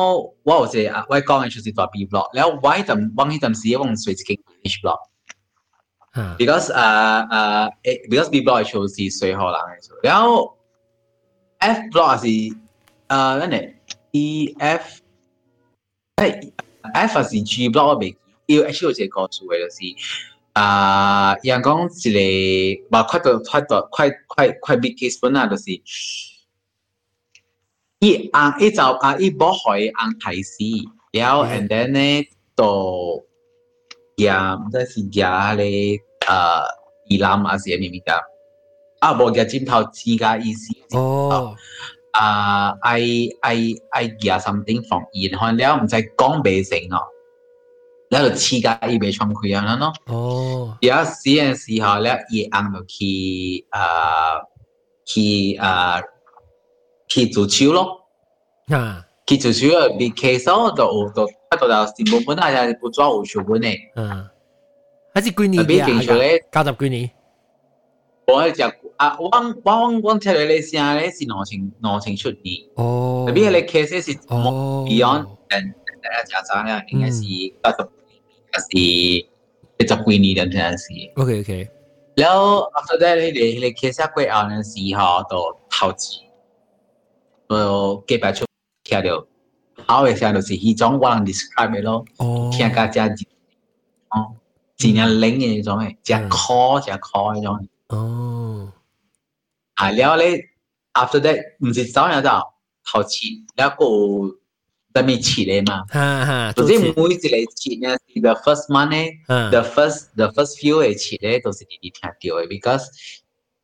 [0.49, 6.83] ว่า我是啊，我讲嘅就是ตัว B block，แล้ว我迄阵我迄阵时我随自己 H block，because 啊
[7.31, 7.71] 啊，
[8.11, 10.27] because B block 就是水河人嘅，แล้ว
[11.59, 12.25] F block 是
[13.09, 13.75] 啊，นั่น诶
[14.13, 14.85] E F，
[16.17, 16.53] 诶
[16.95, 19.77] F 是 G block 我未，要 H 有一个故事嘅就是。
[20.55, 25.65] 啊，人讲一个，冇快到快到快快快 big case 本啊，就是
[28.00, 30.64] 一按一早啊一波海按开始，
[31.12, 33.26] 然後 and then 咧就
[34.18, 35.98] 呀，唔知是呀咧
[36.28, 36.62] 啊，
[37.10, 38.20] 伊朗啊是咩物㗎？
[39.00, 40.74] 啊，無嘅尖頭尖嘅意思。
[40.96, 41.56] 哦。
[42.12, 47.02] 啊，I I I 呀 something from 伊，然後了唔知講未成哦，
[48.12, 49.94] 了就黐嘅伊未衝開啊咯。
[50.06, 50.78] 哦。
[50.82, 54.42] 然後試嘅時候咧，伊按到去啊
[55.04, 56.00] 去啊。
[57.09, 58.07] 去足球咯，
[58.69, 60.77] 啊，去足球啊，比 case 就
[61.15, 64.29] 就喺度就是冇本来就不抓有球本嘅，嗯，
[65.15, 67.11] 还是几年比技术咧，九十几年，
[68.27, 68.65] 我系就
[68.97, 69.29] 啊，我
[69.65, 77.91] 我我听到你声咧是两千两千出年，哦，特别你 case 是哦 beyond 诶诶家长咧应该是九十
[78.53, 79.27] 还是一
[79.81, 81.13] 十几年嘅阵时。
[81.17, 81.69] ，OK OK，
[82.17, 86.21] แล้ว after that 你哋你其实佢后嘅时候就投资，
[87.48, 88.46] 呃，几百出
[88.84, 89.28] 听着，
[89.86, 92.06] 好诶声就是迄种我人 describe 诶咯，
[92.52, 93.02] 听甲遮
[94.10, 94.36] 哦，
[94.76, 97.68] 真正冷诶迄种诶，遮苦遮苦迄种。
[97.90, 98.72] 哦，
[99.76, 100.50] 啊，了咧
[100.94, 102.42] ，after that 毋是走样走，
[102.84, 103.86] 头切了个。
[104.94, 105.86] 特别起来嘛，
[106.54, 108.98] 就是每一个起呢是 the first month 呢
[109.52, 112.88] ，the first the first few 嘅起咧都是你哋聽到嘅，because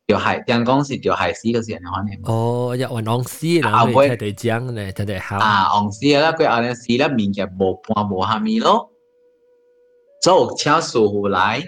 [0.07, 2.35] 条系人讲是条系死嘅时人可能。
[2.35, 8.91] 哦，一运昂斯，然后睇睇奖咧，睇睇好，啊，昂死啦，佢后阵时咧面嘅无半无下面咯，
[10.23, 11.61] 做请师傅来，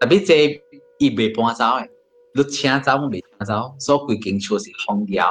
[0.00, 0.34] 特别这
[0.98, 1.88] 伊未搬走嘅，
[2.34, 5.26] 你请走未请走，所以规间厝是空调，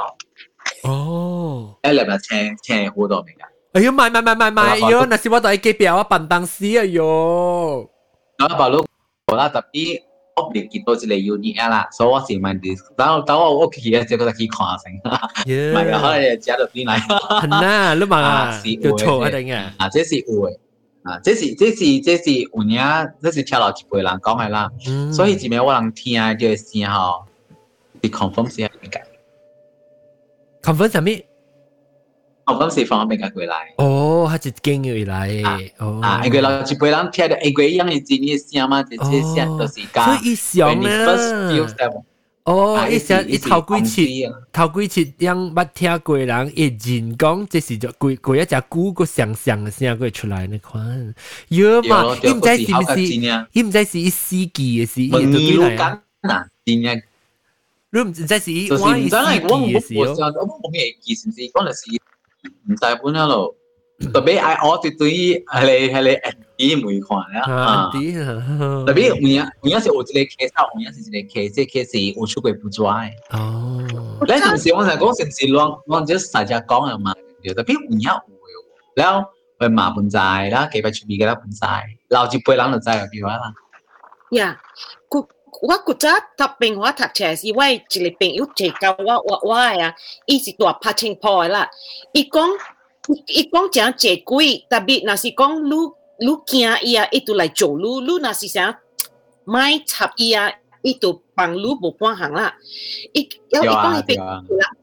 [0.88, 3.42] 哦，一入嚟请请好多名嘅。
[3.72, 8.86] 哎呦，买买买买买，哎呦，那是我喺机表啊，笨当死啊哟，我把路
[9.26, 10.00] 好啦，特别
[10.40, 16.98] 我未见到一个 unit 啦，所以我是问你，等等我屋企嘅这个去看先，唔系啊，可能食到边嚟？
[17.00, 20.58] 系呐，你问啊，是叫错一定嘅，啊，这是有嘅，
[21.04, 22.78] 啊，这是这是这是有影，
[23.22, 27.24] 这是听落一辈人讲嘅啦，嗯所以一面我人听呢个声吼，
[28.02, 29.00] 是 confirm 是系嘅
[30.62, 31.00] confirm 什
[32.46, 32.54] 么？
[32.54, 33.74] ，confirm 是放边个过来。
[33.78, 39.04] 哦，系一经而嚟，哦，啊，因为老一辈人听到一个样嘅字嘅声嘛，这这
[39.34, 40.04] 声都是假。
[40.04, 41.74] 所以伊想 When it first feels 啊。
[41.78, 42.02] that
[42.44, 51.12] 哦，啊伊想伊伊是头几次伊是头几次样捌听过人会认讲，这是就过过一只鼓个响响嘅声过出来呢款，
[51.48, 52.04] 有嘛？
[52.22, 53.02] 伊唔知是唔是？
[53.52, 56.02] 伊唔知是伊死记嘅事，伊就问你对嚟啊。
[56.22, 57.02] 嗱，真嘅。
[57.90, 60.14] 你唔知是伊就是玩伊死唔知系我记嘅事我咯。
[60.14, 62.00] 我我冇咩意思，是嗰阵时
[62.68, 63.54] 唔使本咗咯。
[64.12, 66.02] 特别系我对对于系你系
[66.58, 73.10] 你 FB 每款啦，啊啊，啲啊，特别有影有影是有一个 case，有影是一个 case，这 case 是有出过不抓嘅。
[73.30, 73.82] 哦，
[74.28, 83.40] 你同时我成讲成时乱乱咗实际讲嘅嘛，特别有影有嘅喎，然后佢麻本债啦，几百出面嘅啦本债，留住背人就债入边啦。
[84.32, 84.60] 呀，
[85.08, 85.26] 佢
[85.61, 89.93] 我古早读平我读册时，我一个朋友提教我画画啊，
[90.25, 91.69] 伊是大拍青浦诶啦。
[92.13, 92.49] 伊讲，
[93.27, 95.69] 伊讲怎坐鬼，特别若是讲愈
[96.17, 98.79] 愈惊伊啊，伊就来做愈愈若是啥，
[99.45, 100.51] 买插伊啊，
[100.81, 102.55] 伊就帮愈无半项啦。
[103.13, 104.25] 伊要伊讲伊被人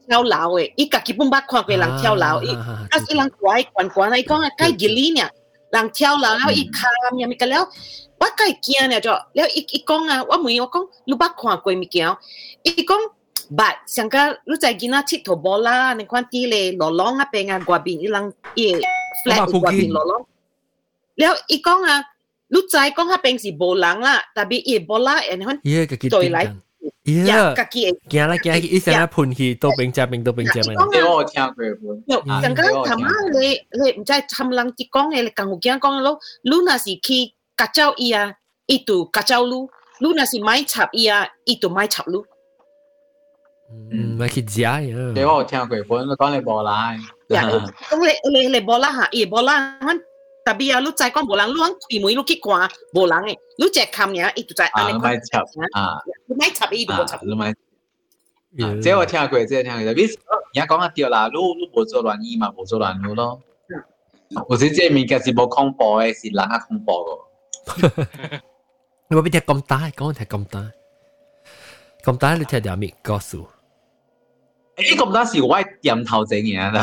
[0.07, 5.29] 跳楼诶，伊家己本捌看过人跳楼，伊啊是人怪怪怪啦，伊讲啊，该吉利呢，
[5.73, 7.57] 人跳楼然后伊卡咩咪个了。
[7.63, 7.69] 嗯
[8.19, 12.07] 我介惊了就，了伊伊讲啊，我问伊我讲，你捌看过物件？
[12.63, 12.97] 伊讲
[13.55, 18.75] 捌，上个你在囡仔佚佗无啦，你看啲咧落浪啊边啊外边伊人伊
[19.25, 20.19] flat 外边落浪，
[21.15, 22.03] 了伊讲啊，
[22.49, 25.53] 你在讲迄边是无人啦，特别伊无啦，然后
[26.09, 26.53] 对来。
[27.25, 30.75] 呀，家己行啦行，伊成日喷去都并食并都并食咪。
[30.75, 32.41] 你我听过本。
[32.41, 36.19] 上个他妈你你唔知他们人啲讲嘅，你更有惊讲咯。
[36.43, 37.33] 你那是去。
[37.58, 38.32] 甲照伊啊，
[38.66, 39.52] 伊就甲照你；
[40.00, 42.14] 你若是买插伊啊，伊就买插你。
[43.90, 44.80] 嗯，咪去食呀。
[44.80, 46.98] 这我有听过，本你讲你无来。
[47.28, 47.98] 呀，咁
[48.30, 49.78] 你你你无啦吓，伊无啦，
[50.44, 55.40] 特别啊，你再讲无人，你讲开门你去看无人嘅，你只看嘢，伊就在啊，你买插
[55.72, 57.18] 啊，你买插伊就无插。
[57.22, 57.50] 你买。
[57.50, 59.84] 啊，这我听过，这我听过。
[59.84, 60.18] 特别
[60.52, 63.40] 而家讲啊，对啦，你你无做乱意嘛，无做乱路咯。
[64.50, 67.10] 有时这物件是无恐怖嘅，是人啊恐怖个。
[69.08, 70.72] 你话俾听咁大，讲听咁大，
[72.04, 73.46] 咁大你听条咩告诉？
[74.76, 76.82] 诶，咁大是我点头整嘢啦。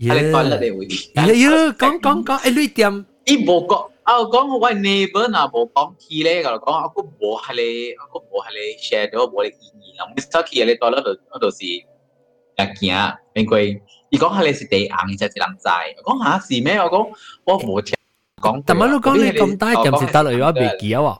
[0.00, 0.86] 喺你 toilet 你会。
[1.14, 3.06] 呀呀，讲讲讲，诶，你点？
[3.26, 10.06] 伊无讲，啊讲我 neighbor 嗱无讲起咧，就讲啊个无系你，啊个无系你 share 到无你意义啦。
[10.16, 15.68] 每次去你 toilet 度，嗰度是日行，因为伊讲系你是地硬，而且是人知。
[16.04, 16.76] 我讲吓是咩？
[16.80, 17.10] 我讲
[17.44, 17.94] 我无听
[18.42, 18.62] 讲。
[18.66, 21.18] 但系你讲你咁大点是得嚟，我未记啊！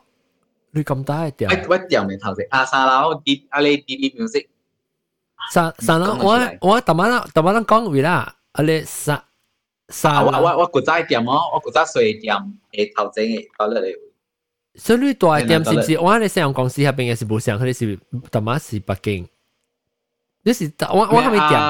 [0.71, 1.49] 你咁大点？
[1.51, 4.47] 我我点未头先，啊三楼啲啊你啲啲 music。
[5.51, 9.23] 三三楼我我特晚啦，特晚啦讲完啦，啊你三
[9.89, 12.35] 三我我我古仔店哦，我古仔水店
[12.73, 13.95] 诶头前嘅到嚟。
[14.75, 15.99] 所以你大店是唔是？
[15.99, 17.99] 我喺你上公司入边嘅是冇上，佢哋是
[18.31, 19.27] 特晚是北京。
[20.43, 21.61] 你是我我系咪店？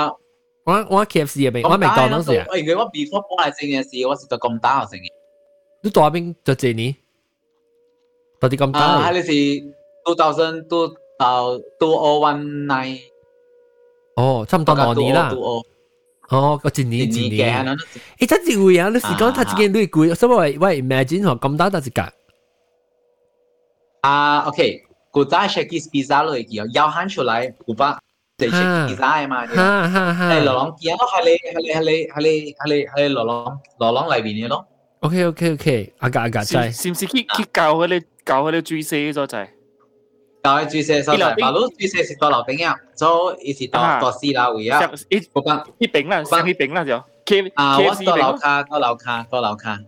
[0.67, 2.45] 我我 K F C 入边，我麦当劳是啊。
[2.49, 5.09] 我而家我 before 搬嚟整嘅事，我是做咁大学生嘅。
[5.83, 6.95] 你大边做几年？
[8.41, 8.81] 到底咁大？
[8.81, 9.75] 啊，系你是
[10.05, 10.89] two thousand two
[11.19, 13.01] 到 two o one nine。
[14.17, 15.31] 哦，差唔多两年啦。
[16.31, 17.65] 哦，个一年一年。
[18.19, 18.89] 诶，真系会啊！
[18.91, 22.03] 你是讲他自己累贵，所以我 imagine 嗬咁大得一格。
[24.03, 27.99] 啊，OK，古仔 Shakey's pizza 类嘅，要喊出来古巴。
[28.37, 28.51] 即系
[28.87, 34.65] pizza 嘛，哈哈哈，系罗朗见咯，系你系你系你系你系你系罗朗罗朗里边嘅咯。
[35.03, 39.49] OK OK OK，阿格阿格仔，是唔是去去教佢哋教佢哋追写咗就系？
[40.43, 44.81] 教佢追写所在，马路追写是到楼顶啊，所以是到到四楼位啊。
[45.09, 49.79] 一嗰班一边啦，上一边啦就 K 啊，我到楼卡到楼卡到楼卡，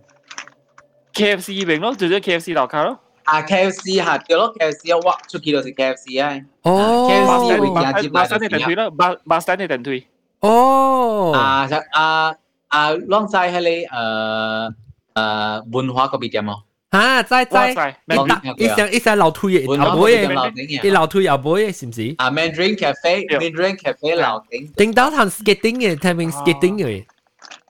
[1.14, 2.98] KFC 一边咯，就系 KFC 楼卡咯。
[3.24, 6.40] 啊，KFC 吓，对咯，KFC 我画出去就是 KFC 啊。
[6.62, 10.06] 哦，KFC 会加接巴山嘅电梯啦，巴巴山嘅电梯。
[10.40, 11.32] 哦。
[11.34, 12.34] 啊，就啊
[12.68, 14.74] 啊，啷在喺你诶
[15.14, 16.62] 诶文化嗰边点哦？
[16.90, 17.96] 啊，在在，
[18.58, 22.14] 一上一上楼梯嘅，后背嘅，啲楼梯后背嘅，是唔是？
[22.18, 24.74] 啊，Mandarin Cafe，Mandarin Cafe 楼顶。
[24.74, 27.04] 顶到谈 skating 嘅，听明 skating 嘅，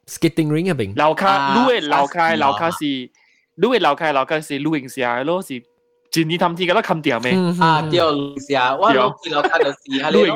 [0.07, 0.97] skating ring 入边。
[0.97, 3.11] 楼卡，路嘅楼卡，楼卡是。
[3.57, 5.63] 你会楼卡楼卡是露营下咯，是
[6.11, 7.35] 前年探天嘅啦，冚掉咩？
[7.61, 8.07] 啊，掉
[8.49, 10.35] 下，我落去楼卡就是喺你咯，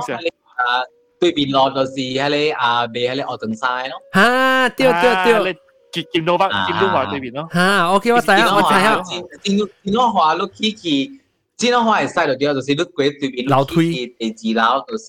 [0.57, 0.85] 啊
[1.19, 3.97] 对面落就是喺你啊，未喺你鹅顿晒咯。
[4.13, 5.53] 吓，掉掉掉，
[5.93, 7.49] 见见到北见到华对面咯。
[7.53, 9.03] 吓，OK，我知啊，我知啊。
[9.43, 11.11] 见到见到华碌 Kiki，
[11.57, 15.05] 见到华系晒到掉，就是碌鬼对面楼梯第二楼就是。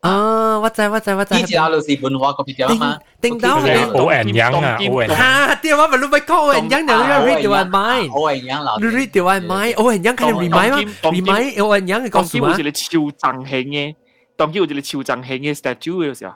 [0.00, 0.58] 啊！
[0.60, 1.34] 我知我知我知。
[1.34, 2.96] 呢条路是文化嗰边嘅嘛？
[3.20, 5.10] 定到系好人样啊，好人。
[5.10, 5.54] 吓！
[5.56, 8.10] 啲我咪你咪讲好人样，你要 read 条系 mind。
[8.12, 8.74] 好人样啦。
[8.78, 10.92] 你 read 条系 mind，好人样佢 remind 嘛？
[11.02, 12.46] remind 好人样嘅讲什么？
[12.48, 12.90] 当时超
[13.32, 13.94] 正兴嘅，
[14.36, 16.34] 当时有一个超正兴嘅 statue 嘅时候，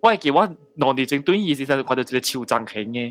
[0.00, 3.06] 我系记我内地正对意思就系看到一个超正兴嘅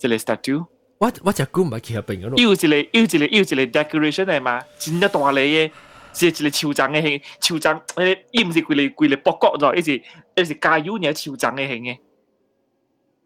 [0.00, 0.66] 一个 statue。
[0.98, 2.36] 我我只估唔系企入边嗰度。
[2.42, 5.70] 有一个有一个有一个 decoration 系嘛，真系大嚟嘅。
[6.18, 10.02] 是一个超长嘅型，超长诶，伊唔是规个规个北角咗，伊是
[10.34, 11.98] 伊是加油嘅超长嘅型嘅。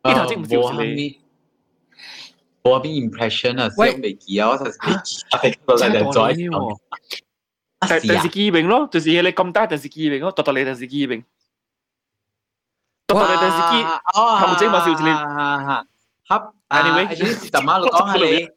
[0.02, 1.20] 呢头先唔是有一个。
[2.62, 4.74] 我边 impression 啊，所以未记啊，我就系
[5.30, 6.56] 系个嚟嚟做一个。
[7.78, 11.06] 但但是机柄咯，就是你咁大，但是机柄咯，独独你但是机
[13.06, 13.16] 柄。
[13.16, 13.84] 独独你但是机，
[14.14, 15.86] 后者咪是有一个。
[16.30, 18.48] 合，anyway，呢啲就马路讲系你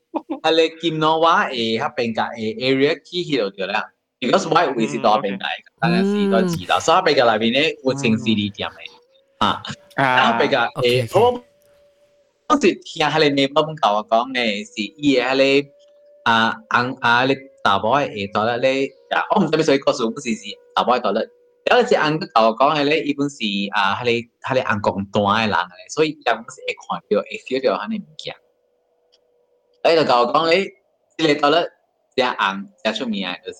[0.41, 3.75] 系你见到话诶，合边个诶 area key 喺度嘅咧。
[4.21, 5.45] 如果 white 会是多边嚟，
[5.81, 6.79] 但系是多字啦。
[6.79, 8.73] 所以比较里边咧，会清 CD 点嚟
[9.39, 9.61] 啊。
[9.95, 11.43] 啊，比较诶，我
[12.47, 15.67] 当时听下你哋帮教我讲嘅是伊系你
[16.23, 18.87] 啊硬啊你大波诶到咧你，
[19.35, 20.41] 我唔知咩所以告诉我是是
[20.75, 21.27] 大波到咧。
[21.70, 23.36] 有一按眼头讲嘅咧，一般是
[23.72, 28.32] 啊，系你系你眼光短嘅人嚟，所以一般是会看到，会 feel，肯定唔惊。
[29.82, 30.64] 诶，就我讲你，
[31.16, 31.62] 即嚟到咧，
[32.16, 32.34] 只眼
[32.82, 33.58] 只出面啊，就是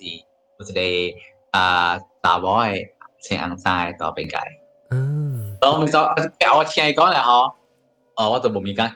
[0.59, 1.14] 就是你
[1.51, 2.86] 啊，大伯嘅
[3.22, 4.39] 穿按衫嘅到边界。
[4.90, 7.52] 嗯，我唔知，我听你讲咧，嗬，
[8.16, 8.90] 哦，我就冇明解，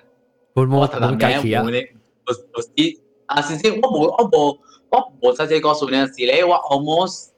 [0.55, 4.59] 我冇特登解释啊，唔知，啊，先先，我冇我冇
[4.91, 7.32] 我冇直接告诉你，是咧，我 almost。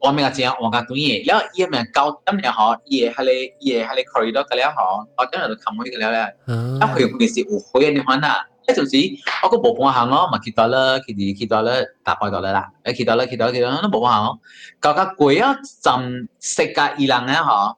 [0.00, 6.20] 我咪个只我个短嘢，然后伊咪高，咁然后伊喺你伊喺你 corridor 嘅了吼，我今日就冚開嘅了咧，
[6.80, 8.30] 啊佢唔是誤會你可能，
[8.66, 8.76] 一陣
[9.16, 11.72] 時我個無半行我咪見到啦，見到見到啦，
[12.02, 14.38] 打開到啦，誒見到啦見到見到都無半行我，
[14.80, 17.76] 搞個鬼啊浸食嘅伊人咧吼，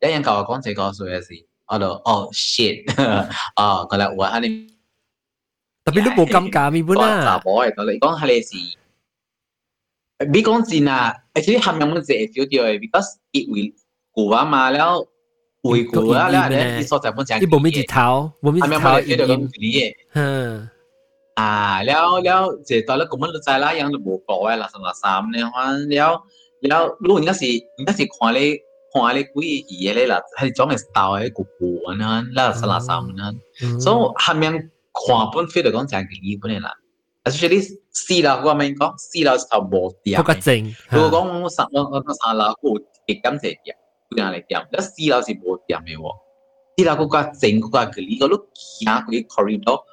[0.00, 2.84] 一人教我講這個所嘅事，我就哦 shit，
[3.56, 4.66] 哦佢嚟我喺你，
[5.84, 8.76] 特別都冇咁假面本啦，查甫嚟講，你講係你事。
[10.32, 10.98] บิ๊กออนจีน่า
[11.32, 13.70] ไอ้ที่ทำยังมันเสียฟิเดียว because it will
[14.16, 14.90] กูว่ามาแล้ว
[15.64, 18.06] อุ้ยกูว่าแล้วเนี่ยที่สดจากมันจางที่ผมไม่จิตเท้า
[18.44, 19.70] ผมไม่จิเท้าอีเดียวกันสิ
[20.16, 20.30] ฮะ
[21.38, 21.54] อ่า
[21.86, 26.10] แล้วแล้วเจตอนแล้วกูมันรู้ใจล้ยังระบุบอกไว้ละสองรัสามเนี่ยว่าแล้ว
[26.68, 28.48] แล้วลูกนี่ก็สินี่ก็สิขอเลย
[28.92, 31.70] ขอเลยกูอีอีเลยล่ะให้จ้องไอ้สตาร์ไอ้กูกู
[32.02, 33.34] นั้นล้สองรัสามนั้น
[33.84, 33.90] so
[34.22, 34.54] ทำยัง
[35.02, 36.74] ขวาบนฟิวเดียวกันจางกี่ยี่ปุ่นเนี่ยละ
[37.25, 37.61] especially
[37.91, 43.73] 四楼我咪讲四楼就冇掂嗰个正如果讲我三我我三楼我极感就掂，
[44.11, 46.15] 佢哋嚟掂，但四楼是冇掂嘅喎。
[46.77, 49.83] 四楼嗰个正嗰个嘅呢个碌行嗰啲 corridor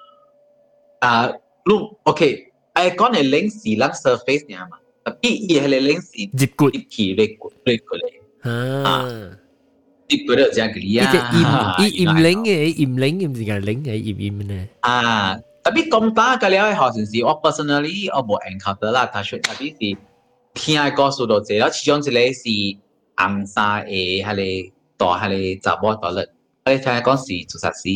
[1.01, 1.32] 啊，
[1.65, 8.23] 碌 OK，诶讲系零四楼 surface 嘅嘛，特别嘢系零四接骨接起嚟骨嚟骨嚟。
[8.51, 9.36] 啊，
[10.09, 11.16] 接骨嚟正嘅呢只
[11.47, 14.69] 啊，盐盐盐零嘅盐零唔是个零嘅盐盐咧。
[14.81, 15.39] 啊。
[15.68, 19.99] tapi tomta kalau 好像是我 personally 我冇 encounter 啦，但係特別是
[20.53, 22.44] 聽嘅故事多啲，然後其中一個是
[23.18, 26.22] 紅衫嘅喺你大喺你查某大粒，
[26.64, 27.89] 我哋聽講是自殺死。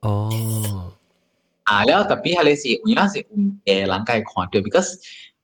[0.00, 0.92] 哦，
[1.64, 3.26] 啊，然後特別喺你是有陣時
[3.66, 4.94] 誒人家會看到，because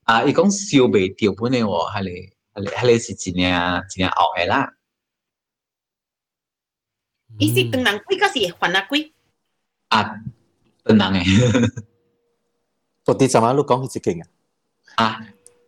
[0.05, 2.11] 啊，伊講燒未掉本嚟喎，喺你
[2.55, 4.73] 喺你喺你是真係真係惡嘅啦。
[7.39, 9.13] 伊是當人貴，嗰是犯阿貴。
[9.89, 10.21] 啊。
[10.86, 11.84] 真人诶，
[13.08, 14.22] 我啲就话你讲佢只劲
[14.96, 15.06] 啊！
[15.06, 15.20] 啊，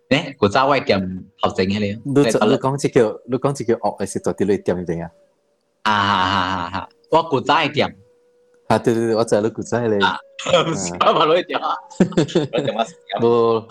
[0.09, 0.99] 呢古早我店
[1.41, 5.11] 头整嘅咧，你就你讲只叫你讲只叫恶嘅是到底你店入边啊？
[5.83, 6.29] 啊啊
[6.73, 6.89] 啊啊！
[7.11, 7.87] 我古早嘅店，
[8.67, 9.99] 啊对对对，我就系你古早嘅咧。
[10.05, 10.17] 啊，
[11.05, 11.75] 我话你店啊，
[12.51, 12.85] 我店啊，
[13.21, 13.65] 冇。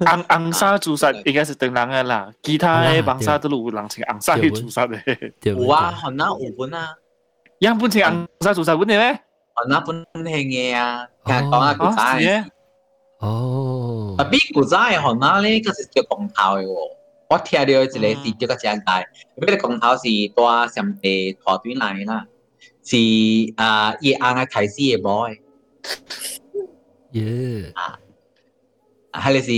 [0.00, 5.32] 红红沙屠杀应该是等人嘅啦，其他嘅红沙都有人请红沙去屠杀嘅。
[5.44, 6.94] 有啊，可能有本啊，
[7.60, 9.20] 样本请红沙屠杀本嘅咩？
[9.54, 12.50] 我那本兴嘅啊，听讲啊古仔。
[13.18, 14.14] 哦。
[14.18, 16.90] 啊，比古仔嘅可能咧，嗰是叫公头嘅喎。
[17.30, 19.00] 我听到一个是叫个正大，
[19.36, 20.02] 嗰个公头是
[20.34, 22.26] 多上地拖短嚟啦，
[22.84, 22.96] 是
[23.56, 25.36] 啊夜硬嘅提示嘅 boy。
[27.12, 27.72] 耶。
[27.74, 27.98] 啊，
[29.12, 29.50] 系你是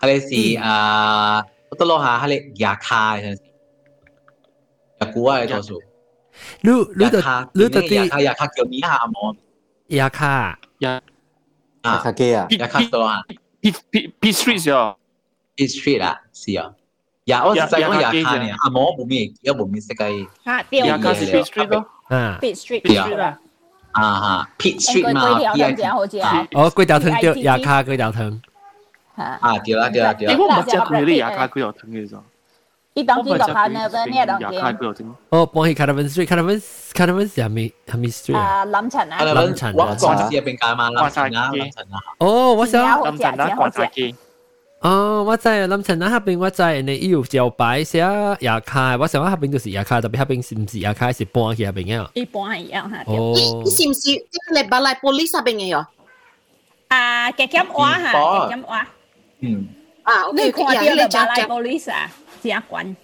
[0.00, 3.36] 系你是啊，我得落下系你牙卡嘅，
[5.00, 5.82] 牙古啊嘅多数。
[6.67, 7.19] รู้รู้แต่
[7.59, 9.33] รู้แต่ที่ยาคายาคาเกี่ยวนี้ฮะมอน
[9.99, 10.35] ยาคา
[10.85, 10.93] ยา
[11.85, 13.19] อ่ะคาเกะอ่ะยาคาตัวอ่ะ
[13.61, 14.85] พีพีพีสตรีทอ่ะ
[15.57, 16.67] พีสตรีทอ่ะสิอ่ะ
[17.29, 20.13] ยาอ๋อใช่ก็ยาคาเนี่ยฮะมอนผมมีเยอะผมมีสกาย
[20.47, 21.69] ฮะเดียวยาคาสตรีทสตรีท
[22.13, 22.81] อ่ะพีสตรีท
[23.25, 23.33] อ่ะ
[23.97, 25.23] อ่าฮะพีสตรีทมา
[26.57, 28.31] อ๋อก๋วยเตี๋ยวถึงเดียวยาคาก๋วยเตี๋ยวถึง
[29.43, 32.21] อ่าเดียวละเดียวละเดียวผมไม่เจอคุณเลยยาคาก๋วยเตี๋ยวถึงเลยจ้ะ
[32.96, 34.62] 伊当天就看那个咩当天。
[35.30, 36.62] 哦，帮佢 Caravan Street，Caravan
[36.92, 38.66] Caravan 系咪系咪 Street 啊？
[38.66, 39.24] lâm陈啊。
[39.24, 39.74] lâm陈。
[39.74, 40.90] 我讲嘅边间嘛？
[40.90, 41.96] lâm陈啊，lâm陈啊。
[42.18, 43.02] 哦，我想。
[43.02, 44.14] lâm陈啊，挂晒机。
[44.80, 48.00] 哦，我知lâm陈啊，嗰边我知，你伊有招牌写
[48.40, 52.08] 牙卡，我想我嗰边就是牙卡，特别嗰边是唔是牙卡，是搬去嗰边嘅。
[52.14, 53.04] 一般一样吓。
[53.06, 53.32] 哦。
[53.36, 54.18] 伊是唔是即
[54.50, 55.86] 系你巴来 police 嗰边嘅哟？
[56.88, 58.88] 啊，嘅减话吓，嘅减话。
[59.40, 59.68] 嗯。
[60.02, 62.10] 啊，你看到你巴来 police 啊？
[62.42, 62.94] 正关。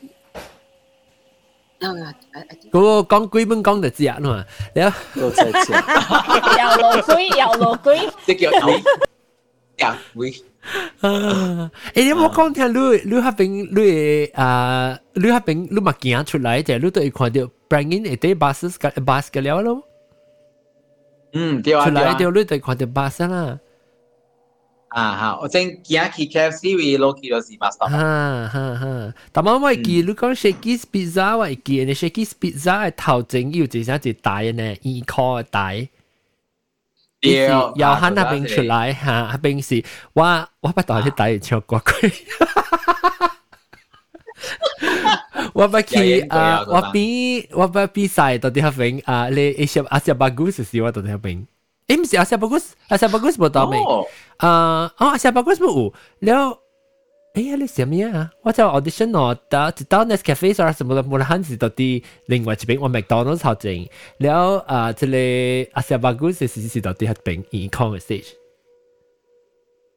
[1.80, 4.44] 嗰个讲几本讲就知啊嘛，
[4.74, 10.34] 你啊，都真系又落鬼又落鬼，即叫有有鬼。
[11.00, 11.00] 啊！
[11.00, 19.82] 诶，你有冇讲听你你嗰边你啊，你嗰边你咪行出来就你都会看到 bring in 一啲 bus 嘅 bus 嘅了咯。
[21.32, 23.58] 嗯，对啊，出来就你就看到 bus 啦。
[24.92, 27.88] 啊哈，我正行去 KFC 位落去就是巴萨。
[27.88, 35.72] 哈哈哈，但系我会记，你讲 Shakey's Pizza 我会记，你 Shakey's Pizza 嘅头前有一只只大呢，二箍嘅大。
[37.20, 42.12] 对，又喺那边出来吓，那边是我我不当啲大唱歌鬼。
[45.52, 46.64] 我不去啊！
[46.68, 51.44] 我比我不比赛到底嗰边啊，你一些阿些巴古是是我到底嗰边。
[51.87, 53.79] 誒唔使阿 Sir 伯古斯，阿 Sir 伯古斯冇當咩，
[54.37, 56.57] 啊，哦阿 Sir 伯古斯冇，然後，
[57.33, 58.31] 哎呀你想咩啊？
[58.41, 63.85] 或者 audition 或者到 nest cafe，或者什麼無限字到底另外一邊，我麥當勞炒正，
[64.17, 68.23] 然後啊，這裡阿 Sir 伯古斯是是是到底喺邊？In conversation，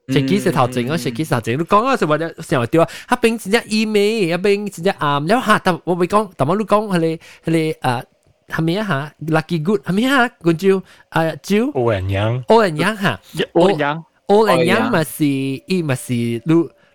[0.09, 0.97] 食幾時炒正啊？
[0.97, 1.53] 食幾時炒正？
[1.57, 8.03] 你講嗰時話你成日丟啊，一邊只只異味，一邊只只鹹，然後嚇到我未講，但係你講係你係你啊。
[8.48, 9.14] 系咪啊吓？
[9.34, 10.28] Lucky Good 系咪啊？
[10.40, 13.20] 个招啊招欧人样，欧人样吓，
[13.54, 16.42] 欧人样，欧人样咪是伊咪是你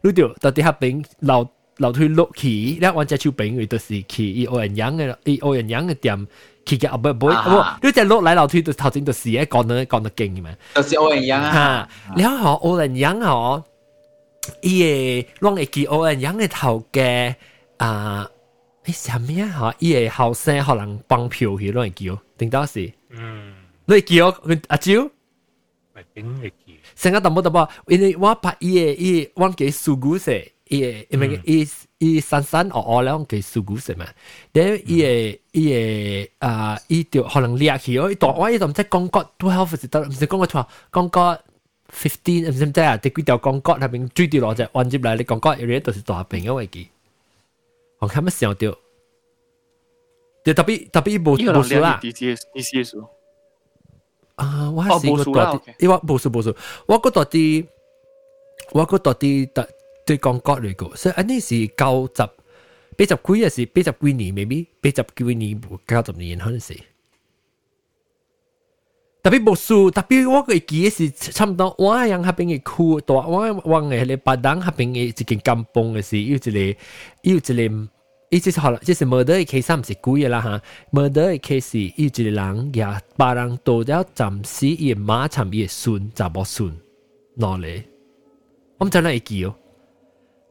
[0.01, 6.27] 你条到底下边流流去落去，咧我只手边佢都是去伊欧人样嘅，伊欧人样嘅店
[6.65, 7.33] 去嘅后尾唔会，
[7.81, 13.63] 你只落嚟流去就头先就是咧讲得讲得劲嘅嘛，就是欧人样啊，然后欧人样嗬，
[14.61, 17.33] 伊嘅攞嚟记欧人样嘅头嘅
[17.77, 18.29] 啊。
[18.85, 19.71] 你啥咩啊？
[19.71, 19.75] 吓！
[19.79, 22.91] 伊个后生可能帮票去乱叫，定到是？
[23.09, 23.53] 嗯，
[23.85, 24.27] 你叫
[24.69, 25.09] 阿招？
[25.93, 26.53] 咪顶你叫。
[26.95, 30.33] 成个淡薄淡薄，因为我拍伊个伊，我嘅数据说，
[30.69, 31.67] 伊因为伊
[31.99, 34.05] 伊散散学学咧，佢数股食嘛。
[34.53, 41.41] 但伊诶伊诶啊，伊条可能掠去，我大我伊就唔知讲角 twelve 是得，唔是讲角 twelve，讲角
[41.91, 42.95] fifteen 唔知唔知啊？
[42.97, 46.85] 第几条讲角入边追掉落只弯接嚟，你讲角 area 都是大病嘅位置。
[48.01, 48.77] 我看乜想到，
[50.43, 51.99] 就特别特别冇冇数啦。
[52.01, 53.07] DCS 数
[54.35, 56.55] 啊，我哦系试过冇数啦多啲，OK，因为冇数冇数，
[56.87, 57.67] 我觉得啲
[58.71, 59.69] 我觉得啲特
[60.05, 66.75] 对讲角嚟个，所以安尼是九十八十几嘅是八十几年，maybe 八十几年九十年可能是。
[69.22, 76.50] 特別冇數，特別我個記是差唔多，我樣下邊嘅區，大我往嘅咧巴當下邊嘅一間金崩嘅是，有一個
[77.22, 77.88] 有一個。
[78.32, 86.74] 伊即是可能，即是 murder 嘅 case 唔是貴嘅啦嚇，murder 嘅 case 有一個人也把人多了暫時伊嘅馬尋伊嘅孫就冇孫
[87.38, 87.82] 攞嚟，
[88.78, 89.54] 我唔知哪會記哦。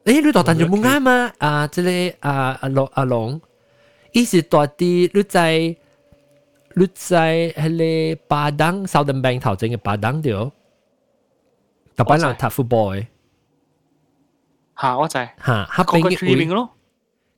[0.04, 1.32] 誒，你度但就冇啱嘛？
[1.38, 3.40] 啊，即個啊阿龍阿龍，
[4.12, 5.76] 伊是大啲，你在
[6.75, 10.31] 你在迄个巴当 Southern Bank 头前嘅巴当对，
[11.95, 13.07] 特班人踢 football 嘅
[14.79, 15.13] 吓，我知。
[15.15, 16.69] 吓，黑嗰个边 tree 边咯。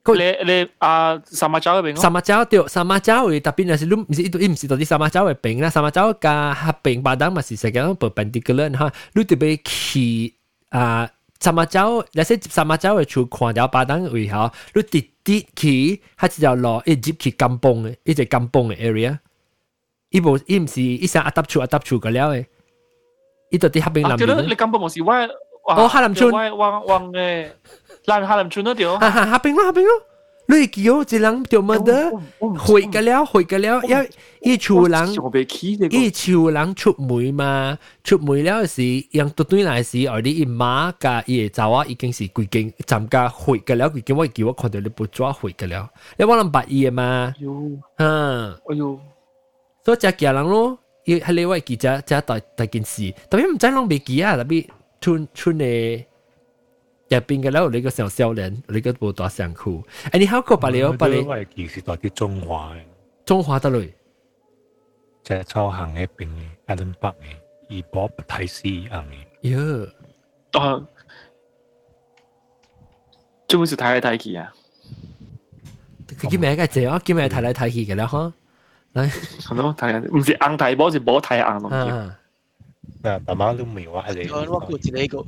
[0.05, 2.01] 你你啊，三马洲嗰边咯。
[2.01, 10.33] 三马洲对，三马洲嘅特别系是你唔是伊唔是到啲三马洲嘅边啦，三马洲加合并巴当嘛是成个 perpendicular 哈，你特别去
[10.69, 11.07] 啊
[11.43, 19.17] 三马洲，你说三马洲嘅处看到巴当位后，你直直去，佢一条路一接去金崩嘅，一只金崩嘅 area，
[20.09, 22.45] 伊无伊唔是伊想 adapt 处 adapt 处个了嘅，
[23.51, 24.55] 伊到啲合并啊，对啦，南边你。
[24.55, 25.13] 根本冇事，我
[25.75, 27.49] 哦哈林村我往往诶，
[28.07, 28.97] 南哈林村嗰条。
[28.99, 29.91] 哈哈，合并咯，合并咯。
[30.51, 32.11] 你记哦，一人条乜的，
[32.57, 34.03] 回个了，回个了，要
[34.41, 35.09] 一处人，
[35.91, 45.87] 一处人出门嘛，出门了时，让对对来时，而你一马甲伊走啊，已经是规间站架回个了，规间我叫我看到你不抓回个了，
[46.17, 47.31] 你我能白伊嘛，
[47.99, 48.99] 嗯，哎呦，
[49.85, 54.65] 所以只家人咯，要喺你位记者只大大件事，特别唔知啷未记啊，特别
[54.99, 56.05] 村村诶。
[57.09, 59.83] 入边嘅咧，你个上少年，你个冇大上裤。
[60.11, 62.81] 诶，你考过把你把你我系其实代表中华嘅，
[63.25, 63.89] 中华得嚟，
[65.23, 69.25] 即系秋行嘅边嘅，阿伦北嘅，而博不睇斯行嘅。
[69.41, 69.89] 哟，
[70.59, 70.85] 啊，
[73.47, 74.53] 专门是睇嚟睇去啊。
[76.19, 76.99] 佢叫咩嘅字啊？
[77.03, 78.05] 叫咩睇嚟睇去嘅啦？
[78.05, 78.31] 嗬，
[78.93, 81.69] 嚟，系咯，睇唔是硬睇波，是波睇硬咯。
[81.75, 82.19] 啊，
[83.01, 84.47] 嗱，大妈都未话系你。
[84.47, 85.25] 我估住呢个。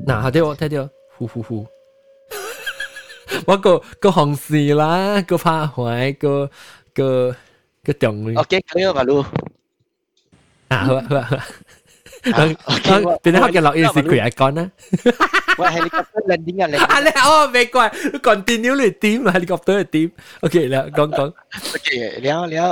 [0.07, 1.65] 嗱，睇到睇到，呼呼呼。
[3.47, 6.49] 我个个红线啦，个拍坏，个
[6.93, 7.35] 个
[7.83, 8.35] 个重。
[8.35, 9.25] OK，可以嘛，路。
[10.69, 13.17] 啊，好啊，好啊，好啊。
[13.23, 14.71] 变咗学嘅落嘢是佢系讲啦。
[15.57, 16.85] 喂，helicopter landing 啊，landing。
[16.85, 20.11] 啊，你哦，未怪，continue 嚟点，helicopter 嚟点。
[20.41, 21.33] OK，啦，讲讲。
[21.75, 22.69] OK，了了诶。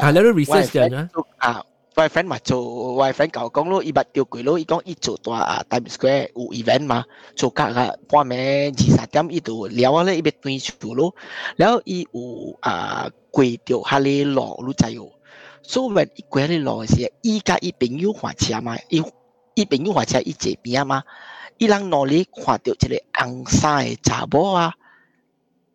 [0.00, 1.08] 啊，你都 research 紧啊？
[1.38, 1.64] 啊，
[1.95, 7.05] 我 friend 嘛做，我 friend 講咯，伊捌調過咯，伊講伊做大啊 Times Square 有 event 嘛，
[7.35, 11.13] 做甲啊半暝二三點伊就了啊咧，伊要轉厝咯，
[11.57, 15.09] 然後伊有啊過着下咧路，你知哦。
[15.61, 19.03] 所以 when 伊過咧路時，伊甲伊朋友換車嘛，伊
[19.55, 21.03] 伊朋友換車伊坐邊啊嘛，
[21.57, 24.73] 伊人攞咧看到一個紅衫嘅查某啊。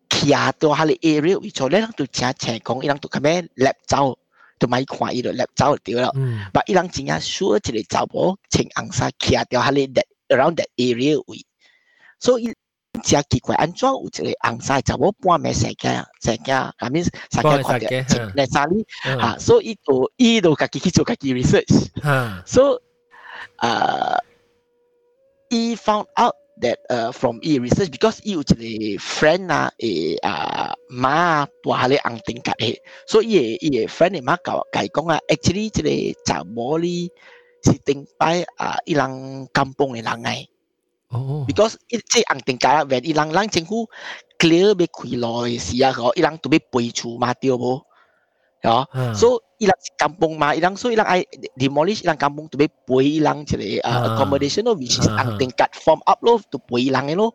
[0.09, 4.17] 徛到下咧 area 位坐咧，人就正正講，伊人就咁樣立走。
[4.58, 6.10] 就咪看伊就立走就对啦。
[6.52, 11.44] 把伊人真正 sure 一个查某穿红衫徛掉下咧 that around that area 位，
[12.18, 12.54] 所以
[13.02, 21.88] 真奇怪，安怎有一个红衫查某半暝成家成家，下面成家看到嚟衫哩吓，所以伊就伊就家己去做家己 research，
[22.44, 22.80] 所以
[23.56, 24.18] 啊，
[25.48, 32.76] 伊 found out that uh, from e research because e 有一个 friend 啊，诶啊 妈大下咧红顶格嘅，
[33.06, 37.10] 所以伊伊个 friend 嘅妈教教讲啊，actually 即个查某哩
[37.62, 40.46] 是顶摆啊，伊人甘榜嘅人嚟。
[41.08, 41.44] 哦。
[41.48, 43.88] Because 伊即红顶格啊，when 伊人人政府
[44.38, 47.82] clear 要开路嘅时啊，嗬，伊人都要背厝嘛，对无？
[48.62, 48.84] 哦，
[49.16, 51.24] 所以伊人kampung mah, ilang so ilang ay
[51.56, 55.72] demolish ilang kampung to be pui ilang cile uh, accommodation no, which is ang tingkat
[55.80, 57.32] form up lo to pui ilang lo.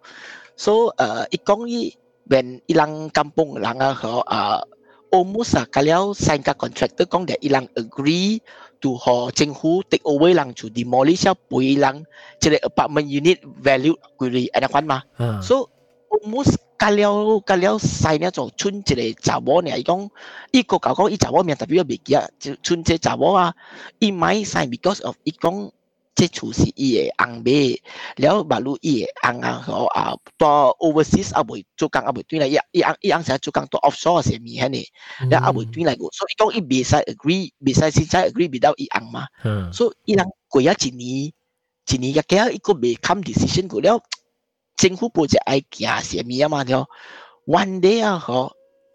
[0.53, 1.97] So uh, ikong i
[2.30, 4.62] when ilang kampung langa ho uh,
[5.10, 8.38] almost uh, kaliao sign ka contractor kong that ilang agree
[8.80, 12.06] to ho cheng hu take over lang to demolish ya pui lang
[12.40, 15.02] chile apartment unit value query ana kwan ma.
[15.42, 15.68] So
[16.10, 20.08] almost kaliao kaliao sign ya zong chun chile chabo ne ai gong
[20.54, 22.30] i ko ka gong i chabo mian tapi ya bi kia
[22.62, 23.50] chun che chabo a.
[24.00, 25.74] I mai sign because of i gong
[26.15, 27.81] 这厝是伊嘅红买，
[28.15, 34.85] 了马路伊嘅红啊吼啊，到 overseas 啊未做工啊未转来，伊伊红伊红成做工到 offshore 是咪系呢？
[35.29, 39.27] 了啊未转来个，所以讲伊未使 agree，未使先使 agree without 伊红嘛，
[39.73, 41.33] 所以伊人过咗一年
[41.87, 43.99] 一年嘅几啊，伊个未 come decision 过了。
[44.77, 46.63] 政府部只爱行什么啊嘛？
[46.63, 46.87] 条
[47.45, 48.51] one day 啊，嗬，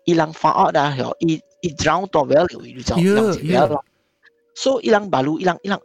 [0.07, 3.85] 伊人发恶啊，嗬，伊伊 drown 到 well 就就就就咯。
[4.55, 5.79] 所以伊人马路，伊人伊人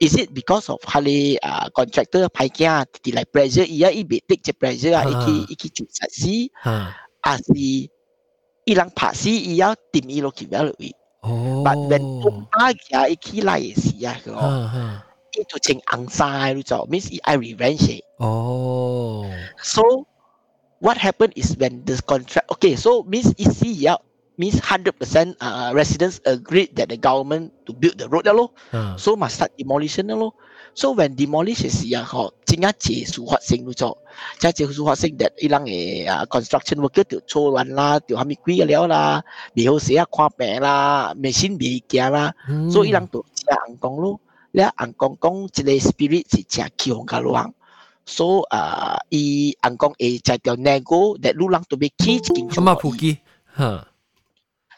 [0.00, 4.42] Is it because of hali uh, contractor pai kya ti like pressure iya i betik
[4.42, 5.68] che pressure iki iki
[6.10, 6.50] si.
[11.22, 11.62] Oh.
[11.62, 12.74] But when to pa
[13.06, 13.40] iki
[16.90, 17.08] means
[17.38, 18.02] revenge.
[18.18, 19.30] Oh.
[19.62, 20.04] So
[20.82, 24.02] what happened is when this contract okay so means isi yeah.
[24.36, 28.50] means 100% uh, uh, residents agreed that the government to build the road lor.
[28.72, 28.96] Uh.
[28.96, 30.32] So must start demolition lor.
[30.74, 33.94] So when demolish is yang ho chính chỉ su hoạt sinh cho.
[34.38, 38.34] Cha chỉ su sinh that ilang e construction worker tiểu cho lan la tiểu hami
[38.34, 39.22] quý léo la
[39.54, 42.32] bị hồ sẽ khoa bẻ la machine bị kia la.
[42.74, 44.16] So ilang tu cha ang kong lo.
[44.52, 47.50] Le ang kong kong chỉ le spirit chỉ cha kiong ga luang.
[48.06, 52.20] So uh, i ang kong e cha tiểu nego that lu lang tu be ki
[52.22, 52.62] chính cho.
[52.62, 53.14] Mà phu ki.
[53.56, 53.93] Huh.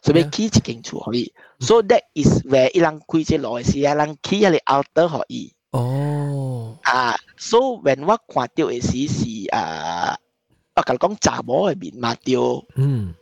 [0.06, 5.54] 所以起一间厝可以，so that is where 伊人开只路嘅时，人起一个 altar 可以。
[5.72, 10.18] 哦，啊，so when 我看到嘅时是啊，
[10.76, 12.42] 我甲你讲查某嘅面嘛掉，
[12.76, 13.14] 嗯，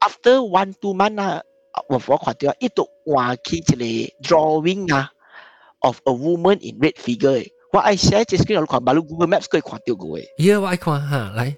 [0.00, 1.42] after one two month 啊，
[1.88, 5.10] 我我看到伊都画起一个 drawing 啊。
[5.80, 10.24] of a woman in red figure 我爱 share 只 screen 我看马路 Google Maps 可以看到嘅。
[10.38, 11.56] 呀，我爱看哈，来。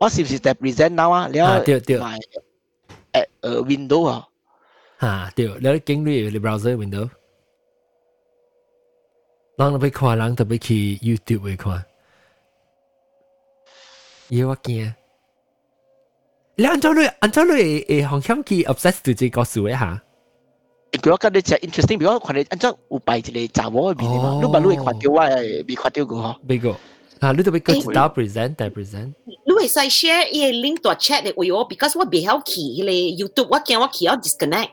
[0.00, 1.28] 我是唔是 represent now 啊？
[1.30, 1.98] 你啊，对对。
[3.41, 4.19] ở Windows hả?
[4.97, 7.07] Hà, điều, kinh lý là browser Windows.
[9.57, 10.59] Lần là bị khoa, lần là bị
[11.07, 11.83] YouTube bị khoa.
[14.29, 14.91] Yêu kia.
[16.57, 19.43] Là anh cho lui, anh cho lui, eh, Hồng Hiếm khi obsessed từ chỉ có
[19.43, 19.97] sự ấy hả?
[20.91, 23.47] Cái cái đấy là interesting, bởi vì khoản đấy anh cho u bài thì là
[23.53, 25.29] chả vô bị mà, lúc mà lui khoản tiêu qua
[25.65, 26.39] bị khoản tiêu của họ.
[26.43, 26.71] Bị go.
[27.19, 27.73] À, lúc đó bị go.
[29.56, 32.90] 你会使 share 依个 link 度 chat 嚟为我，because 我未晓去迄个
[33.42, 34.68] YouTube，我惊我去咗 disconnect。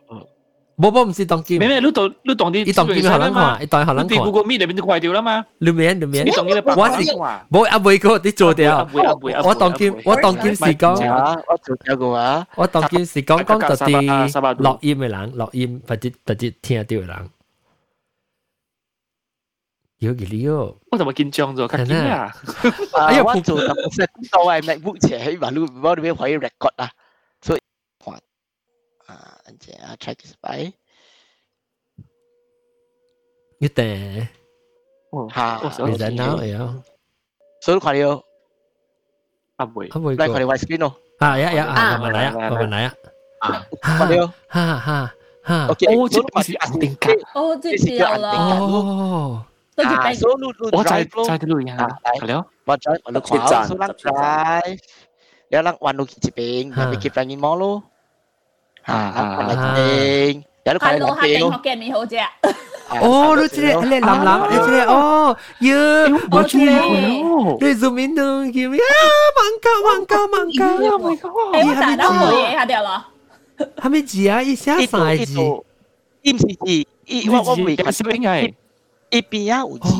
[0.78, 1.60] 冇冇唔是当机。
[1.60, 1.82] 咩咩？
[1.82, 4.18] 你当你当啲，你当机咪学人看，你当学人看。
[4.18, 5.46] 你 Google Meet 里边就坏掉啦嘛。
[5.58, 6.26] 里面里面。
[6.26, 7.04] 你当机我是
[7.52, 8.88] 冇阿妹个，你做掉。
[9.44, 12.48] 我当机我当机是讲，我做掉个啊。
[12.56, 17.30] 我当机是讲讲就啲录音嘅人，录音或者或者听到嘅人。
[19.99, 20.77] 有幾料？
[20.91, 22.35] 我同埋見漲咗，緊啲啊！
[23.09, 26.91] 哎呀，我做咁嘅工作係咪目前喺馬路嗰邊可以 record 啊？
[27.41, 27.61] 所以
[28.05, 28.15] 看
[29.07, 30.73] 啊，即係 check 一擺。
[33.61, 34.29] 一定，
[35.33, 35.61] 嚇！
[35.87, 36.83] 你等下嚟啊！
[37.63, 38.23] 所以看到
[39.57, 40.97] 阿梅，阿梅，嚟看到 white screen 咯。
[41.19, 41.67] 啊呀呀！
[41.67, 42.95] 啊，慢慢嚟啊，慢慢嚟啊！
[43.41, 45.67] 啊，看到，哈哈哈！
[45.69, 48.25] 哦，即係壓定格，哦，即係壓定
[48.59, 49.47] 格。
[49.77, 51.89] 跟住低咗，我就係就係路呀，
[52.21, 54.79] 係咯，我再我錄好，蘇冷再，
[55.49, 57.83] 有人玩路幾邊，咪幾邊面摸咯，
[58.85, 62.19] 啊，邊，有人快樂邊咯，見面好啫。
[63.01, 65.75] 哦，你知你諗諗，你知哦，呀，
[66.31, 68.85] 我知咯，你做面都叫咩啊？
[69.37, 71.55] 萬家萬家萬家，Oh my God！
[71.55, 73.09] 哎，我打到我嘢下掉了，
[73.79, 75.41] 還沒字啊，一下啥字？
[75.41, 75.59] 唔
[76.27, 76.87] 是字，
[77.31, 78.55] 我我未睇識係。
[79.11, 79.91] 一邊有字，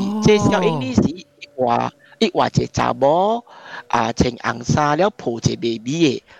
[2.17, 3.43] 一畫就查無，
[3.89, 5.51] 啊，成暗沙了破這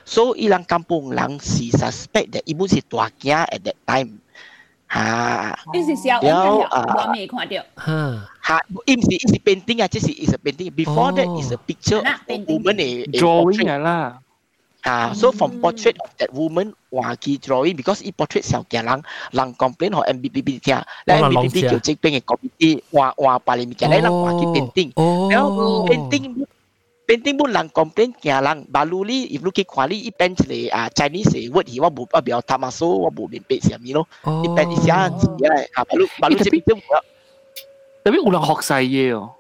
[0.06, 4.12] 所以人柬埔人是 suspect，但唔係大驚 at time，
[4.90, 14.20] 嚇，你係小，我未看到，嚇，唔係，唔係，是 painting 啊，即係係是 painting，before that is a picture of woman 诶，drawing 啦。
[14.86, 18.82] Ah, ha, so from portrait of that woman, hoa kỳ drawing because it portrait sao kia
[18.86, 19.02] lang
[19.32, 20.82] lang complain ho MBBB kia.
[21.06, 24.40] Là MBBB kiểu chính bên cái committee hoa hoa paling kia lang hoa oh.
[24.40, 24.92] kỳ painting.
[24.96, 25.32] Oh.
[25.32, 25.46] Now
[25.90, 26.46] painting
[27.08, 30.70] painting pun lang complain kia lang balu li if look at kuali i pen le
[30.70, 33.62] a ah, chinese say word hi wa bu a biao tamaso wa bu bin pe
[33.62, 34.06] siam you know?
[34.26, 35.10] I pen i sia
[35.42, 36.82] ya a balu balu eh, je picture
[38.06, 39.34] tapi ulang hok sai ye oh.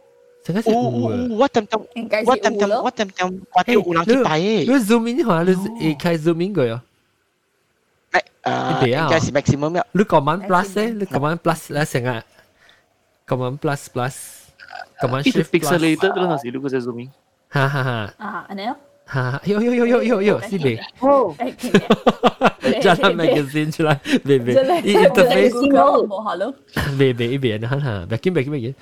[0.45, 1.85] 생각해 오, 와땀땀
[2.25, 4.65] 와땀땀 와땀땀 와땀 우랑 기타에.
[4.65, 13.57] 그 zoom in 话，你一开 zoom in 个哟。哎，呃，应该是 maximum 呀。你 command plus 诶，你 command plus 来先啊，command
[13.57, 18.75] plus plus，command shift pixelated 嗰阵时，你嗰只 zoom in。哈哈哈。啊，安尼咯。
[19.04, 20.78] 哈，有有有有有有，是的。
[21.00, 22.80] 哦，诶，见嘅。
[22.80, 26.54] Jalan magazine 出来，别别，真系伊 interface 真系冇好咯。
[26.74, 28.74] 别别一边哈哈，别紧别紧别紧，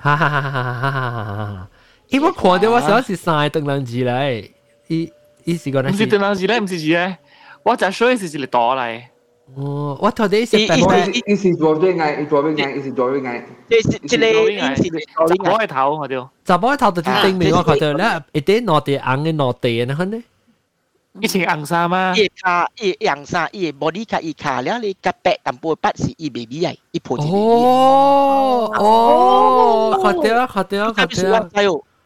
[0.00, 1.68] 哈哈哈哈哈哈哈哈哈！
[2.08, 4.50] 伊我看到我想是三个灯笼字嚟，
[4.86, 5.12] 伊
[5.44, 7.18] 伊是个那唔是电脑字咧，唔是字咧，
[7.62, 9.02] 我就 show 是一个朵嚟。
[9.55, 12.27] 哦，我頭先食白飯，以前做咩嗌？
[12.27, 12.75] 做咩嗌？
[12.77, 13.41] 以前做咩嗌？
[13.69, 20.23] 即係即係以前十波嘅頭，我哋十波嘅頭就最正面，我覺得咧，一啲內地硬嘅內地嘅呢款咧，
[21.19, 27.17] 以前硬衫啊，一卡一硬衫，一 body 卡一卡，然後你夾白淡薄筆是一 baby 嚟，一破。
[27.17, 31.49] 哦哦，覺得啊，覺得啊，覺得啊。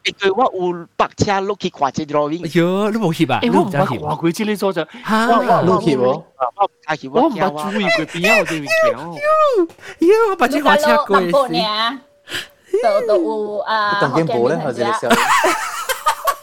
[0.07, 3.39] 一句话有白车碌去看只 drawing，哟，你冇翕啊？
[3.41, 5.25] 诶我唔你唔知翕系话佢知呢咗就，哈，
[5.63, 6.23] 你翕喎？
[6.55, 10.09] 我系去我唔我惊系注意佢边有啲物件。
[10.09, 11.59] 哟，我把这话车过淡薄呢，
[12.83, 15.07] 都都有啊，当见冇咧，或者你笑。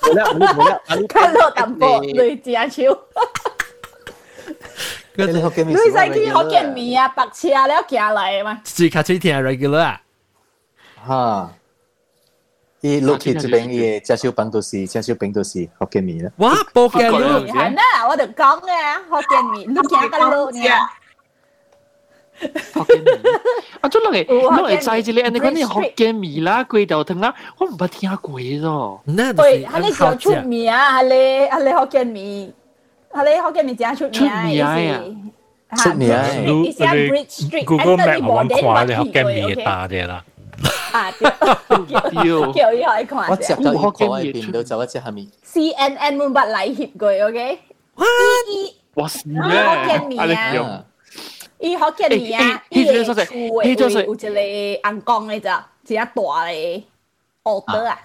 [0.00, 2.52] 冇啦冇啦冇啦，看到淡薄类只
[2.82, 2.98] 手。
[5.16, 8.58] 你学嘅你使去学见面啊，白车了行嚟嘛？
[8.64, 10.00] 最卡最听 regular 啊，
[11.06, 11.52] 哈，
[12.85, 16.31] 伊落去这边伊加小饼都是加小饼都是福建面啦。
[16.37, 17.79] 哇，福建面係咩？
[18.09, 18.69] 我就講嘅
[19.09, 20.71] 福建面，你聽得到嘅。
[22.73, 23.15] 福建面，
[23.81, 29.01] 啊，做落嚟，落嚟製住你，你講你福建面啦，貴豆湯啦，我唔捌聽過咯。
[29.05, 31.13] 對，係你叫出名啊，係你
[31.47, 32.53] 係你福建面，
[33.11, 35.01] 係你福建面正出名啊。
[35.75, 36.23] 出名啊
[37.65, 40.23] ！Google Map 我揾過，你福建面打嘅啦。
[40.93, 47.59] 啊，屌，叫呢個 icon 我隻都改變到就一隻係咪？CNN 滿不禮協佢，OK？
[48.95, 49.07] 哇！
[49.07, 49.39] 是咩？
[49.41, 50.83] 啊，你用？
[51.59, 52.63] 伊好見你啊！
[52.69, 55.49] 伊個出誒，伊就是有一個紅光咧，就
[55.95, 56.83] 一大咧，
[57.43, 57.97] 澳德啊，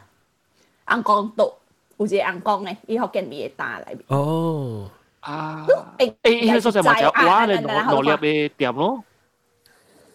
[0.87, 1.53] 紅光度
[1.99, 4.01] 有一個紅光咧，伊好見你嘅單裏邊。
[4.17, 4.89] 哦，
[5.21, 5.67] 啊，
[5.99, 9.05] 誒，伊個出誒，咪就我咧，我我入嘅店咯。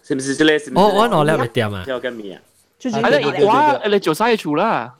[0.06, 0.58] 是不是這類？
[0.62, 0.86] 是不是？
[0.86, 2.40] 哦，我攞嚟咪掂啊，要跟米啊？
[2.78, 4.94] 就是係啦，哇，你做晒處啦，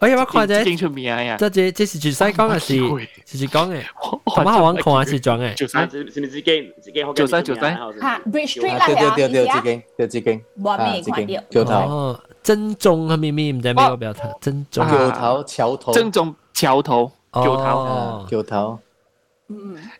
[0.00, 3.82] 哎呀我看者，經出面啊呀，這這這是絕西講嘅事，是是講嘅，
[4.26, 11.42] 咁好玩看是裝嘅，啊，是是不是自己自己學做晒做晒嚇，Bridge Street 啊，對對對對，啦，自己對自己，我未自己看到。
[11.50, 17.62] 橋頭哦，真中係咪咪唔知咩個表態，真中橋頭橋頭正宗橋頭橋頭。
[17.64, 18.78] 哦，橋頭。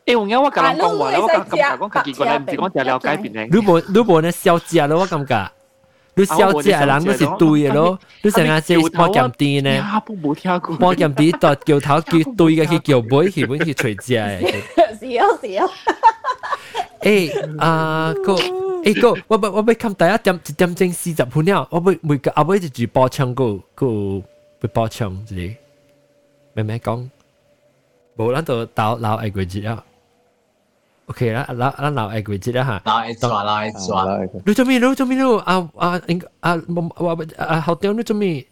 [0.06, 3.50] 诶，我啱我甲人讲话咧，我感感觉讲佢见过咧，唔是讲就了解别人。
[3.52, 5.50] 你无你无呢小姐咯，我感觉。
[6.16, 10.76] 你小姐嘅人都是对嘅咯，你成日即系摸咸啲呢，呀，不冇听过。
[10.78, 14.42] 摸咸啲度桥头叫对嘅去桥尾，去本去随只嘅。
[15.00, 15.74] 笑笑。
[17.02, 23.86] 诶啊个诶个，我我我要看第一点一点钟四十分了，我要每个后尾就住播唱个个
[24.62, 25.56] 要播唱之类，
[26.54, 27.08] 明明讲，
[28.17, 29.83] 无咱就到老爱过节啊。
[31.07, 32.83] OK 啦，咱咱老爱过节啦哈。
[32.85, 34.07] 老爱抓，老爱抓。
[34.47, 34.79] 你做咩？
[34.79, 35.17] 你做咩？
[35.21, 36.01] 你啊啊
[36.41, 36.55] 啊！
[36.69, 37.93] 我我啊，好屌！
[37.93, 38.47] 你做咩？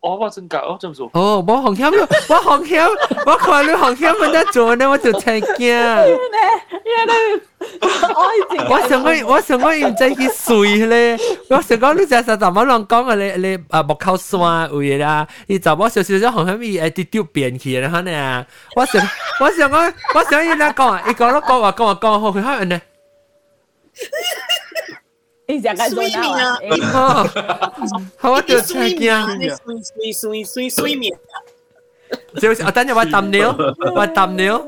[0.00, 1.08] 哦，我真搞，我真做。
[1.14, 2.86] 哦，我红险咯，我红险，
[3.24, 6.18] 我看你红险冇得做呢，我就听惊。
[8.68, 11.18] 我想讲，我想讲，唔知去睡咧。
[11.48, 13.14] 我想讲，你只实怎么啷讲啊？
[13.14, 18.44] 你你啊木口酸位啦，你就我少少少红险伊诶啲丢变去然后呢，
[18.76, 19.00] 我想
[19.40, 22.80] 我想讲，我想伊那讲啊，伊讲咯讲话讲话讲好佢开呢。
[25.48, 26.58] 你讲紧做哪啊？
[28.16, 29.36] 好，我就听惊。
[29.36, 31.12] 睡睡睡睡睡眠。
[32.40, 33.54] 就是我等阵我抌尿，
[33.94, 34.64] 我抌尿。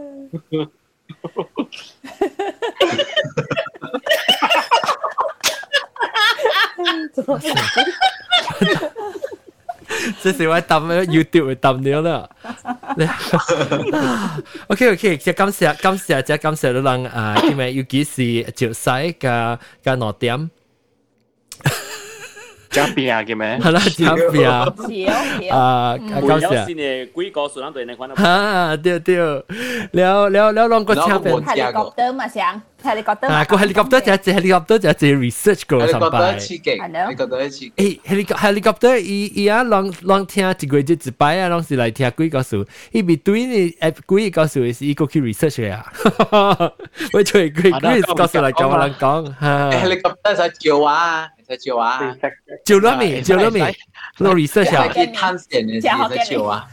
[10.23, 12.29] 这是我抌 YouTube 抌尿啦。
[14.69, 20.51] OK OK，即系感谢感谢即系感谢到人啊，因为尤其是照西嘅嘅落点。
[22.71, 23.59] 加边啊嘅咩？
[23.63, 24.49] 系啦，加边
[25.51, 25.57] 啊！
[25.57, 28.15] 啊，高时先嘅几个数量对你看到。
[28.23, 29.17] 啊，对对，
[29.93, 31.43] 了了了，两个车边。
[31.45, 33.29] helicopter 嘛想，helicopter。
[33.29, 36.11] 啊，个 helicopter 就系 helicopter 就系 research 个上班。
[36.11, 37.73] helicopter 刺激，helicopter 刺激。
[38.05, 45.87] 诶，helicopter 伊伊啊，让让听一个月一摆啊，让是来听几个数，伊比对你诶几个数是伊个去 research 嘅啊。
[47.13, 49.35] 我做几几个数嚟讲我嚟讲。
[49.73, 51.29] helicopter 就叫啊。
[51.65, 52.15] 照啊，
[52.65, 53.23] 照咗未？
[53.23, 53.77] 照咗未？
[54.17, 54.89] 做 research 啊？
[54.93, 56.09] 去探险嘅时候
[56.39, 56.69] 照啊。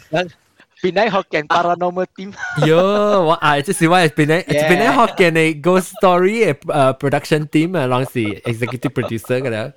[0.82, 2.34] 边啲学嘅 paranormal team？
[2.60, 2.76] 哟，
[3.24, 9.72] 我啊，即是我边啲边啲学嘅你 ghost story 诶 production team 啊，当时 executive producer 嘅啦。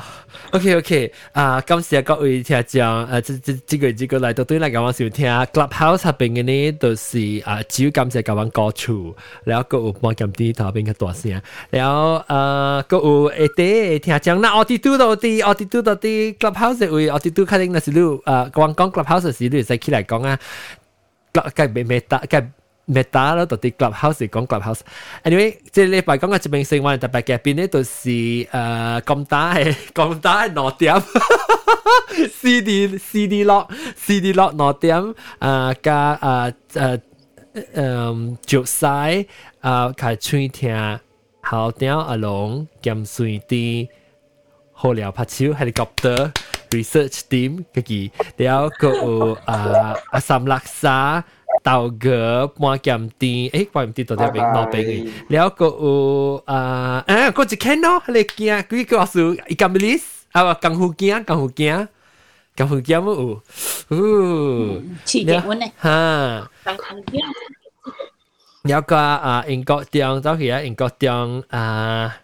[0.51, 18.21] OK OK，啊，感谢各位听众，诶，即即即个即个嚟到对嚟讲，我想听 Clubhouse 入边嘅呢，就是啊，主要感谢各位歌手，然后个有帮咁啲头边嘅大声，然后诶个有诶啲听众，那我哋都到啲，我哋都到啲 Clubhouse 会，我哋都肯定系你诶
[18.51, 20.39] 讲讲 Clubhouse 时，你使起嚟讲啊，
[21.33, 22.45] 计未未得计。
[22.89, 28.47] meta 咯，到啲 clubhouse 讲 clubhouse。anyway，即系礼拜讲嘅节目性话特别嘅边呢，就是诶
[29.01, 31.03] 咁大系咁大系攞点，
[32.29, 35.03] CD CD lock CD lock 攞点
[35.39, 36.99] 诶加诶诶
[37.73, 39.25] 诶着晒
[39.61, 40.99] 诶开吹听
[41.41, 43.87] 好点阿龙兼水啲
[44.73, 46.31] 好聊拍手 helicopter
[46.69, 49.39] research team 嗰啲，然后个有诶
[50.11, 51.23] 阿三laksa
[51.62, 55.12] 豆角半咸甜，誒半咸甜到底邊冇邊嘅？
[55.28, 61.88] 了個有啊啊，嗰隻 can 咯，你驚佢叫我數一咁 list 啊，江湖驚，江湖驚，
[62.56, 63.42] 江湖驚冇有，
[63.96, 67.20] 哦，刺激我呢，嚇，江湖驚。
[68.62, 72.14] 了個啊英國中，早期啊英國中啊，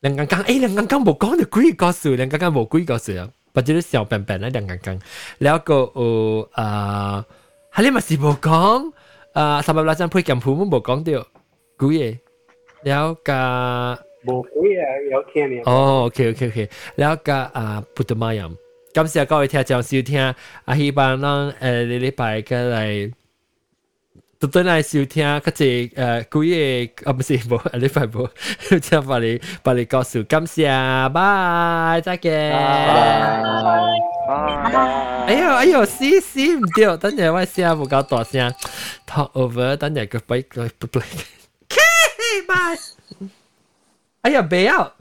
[0.00, 3.12] 兩間間，誒兩間間冇講到幾個數，兩間間冇幾個數，
[3.52, 5.00] 不知你小笨笨啦兩間間，
[5.38, 7.24] 了個有啊。
[7.78, 8.92] 係你咪是無講，
[9.34, 11.24] 啊三百六張配鏡譜冇講到，
[11.76, 12.18] 古嘢，
[12.82, 13.32] 了解。
[14.26, 15.62] 冇古嘢有聽嘅。
[15.64, 18.50] 哦，OK OK OK，了解啊，不得媽呀！
[18.92, 20.20] 感謝各位聽眾收聽，
[20.64, 23.12] 啊希望咱誒呢禮拜嘅嚟。
[24.39, 25.89] 特登嚟收听，佢哋
[26.29, 28.29] 诶几个啊唔是冇，啊礼拜冇，
[28.69, 32.51] 即系把你把你告诉，感谢，拜，再见。
[35.25, 38.53] 哎呦哎呦，死死唔掉，等阵我声唔够大声，
[39.07, 41.77] talk over，等阵个 break 个 break，K，
[42.45, 42.55] 拜。
[44.23, 44.93] 哎呀，不要。